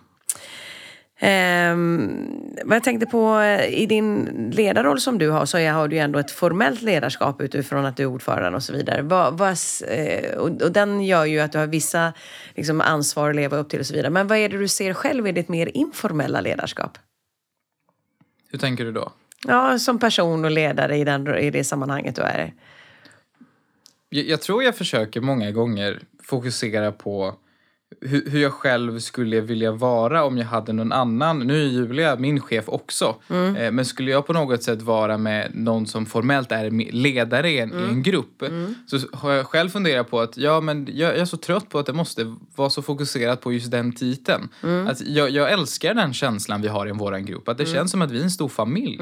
Ehm, 1.19 2.55
vad 2.65 2.75
jag 2.75 2.83
tänkte 2.83 3.05
på, 3.05 3.39
eh, 3.39 3.65
i 3.65 3.85
din 3.85 4.25
ledarroll 4.53 4.99
som 4.99 5.17
du 5.17 5.29
har 5.29 5.45
så 5.45 5.57
har 5.57 5.87
du 5.87 5.95
ju 5.95 6.01
ändå 6.01 6.19
ett 6.19 6.31
formellt 6.31 6.81
ledarskap 6.81 7.41
utifrån 7.41 7.85
att 7.85 7.97
du 7.97 8.03
är 8.03 8.07
ordförande 8.07 8.55
och 8.55 8.63
så 8.63 8.73
vidare. 8.73 9.01
Vad, 9.01 9.37
vad, 9.37 9.57
eh, 9.87 10.37
och, 10.37 10.61
och 10.61 10.71
den 10.71 11.05
gör 11.05 11.25
ju 11.25 11.39
att 11.39 11.51
du 11.51 11.57
har 11.57 11.67
vissa 11.67 12.13
liksom, 12.55 12.81
ansvar 12.81 13.29
att 13.29 13.35
leva 13.35 13.57
upp 13.57 13.69
till 13.69 13.79
och 13.79 13.85
så 13.85 13.93
vidare. 13.93 14.09
Men 14.09 14.27
vad 14.27 14.37
är 14.37 14.49
det 14.49 14.57
du 14.57 14.67
ser 14.67 14.93
själv 14.93 15.27
i 15.27 15.31
ditt 15.31 15.49
mer 15.49 15.77
informella 15.77 16.41
ledarskap? 16.41 16.97
Hur 18.51 18.59
tänker 18.59 18.85
du 18.85 18.91
då? 18.91 19.11
Ja, 19.47 19.79
som 19.79 19.99
person 19.99 20.45
och 20.45 20.51
ledare 20.51 20.97
i, 20.97 21.03
den, 21.03 21.35
i 21.35 21.49
det 21.49 21.63
sammanhanget 21.63 22.15
du 22.15 22.21
är. 22.21 22.53
Jag, 24.09 24.25
jag 24.25 24.41
tror 24.41 24.63
jag 24.63 24.77
försöker 24.77 25.21
många 25.21 25.51
gånger 25.51 26.01
fokusera 26.23 26.91
på 26.91 27.35
hur, 28.01 28.29
hur 28.29 28.41
jag 28.41 28.53
själv 28.53 28.99
skulle 28.99 29.41
vilja 29.41 29.71
vara 29.71 30.23
om 30.23 30.37
jag 30.37 30.45
hade 30.45 30.73
någon 30.73 30.91
annan. 30.91 31.39
Nu 31.39 31.63
är 31.63 31.67
Julia 31.67 32.15
min 32.15 32.39
chef 32.41 32.63
också. 32.67 33.15
Eh, 33.29 33.71
men 33.71 33.85
skulle 33.85 34.11
jag 34.11 34.27
på 34.27 34.33
något 34.33 34.63
sätt 34.63 34.81
vara 34.81 35.17
med 35.17 35.51
någon 35.53 35.87
som 35.87 36.05
formellt 36.05 36.51
är 36.51 36.91
ledare 36.91 37.49
i 37.49 37.59
en, 37.59 37.73
i 37.73 37.83
en 37.89 38.03
grupp 38.03 38.43
så 38.87 38.99
har 39.13 39.31
jag 39.31 39.45
själv 39.45 39.69
funderat 39.69 40.09
på 40.09 40.19
att 40.19 40.37
ja, 40.37 40.61
men 40.61 40.87
jag, 40.91 41.13
jag 41.13 41.17
är 41.17 41.25
så 41.25 41.37
trött 41.37 41.69
på 41.69 41.79
att 41.79 41.85
det 41.85 41.93
måste 41.93 42.35
vara 42.55 42.69
så 42.69 42.81
fokuserat 42.81 43.41
på 43.41 43.53
just 43.53 43.71
den 43.71 43.91
titeln. 43.91 44.49
Att 44.87 45.01
jag, 45.01 45.29
jag 45.29 45.51
älskar 45.51 45.93
den 45.93 46.13
känslan 46.13 46.61
vi 46.61 46.67
har 46.67 46.87
i 46.87 46.91
vår 46.91 47.17
grupp. 47.17 47.49
Att 47.49 47.57
det 47.57 47.65
känns 47.65 47.91
som 47.91 48.01
att 48.01 48.11
vi 48.11 48.19
är 48.19 48.23
en 48.23 48.31
stor 48.31 48.49
familj. 48.49 48.99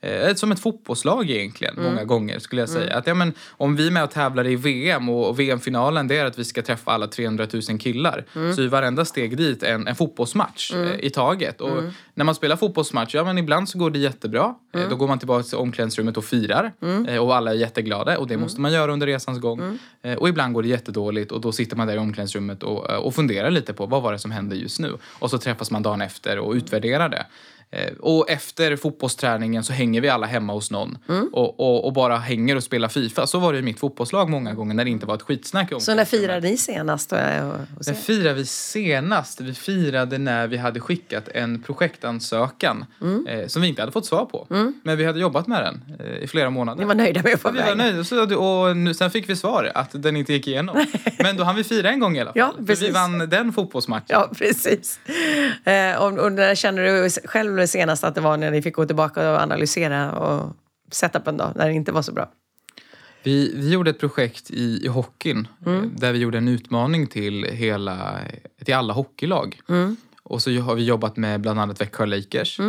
Eh, 0.00 0.34
som 0.34 0.52
ett 0.52 0.60
fotbollslag 0.60 1.30
egentligen, 1.30 1.74
många 1.82 2.04
gånger 2.04 2.38
skulle 2.38 2.62
jag 2.62 2.68
säga. 2.68 2.96
Att, 2.96 3.06
ja, 3.06 3.14
men, 3.14 3.32
om 3.50 3.76
vi 3.76 3.86
är 3.86 3.90
med 3.90 4.04
och 4.04 4.10
tävlar 4.10 4.46
i 4.46 4.56
VM 4.56 5.08
och, 5.08 5.28
och 5.28 5.40
VM-finalen 5.40 6.08
det 6.08 6.16
är 6.16 6.24
att 6.24 6.38
vi 6.38 6.44
ska 6.44 6.62
träffa 6.62 6.90
alla 6.92 7.06
300 7.06 7.46
000 7.70 7.78
killar 7.78 8.24
så 8.34 8.62
är 8.62 8.68
varenda 8.68 9.04
steg 9.04 9.36
dit 9.36 9.62
en, 9.62 9.88
en 9.88 9.94
fotbollsmatch 9.94 10.72
eh, 10.74 10.94
i 11.00 11.10
taget. 11.10 11.60
Och 11.60 11.82
när 12.14 12.24
man 12.24 12.34
spelar 12.34 12.56
fotbollsmatch, 12.56 13.14
ja 13.14 13.24
men 13.24 13.38
ibland 13.38 13.68
så 13.68 13.78
går 13.78 13.90
det 13.90 13.98
jättebra. 13.98 14.54
Eh, 14.74 14.88
då 14.90 14.96
går 14.96 15.08
man 15.08 15.18
tillbaka 15.18 15.42
till 15.42 15.58
omklädningsrummet 15.58 16.16
och 16.16 16.24
firar 16.24 16.72
eh, 17.08 17.18
och 17.18 17.36
alla 17.36 17.50
är 17.50 17.54
jätteglada 17.54 18.18
och 18.18 18.26
det 18.26 18.36
måste 18.36 18.60
man 18.60 18.72
göra 18.72 18.92
under 18.92 19.06
resans 19.06 19.40
gång. 19.40 19.78
Och 20.18 20.28
ibland 20.28 20.54
går 20.54 20.62
det 20.62 20.68
jättedåligt 20.68 21.32
och 21.32 21.40
då 21.40 21.52
sitter 21.52 21.76
man 21.76 21.86
där 21.86 21.94
i 21.94 21.98
omklädningsrummet 21.98 22.62
och, 22.62 22.90
och 22.90 23.14
funderar 23.14 23.50
lite 23.50 23.72
på 23.72 23.86
vad 23.86 24.02
var 24.02 24.12
det 24.12 24.18
som 24.18 24.30
hände 24.30 24.56
just 24.56 24.80
nu. 24.80 24.92
Och 25.18 25.30
så 25.30 25.38
träffas 25.38 25.70
man 25.70 25.82
dagen 25.82 26.00
efter 26.00 26.38
och 26.38 26.52
utvärderar 26.52 27.08
det. 27.08 27.26
Eh, 27.70 27.92
Och 28.00 28.30
efter 28.30 28.76
fotbollsträningen 28.76 29.64
så 29.64 29.72
hänger 29.72 30.00
vi 30.00 30.08
alla 30.08 30.26
hemma 30.26 30.52
hos 30.52 30.70
någon 30.70 30.98
och, 31.32 31.60
och, 31.60 31.84
och 31.86 31.92
bara 31.92 32.16
hänger 32.16 32.56
och 32.56 32.62
spelar 32.62 32.88
Fifa. 32.88 33.26
Så 33.26 33.38
var 33.38 33.52
det 33.52 33.58
i 33.58 33.62
mitt 33.62 33.78
fotbollslag 33.80 34.30
många 34.30 34.54
gånger 34.54 34.74
när 34.74 34.84
det 34.84 34.90
inte 34.90 35.06
var 35.06 35.14
ett 35.14 35.22
skitsnack 35.22 35.72
Så 35.78 35.94
när 35.94 36.04
firade 36.04 36.48
ni 36.48 36.56
senast? 36.56 37.12
Och, 37.12 37.18
och 37.18 37.86
När 37.86 37.94
firade 37.94 38.34
vi 38.34 38.46
senast? 38.46 39.40
Vi 39.40 39.54
firade 39.54 40.18
när 40.18 40.46
vi 40.46 40.56
hade 40.56 40.80
skickat 40.80 41.28
en 41.34 41.62
projektansökan 41.62 42.84
eh, 43.28 43.46
som 43.46 43.62
vi 43.62 43.68
inte 43.68 43.82
hade 43.82 43.92
fått 43.92 44.06
svar 44.06 44.24
på. 44.24 44.46
Men 44.82 44.96
vi 44.96 45.04
hade 45.04 45.20
jobbat 45.20 45.46
med 45.46 45.62
den 45.64 45.96
eh, 46.06 46.16
i 46.24 46.26
flera 46.26 46.50
månader. 46.50 46.78
Ni 46.80 46.84
var 46.84 46.94
nöjda 46.94 47.22
med 47.22 47.34
att 47.34 47.40
få 47.40 47.48
Ja, 47.48 47.52
vi 47.52 47.60
var 47.68 47.74
nöjda. 47.74 48.04
Så, 48.04 48.36
och 48.38 48.76
nu, 48.76 48.94
sen 48.94 49.10
fick 49.10 49.28
vi 49.28 49.36
svar 49.36 49.70
att 49.74 49.90
den 49.92 50.16
inte 50.16 50.32
gick 50.32 50.46
igenom. 50.48 50.86
Men 51.18 51.36
då 51.36 51.44
hann 51.44 51.56
vi 51.56 51.64
fira 51.64 51.90
en 51.90 52.00
gång 52.00 52.16
i 52.16 52.20
alla 52.20 52.30
fall. 52.32 52.38
Ja, 52.38 52.52
För 52.56 52.60
vi 52.62 52.66
precis. 52.66 52.94
vann 52.94 53.18
den 53.18 53.52
fotbollsmatchen. 53.52 54.04
Ja, 54.08 54.30
precis. 54.38 55.00
Eh, 55.64 56.02
och, 56.02 56.18
och 56.18 56.32
när 56.32 56.54
känner 56.54 56.82
du 57.02 57.10
själv 57.24 57.63
senast 57.66 58.04
att 58.04 58.14
det 58.14 58.20
var 58.20 58.36
när 58.36 58.50
ni 58.50 58.62
fick 58.62 58.74
gå 58.74 58.86
tillbaka 58.86 59.32
och 59.32 59.38
analysera 59.38 60.12
och 60.12 60.56
setupen 60.90 61.36
då, 61.36 61.52
när 61.54 61.66
det 61.66 61.72
inte 61.74 61.92
var 61.92 62.02
så 62.02 62.12
bra? 62.12 62.30
Vi, 63.22 63.52
vi 63.56 63.72
gjorde 63.72 63.90
ett 63.90 64.00
projekt 64.00 64.50
i, 64.50 64.80
i 64.84 64.88
hockeyn 64.88 65.48
eh, 65.66 65.82
där 65.82 66.12
vi 66.12 66.18
gjorde 66.18 66.38
en 66.38 66.48
utmaning 66.48 67.06
till, 67.06 67.44
hela, 67.44 68.18
till 68.64 68.74
alla 68.74 68.92
hockeylag. 68.92 69.60
Och 70.22 70.42
så 70.42 70.50
har 70.60 70.74
vi 70.74 70.84
jobbat 70.84 71.16
med 71.16 71.40
bland 71.40 71.60
annat 71.60 71.80
Växjö 71.80 72.06
Lakers 72.06 72.60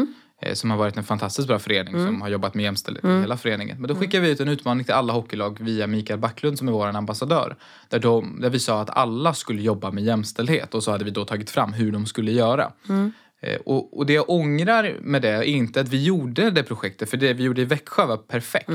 eh, 0.41 0.53
som 0.53 0.71
har 0.71 0.77
varit 0.77 0.97
en 0.97 1.03
fantastiskt 1.03 1.47
bra 1.47 1.59
förening 1.59 1.93
som 1.93 2.21
har 2.21 2.29
jobbat 2.29 2.53
med 2.53 2.63
jämställdhet 2.63 3.05
i 3.05 3.19
hela 3.19 3.37
föreningen. 3.37 3.77
Men 3.79 3.87
då 3.87 3.95
skickade 3.95 4.23
vi 4.23 4.29
ut 4.29 4.39
en 4.39 4.47
utmaning 4.47 4.85
till 4.85 4.93
alla 4.93 5.13
hockeylag 5.13 5.57
via 5.61 5.87
Mikael 5.87 6.19
Backlund 6.19 6.57
som 6.57 6.67
är 6.67 6.71
vår 6.71 6.87
ambassadör. 6.87 7.55
Där, 7.89 7.99
de, 7.99 8.41
där 8.41 8.49
vi 8.49 8.59
sa 8.59 8.81
att 8.81 8.89
alla 8.89 9.33
skulle 9.33 9.61
jobba 9.61 9.91
med 9.91 10.03
jämställdhet 10.03 10.73
och 10.73 10.83
så 10.83 10.91
hade 10.91 11.03
vi 11.03 11.11
då 11.11 11.25
tagit 11.25 11.49
fram 11.49 11.73
hur 11.73 11.91
de 11.91 12.05
skulle 12.05 12.31
göra. 12.31 12.71
Eh, 13.45 13.55
Och, 13.65 13.97
och 13.97 14.05
det 14.05 14.13
jag 14.13 14.29
ångrar 14.29 14.95
med 15.01 15.21
det 15.21 15.29
är 15.29 15.43
inte 15.43 15.81
att 15.81 15.87
vi 15.89 16.03
gjorde 16.03 16.51
det 16.51 16.63
projektet, 16.63 17.09
för 17.09 17.17
det 17.17 17.33
vi 17.33 17.43
gjorde 17.43 17.61
i 17.61 17.65
Växjö 17.65 18.05
var 18.05 18.17
perfekt. 18.17 18.69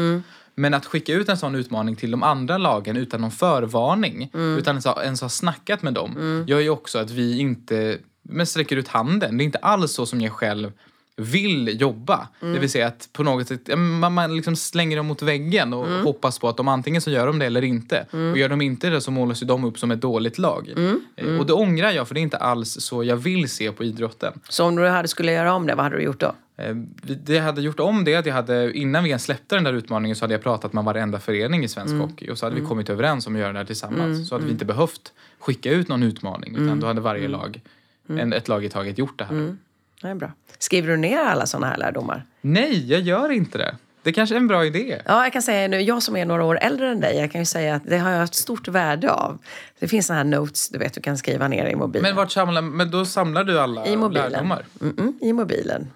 Men 0.55 0.75
att 0.75 0.87
skicka 0.87 1.13
ut 1.13 1.29
en 1.29 1.37
sån 1.37 1.55
utmaning 1.55 1.97
till 1.97 2.11
de 2.11 2.23
andra 2.23 2.59
lagen 2.59 2.97
utan 2.97 3.21
någon 3.21 3.31
förvarning, 3.31 4.31
utan 4.59 4.73
ens 4.75 4.85
ha, 4.85 5.03
ens 5.03 5.21
ha 5.21 5.29
snackat 5.29 5.83
med 5.83 5.95
dem, 5.95 6.45
gör 6.49 6.61
ju 6.61 6.71
också 6.71 6.99
att 6.99 7.11
vi 7.11 7.39
inte 7.39 7.99
men 8.23 8.47
sträcker 8.47 8.77
ut 8.77 8.89
handen. 8.89 9.37
Det 9.39 9.43
är 9.43 9.47
inte 9.47 9.59
alls 9.59 9.93
så 9.93 10.07
som 10.07 10.21
jag 10.21 10.33
själv 10.33 10.73
vill 11.21 11.81
jobba. 11.81 12.29
Det 12.41 12.59
vill 12.59 12.71
säga 12.71 12.87
att 12.87 13.09
på 13.13 13.23
något 13.23 13.49
sätt, 13.49 13.79
man, 13.79 14.13
man 14.15 14.37
liksom 14.37 14.57
slänger 14.57 14.97
dem 14.97 15.07
mot 15.07 15.23
väggen 15.23 15.73
och 15.75 15.87
hoppas 15.89 16.39
på 16.39 16.49
att 16.49 16.57
de 16.57 16.69
antingen 16.69 17.01
så 17.01 17.11
gör 17.11 17.27
de 17.27 17.39
det 17.39 17.47
eller 17.47 17.65
inte. 17.65 18.07
Och 18.33 18.39
gör 18.39 18.49
de 18.49 18.61
inte 18.61 18.91
det 18.91 19.01
så 19.01 19.11
målas 19.11 19.43
ju 19.43 19.47
de 19.47 19.65
upp 19.65 19.79
som 19.79 19.91
ett 19.91 20.01
dåligt 20.01 20.39
lag. 20.39 20.73
Eh, 21.17 21.27
Och 21.39 21.47
det 21.47 21.53
ångrar 21.53 21.91
jag 21.91 22.09
för 22.09 22.15
det 22.15 22.21
är 22.21 22.23
inte 22.23 22.37
alls 22.37 22.77
så 22.81 23.05
jag 23.05 23.17
vill 23.17 23.49
se 23.49 23.73
på 23.73 23.85
idrotten. 23.85 24.41
Så 24.49 24.65
om 24.65 24.77
du 24.77 24.87
hade 24.89 25.09
skulle 25.09 25.33
göra 25.33 25.53
om 25.55 25.67
det, 25.67 25.75
vad 25.75 25.85
hade 25.85 25.97
du 25.97 26.03
gjort 26.03 26.21
då? 26.21 26.33
Eh, 26.57 26.75
Det 26.95 27.35
jag 27.35 27.43
hade 27.43 27.61
gjort 27.63 27.81
om 27.81 28.05
det 28.05 28.15
att 28.17 28.27
jag 28.27 28.35
hade, 28.35 28.73
innan 28.73 29.05
vi 29.05 29.11
ens 29.11 29.25
släppte 29.25 29.55
den 29.55 29.65
där 29.65 29.73
utmaningen 29.73 30.17
så 30.17 30.25
hade 30.25 30.35
jag 30.35 30.43
pratat 30.43 30.73
med 30.73 30.85
varenda 30.85 31.19
förening 31.21 31.65
i 31.65 31.69
svensk 31.69 31.95
hockey 32.01 32.31
och 32.31 32.39
så 32.39 32.47
hade 32.47 32.57
vi 32.61 32.67
kommit 32.67 32.91
överens 32.91 33.27
om 33.27 33.35
att 33.35 33.41
göra 33.41 33.53
det 33.53 33.59
här 33.59 33.65
tillsammans. 33.67 34.29
Så 34.29 34.35
hade 34.35 34.45
vi 34.45 34.53
inte 34.53 34.65
behövt 34.65 35.13
skicka 35.41 35.71
ut 35.73 35.89
någon 35.89 36.03
utmaning 36.03 36.55
utan 36.55 36.81
då 36.81 36.87
hade 36.87 37.01
varje 37.01 37.29
lag, 37.29 37.61
en, 38.09 38.33
ett 38.33 38.49
lag 38.49 38.65
i 38.65 38.69
taget 38.69 38.99
gjort 38.99 39.19
det 39.19 39.25
här. 39.25 39.57
Det 40.03 40.09
är 40.09 40.15
bra. 40.15 40.33
Skriver 40.59 40.89
du 40.89 40.97
ner 40.97 41.19
alla 41.19 41.47
sådana 41.47 41.67
här 41.67 41.77
lärdomar? 41.77 42.25
Nej, 42.41 42.91
jag 42.93 43.01
gör 43.01 43.31
inte 43.33 43.59
det. 43.59 43.77
Det 44.03 44.13
kanske 44.13 44.35
är 44.35 44.37
en 44.37 44.49
bra 44.49 44.65
idé. 44.65 45.03
Ja, 45.07 45.23
jag 45.25 45.33
kan 45.33 45.43
säga 45.43 45.69
nu, 45.69 45.81
jag 45.81 46.03
som 46.03 46.17
är 46.17 46.25
några 46.25 46.45
år 46.45 46.59
äldre 46.63 46.91
än 46.91 47.01
dig, 47.01 47.17
jag 47.17 47.33
kan 47.33 47.41
ju 47.41 47.45
säga 47.45 47.75
att 47.75 47.83
det 47.85 47.99
har 47.99 48.11
jag 48.11 48.19
haft 48.19 48.35
stort 48.35 48.69
värde 48.69 49.11
av. 49.13 49.39
Det 49.79 49.89
finns 49.89 50.07
sådana 50.07 50.23
här 50.23 50.41
notes 50.41 50.69
du 50.69 50.79
vet 50.79 50.95
du 50.95 51.01
kan 51.01 51.19
skriva 51.19 51.49
ner 51.49 51.67
i 51.67 51.75
mobilen. 51.77 52.03
Men 52.03 52.17
vart 52.17 52.31
samlar, 52.31 52.63
men 52.63 52.91
då 52.91 53.05
samlar 53.05 53.45
du 53.45 53.61
alla 53.61 53.87
I 53.87 53.97
mobilen. 53.97 54.33
lärdomar? 54.33 54.65
Mm-mm, 54.81 55.13
I 55.21 55.33
mobilen. 55.33 55.89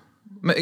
Men, 0.45 0.57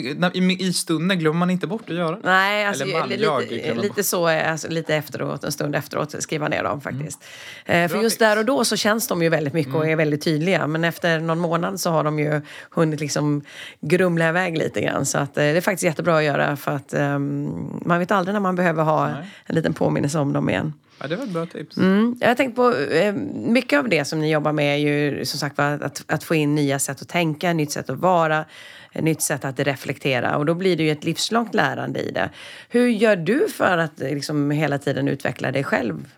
eh, 0.51 0.61
i, 0.61 0.73
stunden 0.73 1.19
glömmer 1.19 1.39
man 1.39 1.51
inte 1.51 1.67
bort 1.67 1.91
att 1.91 1.97
göra 1.97 2.11
det? 2.17 2.21
Nej, 2.25 2.67
alltså, 2.67 2.85
Eller 2.85 2.99
man, 2.99 3.09
li- 3.09 3.23
jag 3.23 3.43
lite, 3.51 3.75
lite 3.75 4.03
så, 4.05 4.27
är- 4.27 4.45
alltså, 4.51 4.69
lite 4.69 4.95
efteråt, 4.95 5.45
en 5.45 5.53
stund 5.53 5.75
efteråt, 5.77 6.15
skriva 6.23 6.49
ner 6.49 6.63
dem 6.65 6.81
faktiskt. 6.81 7.25
Eh, 7.65 7.89
för 7.89 7.95
Bra 7.95 8.03
just 8.03 8.15
tips. 8.15 8.19
där 8.19 8.39
och 8.39 8.45
då 8.45 8.65
så 8.65 8.77
känns 8.77 9.09
de 9.09 9.23
ju 9.23 9.29
väldigt 9.29 9.55
mycket 9.55 9.75
och 9.75 9.89
är 9.89 9.97
väldigt 9.97 10.25
tydliga. 10.25 10.67
Men 10.67 10.85
efter 10.85 11.21
någon 11.21 11.39
månad 11.39 11.81
så 11.81 11.91
har 11.91 12.05
de 12.05 12.19
ju 12.19 12.41
hunnit 12.71 13.01
liksom 13.01 13.43
grumla 13.81 14.29
iväg 14.29 14.59
lite 14.59 14.81
grann. 14.81 15.07
Så 15.07 15.19
att, 15.19 15.37
eh, 15.37 15.43
det 15.43 15.49
är 15.57 15.61
faktiskt 15.61 15.85
jättebra 15.85 16.17
att 16.19 16.25
göra 16.25 16.57
för 16.57 16.73
att 16.73 16.95
ehm, 16.95 17.81
man 17.85 17.99
vet 17.99 18.11
aldrig 18.11 18.33
när 18.33 18.41
man 18.41 18.57
behöver 18.57 18.83
ha 18.83 19.07
Nej. 19.09 19.17
en 19.47 19.55
liten 19.55 19.75
påminnelse 19.75 20.19
om 20.19 20.33
dem 20.33 20.51
igen. 20.51 20.73
Ja, 21.03 21.09
det 21.09 21.17
var 21.17 21.25
ett 21.25 21.31
bra 21.31 21.47
tips. 21.47 21.77
Mm. 21.77 22.17
Jag 22.21 22.37
tänkt 22.37 22.57
på, 22.57 22.75
eh, 22.75 23.15
mycket 23.35 23.79
av 23.79 23.89
det 23.89 24.05
som 24.05 24.21
ni 24.21 24.33
jobbar 24.33 24.53
med 24.53 24.75
är 24.75 24.79
ju 24.79 25.25
som 25.25 25.39
sagt 25.39 25.59
att, 25.59 26.05
att 26.07 26.25
få 26.25 26.35
in 26.35 26.55
nya 26.55 26.79
sätt 26.79 27.03
att 27.03 27.09
tänka, 27.09 27.53
nytt 27.53 27.71
sätt 27.71 27.91
att 27.91 27.99
vara, 27.99 28.45
eh, 28.93 29.03
nytt 29.03 29.23
sätt 29.23 29.45
att 29.45 29.61
reflektera 29.61 30.37
och 30.37 30.47
då 30.47 30.55
blir 30.55 30.77
det 30.77 30.83
ju 30.83 30.91
ett 30.91 31.05
livslångt 31.05 31.55
lärande 31.55 32.01
i 32.01 32.11
det. 32.11 32.31
Hur 32.69 32.89
gör 32.89 33.17
du 33.17 33.49
för 33.49 33.79
att 33.79 34.01
eh, 34.01 34.15
liksom, 34.15 34.51
hela 34.51 34.79
tiden 34.79 35.09
utveckla 35.09 35.53
dig 35.53 35.65
själv? 35.65 36.09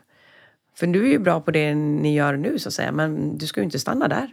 För 0.77 0.87
du 0.87 1.05
är 1.07 1.11
ju 1.11 1.19
bra 1.19 1.41
på 1.41 1.51
det 1.51 1.75
ni 1.75 2.15
gör 2.15 2.37
nu 2.37 2.59
så 2.59 2.69
att 2.69 2.75
säga, 2.75 2.93
men 2.93 3.39
du 3.39 3.47
ska 3.47 3.61
ju 3.61 3.65
inte 3.65 3.79
stanna 3.79 4.09
där. 4.09 4.29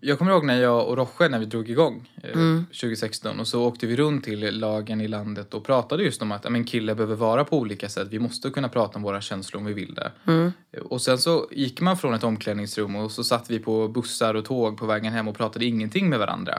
Jag 0.00 0.18
kommer 0.18 0.32
ihåg 0.32 0.44
när 0.44 0.62
jag 0.62 0.88
och 0.88 0.96
Roche, 0.96 1.28
när 1.28 1.38
vi 1.38 1.44
drog 1.44 1.70
igång 1.70 2.10
eh, 2.22 2.32
2016 2.66 3.40
och 3.40 3.46
så 3.48 3.64
åkte 3.64 3.86
vi 3.86 3.96
runt 3.96 4.24
till 4.24 4.58
lagen 4.58 5.00
i 5.00 5.08
landet 5.08 5.54
och 5.54 5.64
pratade 5.64 6.02
just 6.04 6.22
om 6.22 6.32
att 6.32 6.50
men 6.50 6.64
killar 6.64 6.94
behöver 6.94 7.14
vara 7.14 7.44
på 7.44 7.58
olika 7.58 7.88
sätt. 7.88 8.08
Vi 8.10 8.18
måste 8.18 8.50
kunna 8.50 8.68
prata 8.68 8.96
om 8.96 9.02
våra 9.02 9.20
känslor 9.20 9.60
om 9.60 9.66
vi 9.66 9.72
vill 9.72 9.94
det. 9.94 10.12
Eh, 10.72 10.82
Och 10.82 11.02
sen 11.02 11.18
så 11.18 11.48
gick 11.50 11.80
man 11.80 11.96
från 11.96 12.14
ett 12.14 12.24
omklädningsrum 12.24 12.96
och 12.96 13.10
så 13.12 13.24
satt 13.24 13.50
vi 13.50 13.58
på 13.58 13.88
bussar 13.88 14.34
och 14.34 14.44
tåg 14.44 14.78
på 14.78 14.86
vägen 14.86 15.12
hem 15.12 15.28
och 15.28 15.36
pratade 15.36 15.64
ingenting 15.64 16.08
med 16.08 16.18
varandra 16.18 16.58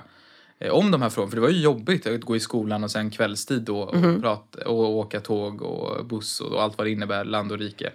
eh, 0.59 0.71
om 0.71 0.91
de 0.91 1.01
här 1.01 1.09
frågorna. 1.09 1.29
För 1.29 1.35
det 1.37 1.41
var 1.41 1.49
ju 1.49 1.61
jobbigt 1.61 2.07
att 2.07 2.21
gå 2.21 2.35
i 2.35 2.39
skolan 2.39 2.83
och 2.83 2.91
sen 2.91 3.09
kvällstid 3.11 3.61
då 3.61 3.79
och, 3.79 4.21
prata, 4.21 4.69
och 4.69 4.89
åka 4.95 5.19
tåg 5.19 5.61
och 5.61 6.05
buss 6.05 6.39
och, 6.39 6.63
allt 6.63 6.77
vad 6.77 6.87
det 6.87 6.91
innebär, 6.91 7.25
land 7.25 7.51
och 7.51 7.57
rike. 7.59 7.91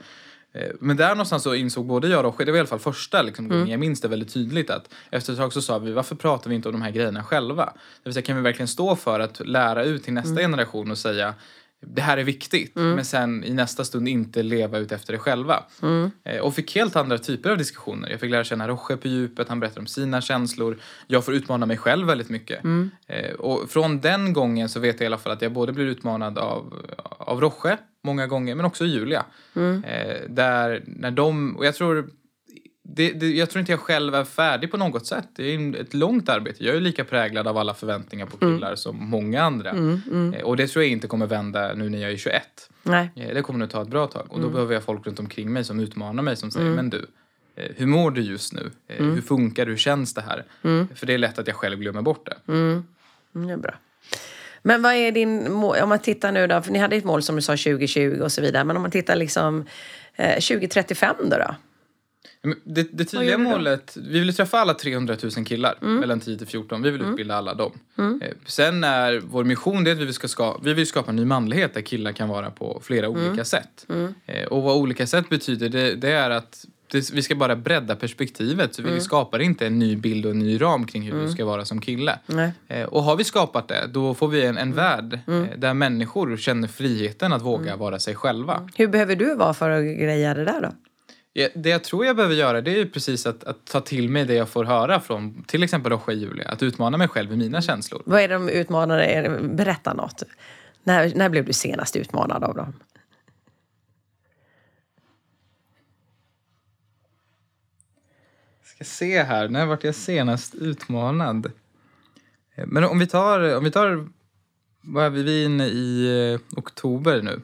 Eh, 0.52 0.70
Men 0.80 0.96
där 0.96 1.08
någonstans 1.08 1.42
så 1.42 1.54
insåg 1.54 1.86
både 1.86 2.08
jag 2.08 2.26
och 2.26 2.34
det 2.38 2.50
var 2.50 2.56
i 2.56 2.60
alla 2.60 2.68
fall 2.68 2.78
första 2.78 3.22
liksom, 3.22 3.48
gången 3.48 3.68
jag 3.68 3.80
minns 3.80 4.00
det 4.00 4.08
väldigt 4.08 4.32
tydligt 4.32 4.70
att 4.70 4.94
efter 5.10 5.32
ett 5.32 5.38
tag 5.38 5.52
så 5.52 5.62
sa 5.62 5.78
vi 5.78 5.92
varför 5.92 6.14
pratar 6.14 6.50
vi 6.50 6.56
inte 6.56 6.68
om 6.68 6.72
de 6.72 6.82
här 6.82 6.90
grejerna 6.90 7.24
själva? 7.24 7.64
Det 7.64 7.72
vill 8.04 8.14
säga 8.14 8.22
kan 8.22 8.36
vi 8.36 8.42
verkligen 8.42 8.68
stå 8.68 8.96
för 8.96 9.20
att 9.20 9.46
lära 9.48 9.84
ut 9.84 10.04
till 10.04 10.12
nästa 10.12 10.40
generation 10.40 10.90
och 10.90 10.98
säga 10.98 11.34
det 11.86 12.02
här 12.02 12.18
är 12.18 12.24
viktigt 12.24 12.72
men 12.74 13.04
sen 13.04 13.44
i 13.44 13.54
nästa 13.54 13.84
stund 13.84 14.08
inte 14.08 14.42
leva 14.42 14.78
ut 14.78 14.92
efter 14.92 15.12
det 15.12 15.18
själva. 15.18 15.64
Eh, 16.24 16.38
och 16.38 16.54
fick 16.54 16.74
helt 16.74 16.96
andra 16.96 17.18
typer 17.18 17.50
av 17.50 17.58
diskussioner. 17.58 18.10
Jag 18.10 18.20
fick 18.20 18.30
lära 18.30 18.44
känna 18.44 18.68
Roche 18.68 18.96
på 18.96 19.08
djupet, 19.08 19.48
han 19.48 19.60
berättar 19.60 19.80
om 19.80 19.86
sina 19.86 20.20
känslor. 20.20 20.78
Jag 21.06 21.24
får 21.24 21.34
utmana 21.34 21.66
mig 21.66 21.76
själv 21.76 22.06
väldigt 22.06 22.28
mycket. 22.28 22.64
Eh, 23.06 23.32
och 23.32 23.70
från 23.70 24.00
den 24.00 24.32
gången 24.32 24.68
så 24.68 24.80
vet 24.80 24.94
jag 24.94 25.02
i 25.02 25.06
alla 25.06 25.18
fall 25.18 25.32
att 25.32 25.42
jag 25.42 25.52
både 25.52 25.72
blir 25.72 25.84
utmanad 25.84 26.38
av, 26.38 26.86
av 27.18 27.40
Roche 27.40 27.78
många 28.04 28.26
gånger 28.26 28.54
men 28.54 28.64
också 28.64 28.84
Julia. 28.84 29.24
Eh, 29.84 30.16
där 30.28 30.82
när 30.86 31.10
de, 31.10 31.56
och 31.56 31.66
jag 31.66 31.74
tror 31.74 32.10
det, 32.94 33.12
det, 33.12 33.26
jag 33.30 33.50
tror 33.50 33.60
inte 33.60 33.72
jag 33.72 33.80
själv 33.80 34.14
är 34.14 34.24
färdig 34.24 34.70
på 34.70 34.76
något 34.76 35.06
sätt. 35.06 35.28
Det 35.36 35.54
är 35.54 35.76
ett 35.80 35.94
långt 35.94 36.28
arbete. 36.28 36.64
Jag 36.64 36.76
är 36.76 36.80
lika 36.80 37.04
präglad 37.04 37.48
av 37.48 37.58
alla 37.58 37.74
förväntningar 37.74 38.26
på 38.26 38.36
killar 38.36 38.74
som 38.74 38.96
många 39.10 39.42
andra. 39.42 39.70
Eh, 40.34 40.42
Och 40.44 40.56
det 40.56 40.66
tror 40.66 40.84
jag 40.84 40.92
inte 40.92 41.06
kommer 41.08 41.26
vända 41.26 41.74
nu 41.74 41.88
när 41.88 41.98
jag 41.98 42.12
är 42.12 42.16
21. 42.16 42.42
Nej. 42.82 43.10
Eh, 43.16 43.34
Det 43.34 43.42
kommer 43.42 43.58
nog 43.58 43.70
ta 43.70 43.82
ett 43.82 43.88
bra 43.88 44.06
tag. 44.06 44.26
Och 44.28 44.40
då 44.40 44.48
behöver 44.48 44.74
jag 44.74 44.82
folk 44.82 45.06
runt 45.06 45.18
omkring 45.18 45.52
mig 45.52 45.64
som 45.64 45.80
utmanar 45.80 46.22
mig 46.22 46.36
som 46.36 46.50
säger, 46.50 46.70
men 46.70 46.90
du, 46.90 47.06
eh, 47.56 47.70
hur 47.76 47.86
mår 47.86 48.10
du 48.10 48.20
just 48.20 48.52
nu? 48.52 48.70
Hur 48.86 49.20
funkar 49.22 49.64
det? 49.64 49.70
Hur 49.70 49.78
känns 49.78 50.14
det 50.14 50.20
här? 50.22 50.44
För 50.94 51.06
det 51.06 51.14
är 51.14 51.18
lätt 51.18 51.38
att 51.38 51.46
jag 51.46 51.56
själv 51.56 51.78
glömmer 51.78 52.02
bort 52.02 52.26
det. 52.26 52.52
Mm, 52.52 52.84
det 53.32 53.52
är 53.52 53.56
bra. 53.56 53.74
Men 54.62 54.82
vad 54.82 54.94
är 54.94 55.12
din 55.12 55.52
mål, 55.52 55.76
om 55.82 55.88
man 55.88 55.98
tittar 55.98 56.32
nu 56.32 56.46
då, 56.46 56.62
för 56.62 56.72
ni 56.72 56.78
hade 56.78 56.96
ett 56.96 57.04
mål 57.04 57.22
som 57.22 57.36
du 57.36 57.42
sa 57.42 57.52
2020 57.52 58.20
och 58.22 58.32
så 58.32 58.40
vidare, 58.42 58.64
men 58.64 58.76
om 58.76 58.82
man 58.82 58.90
tittar 58.90 59.16
liksom 59.16 59.64
eh, 60.16 60.34
2035 60.34 61.16
då? 61.30 61.36
då? 61.36 61.54
Det, 62.64 62.88
det 62.92 63.04
tydliga 63.04 63.38
målet, 63.38 63.96
vi 64.10 64.18
vill 64.20 64.34
träffa 64.36 64.58
alla 64.58 64.74
300 64.74 65.16
000 65.36 65.44
killar 65.46 65.74
mellan 65.80 66.20
10 66.20 66.38
till 66.38 66.46
14. 66.46 66.82
Vi 66.82 66.90
vill 66.90 67.02
utbilda 67.02 67.34
alla 67.34 67.54
dem. 67.54 67.72
Eh, 68.22 68.28
Sen 68.46 68.84
är 68.84 69.20
vår 69.24 69.44
mission 69.44 69.84
det 69.84 69.92
att 69.92 69.98
vi 69.98 70.12
ska 70.12 70.28
ska, 70.28 70.58
vi 70.62 70.74
vill 70.74 70.86
skapa 70.86 71.10
en 71.10 71.16
ny 71.16 71.24
manlighet 71.24 71.74
där 71.74 71.80
killar 71.80 72.12
kan 72.12 72.28
vara 72.28 72.50
på 72.50 72.80
flera 72.84 73.08
olika 73.08 73.44
sätt. 73.44 73.86
Eh, 74.26 74.44
Och 74.46 74.62
vad 74.62 74.76
olika 74.76 75.06
sätt 75.06 75.28
betyder, 75.28 75.68
det, 75.68 75.94
det 75.94 76.10
är 76.12 76.30
att 76.30 76.64
det, 76.90 77.10
vi 77.12 77.22
ska 77.22 77.34
bara 77.34 77.56
bredda 77.56 77.96
perspektivet. 77.96 78.74
Så 78.74 78.82
vi 78.82 79.00
skapar 79.00 79.38
inte 79.38 79.66
en 79.66 79.78
ny 79.78 79.96
bild 79.96 80.24
och 80.26 80.30
en 80.32 80.38
ny 80.38 80.60
ram 80.62 80.86
kring 80.86 81.02
hur 81.02 81.20
du 81.20 81.28
ska 81.32 81.44
vara 81.44 81.64
som 81.64 81.80
kille. 81.80 82.18
Nej. 82.26 82.52
Eh, 82.68 82.84
Och 82.84 83.02
har 83.02 83.16
vi 83.16 83.24
skapat 83.24 83.68
det, 83.68 83.86
då 83.92 84.14
får 84.14 84.28
vi 84.28 84.44
en, 84.44 84.58
en 84.58 84.72
värld 84.72 85.18
där 85.56 85.74
människor 85.74 86.36
känner 86.36 86.68
friheten 86.68 87.32
att 87.32 87.42
våga 87.42 87.76
vara 87.76 87.98
sig 87.98 88.14
själva. 88.14 88.68
Hur 88.74 88.88
behöver 88.88 89.16
du 89.16 89.34
vara 89.34 89.54
för 89.54 89.70
att 89.70 89.82
greja 89.84 90.34
det 90.34 90.44
där 90.44 90.60
då? 90.60 90.72
Det 91.34 91.68
jag 91.70 91.84
tror 91.84 92.06
jag 92.06 92.16
behöver 92.16 92.34
göra 92.34 92.60
det 92.60 92.80
är 92.80 92.86
precis 92.86 93.26
att, 93.26 93.44
att 93.44 93.66
ta 93.66 93.80
till 93.80 94.08
mig 94.08 94.24
det 94.24 94.34
jag 94.34 94.48
får 94.48 94.64
höra 94.64 95.00
från 95.00 95.44
till 95.44 95.62
exempel 95.62 95.92
och 95.92 96.02
Julia. 96.12 96.48
Att 96.48 96.62
utmana 96.62 96.96
mig 96.96 97.08
själv 97.08 97.32
i 97.32 97.36
mina 97.36 97.62
känslor. 97.62 98.02
Vad 98.06 98.20
är 98.20 98.28
de 98.28 98.48
det- 99.22 99.48
Berätta 99.56 99.94
något. 99.94 100.22
När, 100.84 101.12
när 101.14 101.28
blev 101.28 101.44
du 101.44 101.52
senast 101.52 101.96
utmanad 101.96 102.44
av 102.44 102.54
dem? 102.54 102.72
ska 108.82 108.84
se 108.94 109.22
här, 109.22 109.48
när 109.48 109.66
vart 109.66 109.84
jag 109.84 109.94
senast 109.94 110.54
utmanad? 110.54 111.52
Men 112.66 112.84
om 112.84 112.98
vi 112.98 113.06
tar, 113.06 113.56
om 113.56 113.64
vi 113.64 113.70
tar 113.70 114.08
vad 114.80 115.04
är 115.04 115.10
vi, 115.10 115.22
vi 115.22 115.42
är 115.42 115.46
inne 115.46 115.66
i 115.66 116.32
eh, 116.32 116.58
oktober 116.58 117.22
nu. 117.22 117.42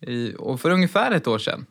I, 0.00 0.34
och 0.38 0.60
för 0.60 0.70
ungefär 0.70 1.10
ett 1.12 1.26
år 1.26 1.38
sedan, 1.38 1.66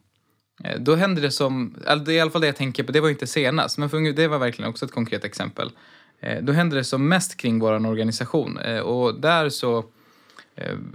Eh, 0.63 0.79
då 0.79 0.95
händer 0.95 1.21
det 1.21 1.31
som, 1.31 1.75
alltså, 1.87 2.05
det 2.05 2.13
är 2.13 2.15
i 2.15 2.19
alla 2.19 2.31
fall 2.31 2.41
det 2.41 2.47
jag 2.47 2.55
tänker 2.55 2.83
på, 2.83 2.91
det 2.91 3.01
var 3.01 3.09
inte 3.09 3.27
senast, 3.27 3.77
men 3.77 3.89
för, 3.89 4.13
det 4.13 4.27
var 4.27 4.39
verkligen 4.39 4.69
också 4.69 4.85
ett 4.85 4.91
konkret 4.91 5.25
exempel. 5.25 5.71
Eh, 6.19 6.43
då 6.43 6.53
händer 6.53 6.77
det 6.77 6.83
som 6.83 7.09
mest 7.09 7.37
kring 7.37 7.59
vår 7.59 7.87
organisation 7.87 8.57
eh, 8.57 8.79
och 8.79 9.21
där 9.21 9.49
så 9.49 9.85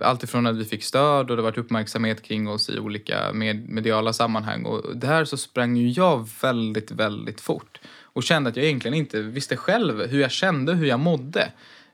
alltifrån 0.01 0.47
att 0.47 0.57
vi 0.57 0.65
fick 0.65 0.85
stöd 0.85 1.31
och 1.31 1.37
det 1.37 1.43
varit 1.43 1.59
uppmärksamhet 1.59 2.23
kring 2.23 2.49
oss 2.49 2.71
i 2.71 2.79
olika 2.79 3.33
med, 3.33 3.69
mediala 3.69 4.13
sammanhang. 4.13 4.65
Och 4.65 4.97
där 4.97 5.25
så 5.25 5.37
sprang 5.37 5.77
ju 5.77 5.89
jag 5.89 6.29
väldigt, 6.43 6.91
väldigt 6.91 7.41
fort. 7.41 7.81
Och 8.03 8.23
kände 8.23 8.51
att 8.51 8.57
jag 8.57 8.65
egentligen 8.65 8.95
inte 8.95 9.23
visste 9.23 9.57
själv 9.57 10.07
hur 10.07 10.21
jag 10.21 10.31
kände, 10.31 10.73
hur 10.73 10.87
jag 10.87 11.01
mådde. 11.01 11.53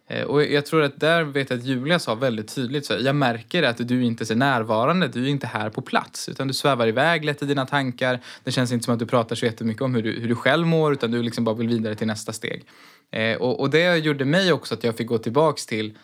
Eh, 0.08 0.24
och 0.24 0.44
jag 0.44 0.66
tror 0.66 0.82
att 0.82 1.00
där 1.00 1.24
vet 1.24 1.50
jag 1.50 1.58
att 1.58 1.64
Julia 1.64 1.98
sa 1.98 2.14
väldigt 2.14 2.54
tydligt 2.54 2.86
så 2.86 2.94
jag 3.00 3.16
märker 3.16 3.62
att 3.62 3.88
du 3.88 4.04
inte 4.04 4.34
är 4.34 4.36
närvarande, 4.36 5.08
du 5.08 5.24
är 5.24 5.28
inte 5.28 5.46
här 5.46 5.70
på 5.70 5.82
plats. 5.82 6.28
Utan 6.28 6.48
du 6.48 6.54
svävar 6.54 6.86
iväg 6.86 7.24
lätt 7.24 7.42
i 7.42 7.46
dina 7.46 7.66
tankar. 7.66 8.20
Det 8.44 8.52
känns 8.52 8.72
inte 8.72 8.84
som 8.84 8.94
att 8.94 9.00
du 9.00 9.06
pratar 9.06 9.36
så 9.36 9.46
jättemycket 9.46 9.82
om 9.82 9.94
hur 9.94 10.02
du, 10.02 10.20
hur 10.20 10.28
du 10.28 10.34
själv 10.34 10.66
mår 10.66 10.92
utan 10.92 11.10
du 11.10 11.22
liksom 11.22 11.44
bara 11.44 11.54
vill 11.54 11.68
vidare 11.68 11.94
till 11.94 12.06
nästa 12.06 12.32
steg. 12.32 12.64
Eh, 13.10 13.36
och, 13.36 13.60
och 13.60 13.70
det 13.70 13.96
gjorde 13.96 14.24
mig 14.24 14.52
också 14.52 14.74
att 14.74 14.84
jag 14.84 14.96
fick 14.96 15.06
gå 15.06 15.18
tillbaks 15.18 15.66
till 15.66 15.98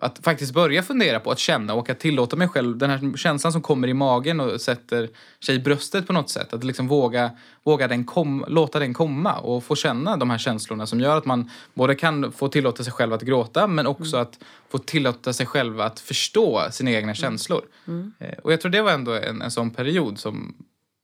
att 0.00 0.18
faktiskt 0.22 0.54
börja 0.54 0.82
fundera 0.82 1.20
på 1.20 1.30
att 1.30 1.38
känna 1.38 1.74
och 1.74 1.90
att 1.90 1.98
tillåta 2.00 2.36
mig 2.36 2.48
själv, 2.48 2.78
den 2.78 2.90
här 2.90 3.16
känslan 3.16 3.52
som 3.52 3.62
kommer 3.62 3.88
i 3.88 3.94
magen 3.94 4.40
och 4.40 4.60
sätter 4.60 5.08
sig 5.44 5.54
i 5.56 5.58
bröstet 5.58 6.06
på 6.06 6.12
något 6.12 6.30
sätt. 6.30 6.52
Att 6.52 6.64
liksom 6.64 6.88
våga, 6.88 7.30
våga 7.62 7.88
den 7.88 8.04
kom, 8.04 8.44
låta 8.48 8.78
den 8.78 8.94
komma 8.94 9.38
och 9.38 9.64
få 9.64 9.74
känna 9.74 10.16
de 10.16 10.30
här 10.30 10.38
känslorna 10.38 10.86
som 10.86 11.00
gör 11.00 11.16
att 11.16 11.24
man 11.24 11.50
både 11.74 11.94
kan 11.94 12.32
få 12.32 12.48
tillåta 12.48 12.84
sig 12.84 12.92
själv 12.92 13.12
att 13.12 13.22
gråta 13.22 13.66
men 13.66 13.86
också 13.86 14.16
att 14.16 14.38
få 14.70 14.78
tillåta 14.78 15.32
sig 15.32 15.46
själv 15.46 15.80
att 15.80 16.00
förstå 16.00 16.62
sina 16.70 16.90
egna 16.90 17.14
känslor. 17.14 17.62
Eh, 18.18 18.38
Och 18.44 18.52
jag 18.52 18.60
tror 18.60 18.70
det 18.72 18.82
var 18.82 18.92
ändå 18.92 19.12
en, 19.12 19.42
en 19.42 19.50
sån 19.50 19.70
period 19.70 20.18
som 20.18 20.54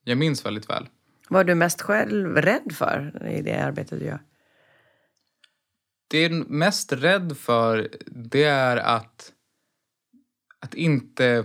jag 0.04 0.18
minns 0.18 0.46
väldigt 0.46 0.70
väl. 0.70 0.86
Vad 1.28 1.40
är 1.40 1.44
du 1.44 1.54
mest 1.54 1.82
själv 1.82 2.36
rädd 2.36 2.72
för 2.72 3.28
i 3.38 3.42
det 3.42 3.56
arbetet 3.64 3.98
du 4.00 4.06
gör? 4.06 4.20
Det 6.08 6.22
jag 6.22 6.32
är 6.32 6.44
mest 6.48 6.92
rädd 6.92 7.36
för 7.36 7.88
det 8.06 8.44
är 8.44 8.76
att, 8.76 9.32
att 10.60 10.74
inte... 10.74 11.44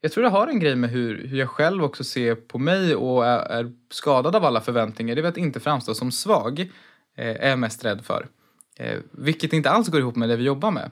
Jag 0.00 0.12
tror 0.12 0.24
det 0.24 0.30
har 0.30 0.46
en 0.48 0.60
grej 0.60 0.76
med 0.76 0.90
hur, 0.90 1.26
hur 1.26 1.38
jag 1.38 1.48
själv 1.48 1.84
också 1.84 2.04
ser 2.04 2.34
på 2.34 2.58
mig 2.58 2.94
och 2.94 3.26
är, 3.26 3.38
är 3.38 3.72
skadad 3.90 4.36
av 4.36 4.44
alla 4.44 4.60
förväntningar. 4.60 5.14
Det 5.14 5.22
är 5.22 5.24
att 5.24 5.36
inte 5.36 5.60
framstå 5.60 5.94
som 5.94 6.12
svag 6.12 6.60
eh, 7.16 7.44
är 7.44 7.48
jag 7.48 7.58
mest 7.58 7.84
rädd 7.84 8.04
för. 8.04 8.28
Eh, 8.76 8.98
vilket 9.10 9.52
inte 9.52 9.70
alls 9.70 9.88
går 9.88 10.00
ihop 10.00 10.16
med 10.16 10.28
det 10.28 10.36
vi 10.36 10.44
jobbar 10.44 10.70
med. 10.70 10.90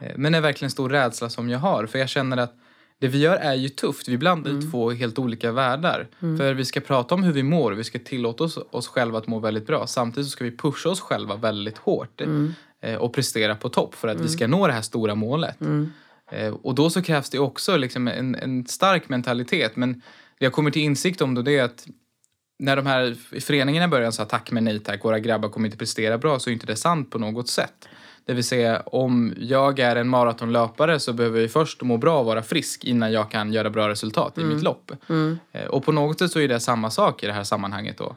Eh, 0.00 0.12
men 0.16 0.34
är 0.34 0.40
verkligen 0.40 0.66
en 0.66 0.70
stor 0.70 0.88
rädsla 0.88 1.28
som 1.28 1.48
jag 1.48 1.58
har. 1.58 1.86
För 1.86 1.98
jag 1.98 2.08
känner 2.08 2.36
att 2.36 2.54
det 3.00 3.08
vi 3.08 3.18
gör 3.18 3.36
är 3.36 3.54
ju 3.54 3.68
tufft. 3.68 4.08
Vi 4.08 4.18
blandar 4.18 4.50
ju 4.50 4.70
två 4.70 4.90
helt 4.90 5.18
olika 5.18 5.52
världar. 5.52 6.08
För 6.38 6.54
vi 6.54 6.64
ska 6.64 6.80
prata 6.80 7.14
om 7.14 7.22
hur 7.22 7.32
vi 7.32 7.42
mår 7.42 7.72
och 7.72 7.78
vi 7.78 7.84
ska 7.84 7.98
tillåta 7.98 8.44
oss, 8.44 8.58
oss 8.70 8.88
själva 8.88 9.18
att 9.18 9.26
må 9.26 9.38
väldigt 9.38 9.66
bra. 9.66 9.86
Samtidigt 9.86 10.30
ska 10.30 10.44
vi 10.44 10.56
pusha 10.56 10.88
oss 10.88 11.00
själva 11.00 11.36
väldigt 11.36 11.78
hårt 11.78 12.20
eh, 12.80 12.94
och 12.94 13.14
prestera 13.14 13.54
på 13.54 13.68
topp 13.68 13.94
för 13.94 14.08
att 14.08 14.20
vi 14.20 14.28
ska 14.28 14.46
nå 14.46 14.66
det 14.66 14.72
här 14.72 14.82
stora 14.82 15.14
målet. 15.14 15.60
Eh, 16.30 16.54
och 16.54 16.74
då 16.74 16.90
så 16.90 17.02
krävs 17.02 17.30
det 17.30 17.38
också 17.38 17.76
liksom 17.76 18.08
en, 18.08 18.34
en 18.34 18.66
stark 18.66 19.08
mentalitet. 19.08 19.76
Men 19.76 19.92
det 20.38 20.44
jag 20.44 20.52
kommer 20.52 20.70
till 20.70 20.82
insikt 20.82 21.20
om 21.20 21.34
då 21.34 21.42
det 21.42 21.58
är 21.58 21.64
att 21.64 21.86
när 22.58 22.76
de 22.76 22.86
här 22.86 23.16
föreningarna 23.40 23.84
i 23.84 23.88
början 23.88 24.12
sa 24.12 24.24
tack 24.24 24.50
men 24.50 24.64
nej 24.64 24.78
tack, 24.78 25.04
våra 25.04 25.18
grabbar 25.18 25.48
kommer 25.48 25.66
inte 25.66 25.78
prestera 25.78 26.18
bra, 26.18 26.38
så 26.38 26.50
är 26.50 26.54
inte 26.54 26.66
det 26.66 26.76
sant 26.76 27.10
på 27.10 27.18
något 27.18 27.48
sätt. 27.48 27.88
Det 28.26 28.34
vill 28.34 28.44
säga, 28.44 28.80
om 28.86 29.34
jag 29.38 29.78
är 29.78 29.96
en 29.96 30.08
maratonlöpare 30.08 31.00
så 31.00 31.12
behöver 31.12 31.40
jag 31.40 31.50
först 31.50 31.82
må 31.82 31.96
bra 31.96 32.18
och 32.20 32.26
vara 32.26 32.42
frisk 32.42 32.84
innan 32.84 33.12
jag 33.12 33.30
kan 33.30 33.52
göra 33.52 33.70
bra 33.70 33.88
resultat 33.88 34.38
i 34.38 34.44
mitt 34.44 34.62
lopp. 34.62 34.92
Eh, 35.52 35.64
Och 35.66 35.84
på 35.84 35.92
något 35.92 36.18
sätt 36.18 36.30
så 36.30 36.40
är 36.40 36.48
det 36.48 36.60
samma 36.60 36.90
sak 36.90 37.22
i 37.22 37.26
det 37.26 37.32
här 37.32 37.44
sammanhanget 37.44 37.98
då. 37.98 38.14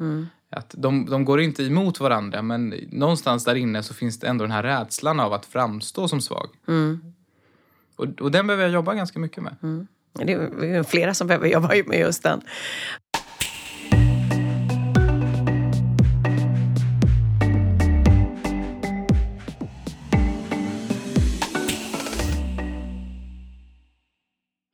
Att 0.52 0.76
de, 0.78 1.06
de 1.06 1.26
går 1.26 1.42
inte 1.42 1.64
emot 1.64 2.00
varandra 2.00 2.42
men 2.42 2.74
någonstans 2.92 3.46
där 3.46 3.56
inne 3.56 3.84
så 3.84 3.94
finns 3.94 4.20
det 4.20 4.28
ändå 4.28 4.44
den 4.44 4.52
här 4.52 4.64
rädslan 4.64 5.20
av 5.20 5.34
att 5.34 5.46
framstå 5.46 6.08
som 6.08 6.22
svag. 6.22 6.50
Och, 7.96 8.06
och 8.22 8.32
den 8.32 8.48
behöver 8.48 8.64
jag 8.64 8.74
jobba 8.74 8.94
ganska 8.94 9.20
mycket 9.20 9.44
med. 9.44 9.56
Det 10.14 10.34
är 10.34 10.84
flera 10.84 11.14
som 11.14 11.28
behöver 11.28 11.48
jobba 11.48 11.68
med 11.86 12.00
just 12.00 12.24
den. 12.24 12.42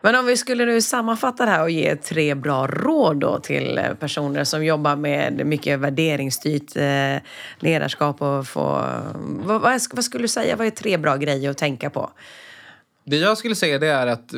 Men 0.06 0.16
om 0.16 0.26
vi 0.26 0.38
skulle 0.38 0.66
nu 0.66 0.82
sammanfatta 0.82 1.46
det 1.46 1.52
här 1.52 1.62
och 1.62 1.70
ge 1.70 1.96
tre 1.96 2.36
bra 2.36 2.68
råd 2.68 3.18
då 3.18 3.40
till 3.40 3.78
eh, 3.78 3.94
personer 3.94 4.44
som 4.44 4.66
jobbar 4.66 4.96
med 4.96 5.46
mycket 5.46 5.80
värderingsstyrt 5.80 6.76
eh, 6.76 7.22
ledarskap 7.60 8.22
och 8.22 8.48
få... 8.48 8.78
Eh, 8.78 9.16
vad, 9.20 9.62
vad, 9.62 10.04
skulle 10.04 10.24
du 10.24 10.28
säga, 10.28 10.56
vad 10.56 10.68
är 10.68 10.72
tre 10.72 10.98
bra 10.98 11.16
grejer 11.16 11.50
att 11.50 11.58
tänka 11.58 11.90
på? 11.90 12.12
Det 13.04 13.18
jag 13.18 13.38
skulle 13.38 13.56
säga 13.56 13.80
det 13.80 13.88
är 13.88 14.08
att 14.08 14.34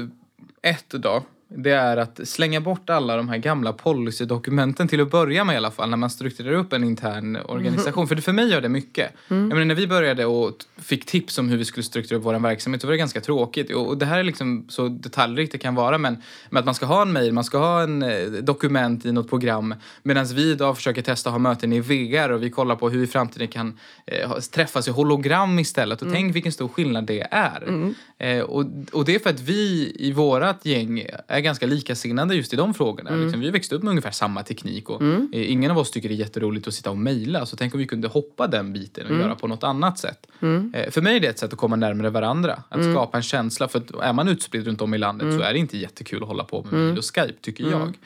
ett 0.62 0.90
då, 0.90 1.24
det 1.50 1.72
är 1.72 1.98
att 1.98 2.20
slänga 2.24 2.62
bort 2.62 2.90
alla 2.90 3.18
de 3.18 3.30
här 3.30 3.38
gamla 3.38 3.74
policydokumenten 3.74 4.88
till 4.88 5.02
att 5.02 5.12
börja 5.12 5.44
med 5.44 5.54
i 5.54 5.58
alla 5.58 5.72
fall 5.72 5.90
när 5.90 5.98
man 5.98 6.10
strukturerar 6.10 6.56
upp 6.56 6.74
en 6.74 6.84
intern 6.84 7.38
organisation. 7.46 7.94
Mm. 7.94 8.08
För, 8.08 8.16
det, 8.16 8.22
för 8.22 8.34
mig 8.34 8.50
gör 8.50 8.62
det 8.62 8.70
mycket. 8.70 9.12
Mm. 9.28 9.50
Jag 9.50 9.56
menar, 9.56 9.66
när 9.66 9.76
vi 9.76 9.88
började 9.88 10.26
och 10.26 10.52
fick 10.78 11.06
tips 11.06 11.38
om 11.38 11.50
hur 11.50 11.58
vi 11.58 11.66
skulle 11.66 11.84
strukturera 11.84 12.20
upp 12.20 12.26
vår 12.26 12.40
verksamhet 12.40 12.82
så 12.82 12.88
var 12.88 12.92
det 12.92 12.98
ganska 12.98 13.22
tråkigt. 13.22 13.74
Och, 13.74 13.88
och 13.88 13.98
det 13.98 14.06
här 14.06 14.20
är 14.20 14.24
liksom 14.24 14.66
så 14.70 14.88
detaljrikt 14.88 15.52
det 15.52 15.58
kan 15.58 15.76
vara 15.76 15.98
men 15.98 16.18
med 16.50 16.60
att 16.60 16.66
man 16.66 16.76
ska 16.76 16.86
ha 16.86 17.02
en 17.02 17.14
mail, 17.14 17.34
man 17.34 17.44
ska 17.44 17.58
ha 17.58 17.82
en 17.82 18.04
eh, 18.04 18.28
dokument 18.28 19.06
i 19.06 19.12
något 19.12 19.30
program 19.30 19.76
medan 20.04 20.26
vi 20.26 20.52
idag 20.52 20.76
försöker 20.76 21.02
testa 21.02 21.30
att 21.30 21.34
ha 21.34 21.40
möten 21.40 21.74
i 21.74 21.80
VR 21.80 22.32
och 22.32 22.44
vi 22.44 22.50
kollar 22.50 22.76
på 22.76 22.90
hur 22.90 22.98
vi 22.98 23.04
i 23.04 23.08
framtiden 23.08 23.48
kan 23.48 23.80
eh, 24.06 24.32
träffas 24.40 24.88
i 24.88 24.92
hologram 24.92 25.60
istället. 25.60 26.02
Och 26.02 26.08
mm. 26.08 26.16
tänk 26.16 26.36
vilken 26.36 26.52
stor 26.52 26.68
skillnad 26.68 27.06
det 27.06 27.28
är. 27.32 27.64
Mm. 27.68 27.96
Eh, 28.18 28.42
och, 28.42 28.66
och 28.92 29.06
det 29.06 29.16
är 29.16 29.20
för 29.20 29.30
att 29.30 29.40
vi 29.40 29.96
i 30.00 30.12
vårat 30.12 30.66
gäng 30.66 31.06
är 31.38 31.42
ganska 31.42 31.66
likasinnade 31.66 32.36
just 32.36 32.54
i 32.54 32.56
de 32.56 32.74
frågorna. 32.74 33.10
Mm. 33.10 33.22
Liksom, 33.22 33.40
vi 33.40 33.50
växte 33.50 33.76
upp 33.76 33.84
med 33.84 33.90
ungefär 33.90 34.12
samma 34.12 34.44
teknik 34.44 34.90
och 34.90 35.02
mm. 35.02 35.30
Eh, 35.34 35.52
ingen 35.52 35.72
av 35.72 35.78
oss 35.78 35.92
tycker 35.92 36.10
det 36.10 36.16
är 36.16 36.18
jätteroligt 36.18 36.68
att 36.68 36.74
sitta 36.74 36.90
och 36.90 36.98
mejla. 36.98 37.46
Så 37.46 37.56
tänk 37.56 37.74
om 37.74 37.80
vi 37.80 37.88
kunde 37.88 38.08
hoppa 38.08 38.48
den 38.48 38.74
biten 38.74 39.06
och 39.06 39.12
mm. 39.12 39.22
göra 39.22 39.36
på 39.36 39.48
något 39.48 39.64
annat 39.64 40.00
sätt. 40.00 40.28
Mm. 40.40 40.74
Eh, 40.76 40.92
för 40.92 41.02
mig 41.02 41.16
är 41.16 41.20
det 41.20 41.28
ett 41.28 41.40
sätt 41.40 41.54
att 41.54 41.60
komma 41.60 41.76
närmare 41.76 42.10
varandra. 42.10 42.64
Att 42.70 42.80
mm. 42.80 42.94
skapa 42.94 43.18
en 43.18 43.24
känsla. 43.24 43.68
För 43.68 43.80
att 43.80 43.92
är 43.92 44.14
man 44.14 44.28
utspridd 44.28 44.68
runt 44.68 44.82
om 44.82 44.94
i 44.94 44.98
landet 44.98 45.34
så 45.34 45.42
är 45.42 45.54
det 45.54 45.60
inte 45.60 45.78
jättekul 45.78 46.22
att 46.22 46.28
hålla 46.28 46.44
på 46.44 46.64
med 46.64 46.74
mejl 46.74 46.98
och 46.98 47.16
Skype, 47.16 47.42
tycker 47.42 47.64
jag. 47.64 47.98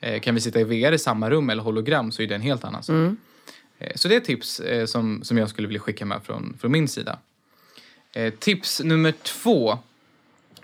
Eh, 0.00 0.20
kan 0.20 0.34
vi 0.34 0.40
sitta 0.40 0.60
i 0.60 0.64
VR 0.64 0.92
i 0.92 0.98
samma 0.98 1.30
rum 1.30 1.50
eller 1.50 1.62
hologram 1.62 2.12
så 2.12 2.22
är 2.22 2.26
det 2.26 2.34
en 2.34 2.40
helt 2.40 2.64
annan 2.64 2.82
sak. 2.82 2.96
Så 3.94 4.08
det 4.08 4.16
är 4.16 4.20
tips 4.20 4.60
som, 4.86 5.24
som 5.24 5.38
jag 5.38 5.48
skulle 5.48 5.68
vilja 5.68 5.80
skicka 5.80 6.04
med 6.04 6.20
från, 6.22 6.56
från 6.60 6.72
min 6.72 6.88
sida. 6.88 7.18
tips 8.38 8.80
nummer 8.84 9.12
två. 9.22 9.78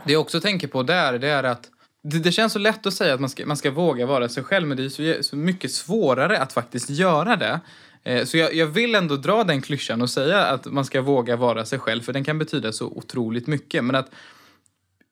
Det 0.05 0.13
jag 0.13 0.21
också 0.21 0.41
tänker 0.41 0.69
på 0.69 0.83
där, 0.83 1.19
det 1.19 1.29
är 1.29 1.45
att 1.45 1.71
det, 2.07 2.19
det, 2.19 2.33
känns 2.33 2.53
så 2.53 2.59
lätt 2.59 2.87
att 2.87 2.95
säga 2.95 3.15
att 3.15 3.21
man 3.21 3.31
ska, 3.31 3.47
man 3.47 3.57
ska 3.57 3.71
våga 3.71 4.07
vara 4.07 4.29
sig 4.29 4.43
själv 4.43 4.69
men 4.69 4.77
det 4.77 4.85
är 4.85 5.17
så, 5.17 5.23
så 5.23 5.37
mycket 5.37 5.73
svårare 5.73 6.39
att 6.39 6.53
faktiskt 6.53 6.91
göra 6.91 7.37
det. 7.37 7.61
Eh, 8.03 8.25
så 8.25 8.37
jag, 8.37 8.55
jag, 8.55 8.67
vill 8.67 8.95
ändå 8.95 9.17
dra 9.17 9.45
den 9.45 9.63
klyschan 9.63 10.03
och 10.03 10.11
säga 10.11 10.45
att 10.45 10.67
man 10.67 10.85
ska 10.85 11.03
våga 11.03 11.37
vara 11.37 11.65
sig 11.65 11.79
själv 11.79 12.03
för 12.03 12.13
den 12.13 12.25
kan 12.25 12.39
betyda 12.39 12.73
så 12.73 12.87
otroligt 12.87 13.47
mycket. 13.47 13.85
Men 13.85 13.97
att 13.97 14.11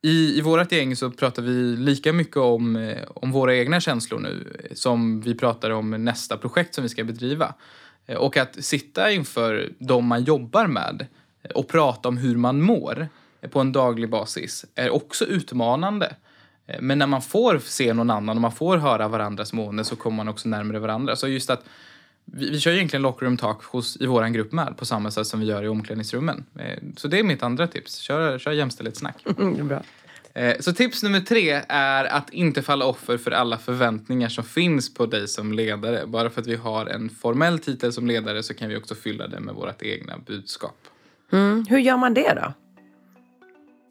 i, 0.03 0.39
i 0.39 0.41
vårt 0.41 0.73
gäng 0.73 0.97
så 0.97 1.11
pratar 1.11 1.43
vi 1.43 1.77
lika 1.77 2.13
mycket 2.13 2.37
om, 2.37 2.77
eh, 2.77 3.03
om 3.15 3.33
våra 3.33 3.57
egna 3.57 3.81
känslor 3.81 4.19
nu 4.19 4.57
eh, 4.65 4.75
som 4.75 5.21
vi 5.21 5.35
pratar 5.35 5.71
om 5.71 5.91
nästa 5.91 6.37
projekt 6.37 6.75
som 6.75 6.83
vi 6.83 6.89
ska 6.89 7.05
bedriva. 7.05 7.55
Eh, 8.07 8.17
och 8.17 8.37
att 8.37 8.65
sitta 8.65 9.13
inför 9.13 9.73
de 9.79 10.07
man 10.07 10.25
jobbar 10.25 10.67
med 10.67 11.07
eh, 11.43 11.51
och 11.51 11.69
prata 11.69 12.09
om 12.09 12.17
hur 12.17 12.37
man 12.37 12.63
mår 12.63 13.09
på 13.51 13.61
en 13.61 13.73
daglig 13.73 14.11
basis 14.11 14.65
är 14.75 14.91
också 14.91 15.25
utmanande. 15.25 16.15
Eh, 16.67 16.81
men 16.81 16.99
när 16.99 17.07
man 17.07 17.23
får 17.23 17.59
se 17.59 17.95
någon 17.95 18.11
annan 18.11 18.37
och 18.37 18.43
man 18.43 18.53
får 18.53 18.77
höra 18.77 19.09
varandras 19.09 19.53
mående 19.53 19.85
så 19.85 19.97
kommer 19.97 20.17
man 20.17 20.29
också 20.29 20.49
närmare 20.49 20.79
varandra. 20.79 21.17
Så 21.17 21.29
just 21.29 21.51
att 21.51 21.65
vi, 22.25 22.51
vi 22.51 22.61
kör 22.61 22.73
egentligen 22.73 23.03
lockroom 23.03 23.37
talk 23.37 23.65
hos, 23.65 23.97
i 24.01 24.07
vår 24.07 24.29
grupp 24.29 24.53
med 24.53 24.77
på 24.77 24.85
samma 24.85 25.11
sätt 25.11 25.27
som 25.27 25.41
vi 25.41 25.47
gör 25.47 25.65
i 25.65 25.69
omklädningsrummen. 25.69 26.45
Eh, 26.59 26.79
så 26.97 27.09
det 27.09 27.19
är 27.19 27.23
mitt 27.23 27.43
andra 27.43 27.67
tips. 27.67 27.97
Kör, 27.97 28.39
kör 28.39 28.53
jämställdhetssnack. 28.53 29.25
Mm, 29.39 29.69
bra. 29.69 29.83
Eh, 30.35 30.57
så 30.61 30.73
tips 30.73 31.03
nummer 31.03 31.21
tre 31.21 31.61
är 31.69 32.05
att 32.05 32.31
inte 32.31 32.63
falla 32.63 32.85
offer 32.85 33.19
för 33.19 33.31
alla 33.31 33.59
förväntningar 33.59 34.29
som 34.29 34.45
finns 34.45 34.95
på 34.95 35.07
dig 35.07 35.29
som 35.29 35.53
ledare. 35.53 36.07
Bara 36.07 36.31
för 36.31 36.41
att 36.41 36.47
vi 36.47 36.57
har 36.57 36.87
en 36.87 37.11
formell 37.11 37.59
titel 37.59 37.93
som 37.93 38.07
ledare 38.07 38.43
så 38.43 38.55
kan 38.55 38.69
vi 38.69 38.77
också 38.77 38.95
fylla 38.95 39.29
det 39.29 39.41
med 39.41 39.55
vårt 39.55 39.83
egna 39.83 40.19
budskap. 40.27 40.77
Mm. 41.33 41.67
Hur 41.69 41.79
gör 41.79 41.97
man 41.97 42.15
det 42.15 42.35
då? 42.35 42.53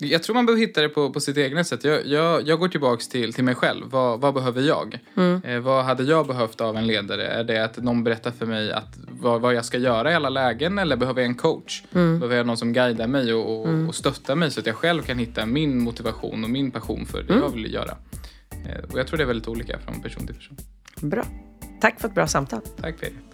Jag 0.02 0.24
tror 0.24 0.34
man 0.34 0.46
behöver 0.46 0.62
hitta 0.62 0.82
det 0.82 0.90
på, 0.90 1.10
på 1.10 1.20
sitt 1.20 1.38
egna 1.38 1.64
sätt. 1.64 1.84
Jag, 1.84 2.06
jag, 2.06 2.48
jag 2.48 2.60
går 2.60 2.68
tillbaks 2.68 3.08
till, 3.08 3.34
till 3.34 3.44
mig 3.44 3.56
själv. 3.56 3.86
Vad, 3.90 4.22
vad 4.22 4.34
behöver 4.34 4.62
jag? 4.62 5.00
Mm. 5.18 5.42
Eh, 5.44 5.60
vad 5.60 5.86
hade 5.86 6.04
jag 6.04 6.28
behövt 6.28 6.62
av 6.62 6.78
en 6.78 6.88
ledare? 6.88 7.28
Är 7.28 7.44
det 7.44 7.64
att 7.64 7.78
någon 7.78 8.04
berättar 8.04 8.32
för 8.32 8.46
mig 8.46 8.72
att, 8.72 8.98
vad, 9.10 9.42
vad 9.42 9.54
jag 9.54 9.66
ska 9.66 9.78
göra 9.78 10.12
i 10.12 10.16
alla 10.16 10.30
lägen? 10.30 10.80
Eller 10.80 10.96
behöver 10.96 11.22
jag 11.22 11.28
en 11.28 11.36
coach? 11.36 11.84
Mm. 11.94 12.20
Behöver 12.20 12.38
jag 12.38 12.46
någon 12.46 12.58
som 12.58 12.74
guidar 12.74 13.08
mig 13.08 13.34
och, 13.34 13.62
och, 13.62 13.68
mm. 13.68 13.88
och 13.88 13.96
stöttar 13.96 14.36
mig 14.36 14.52
så 14.52 14.60
att 14.60 14.66
jag 14.66 14.76
själv 14.76 15.02
kan 15.02 15.20
hitta 15.20 15.46
min 15.46 15.80
motivation 15.80 16.44
och 16.44 16.50
min 16.50 16.72
passion 16.72 17.06
för 17.06 17.24
det 17.24 17.34
mm. 17.34 17.44
jag 17.44 17.50
vill 17.50 17.74
göra? 17.74 17.98
Eh, 18.66 18.92
och 18.92 19.00
jag 19.00 19.08
tror 19.08 19.18
det 19.18 19.24
är 19.24 19.28
väldigt 19.28 19.48
olika 19.48 19.80
från 19.80 20.02
person 20.02 20.28
till 20.28 20.36
person. 20.36 20.58
Bra. 21.02 21.26
Tack 21.82 22.02
för 22.02 22.08
ett 22.08 22.16
bra 22.16 22.28
samtal. 22.28 22.62
Tack 22.82 23.00
Fredrik. 23.00 23.31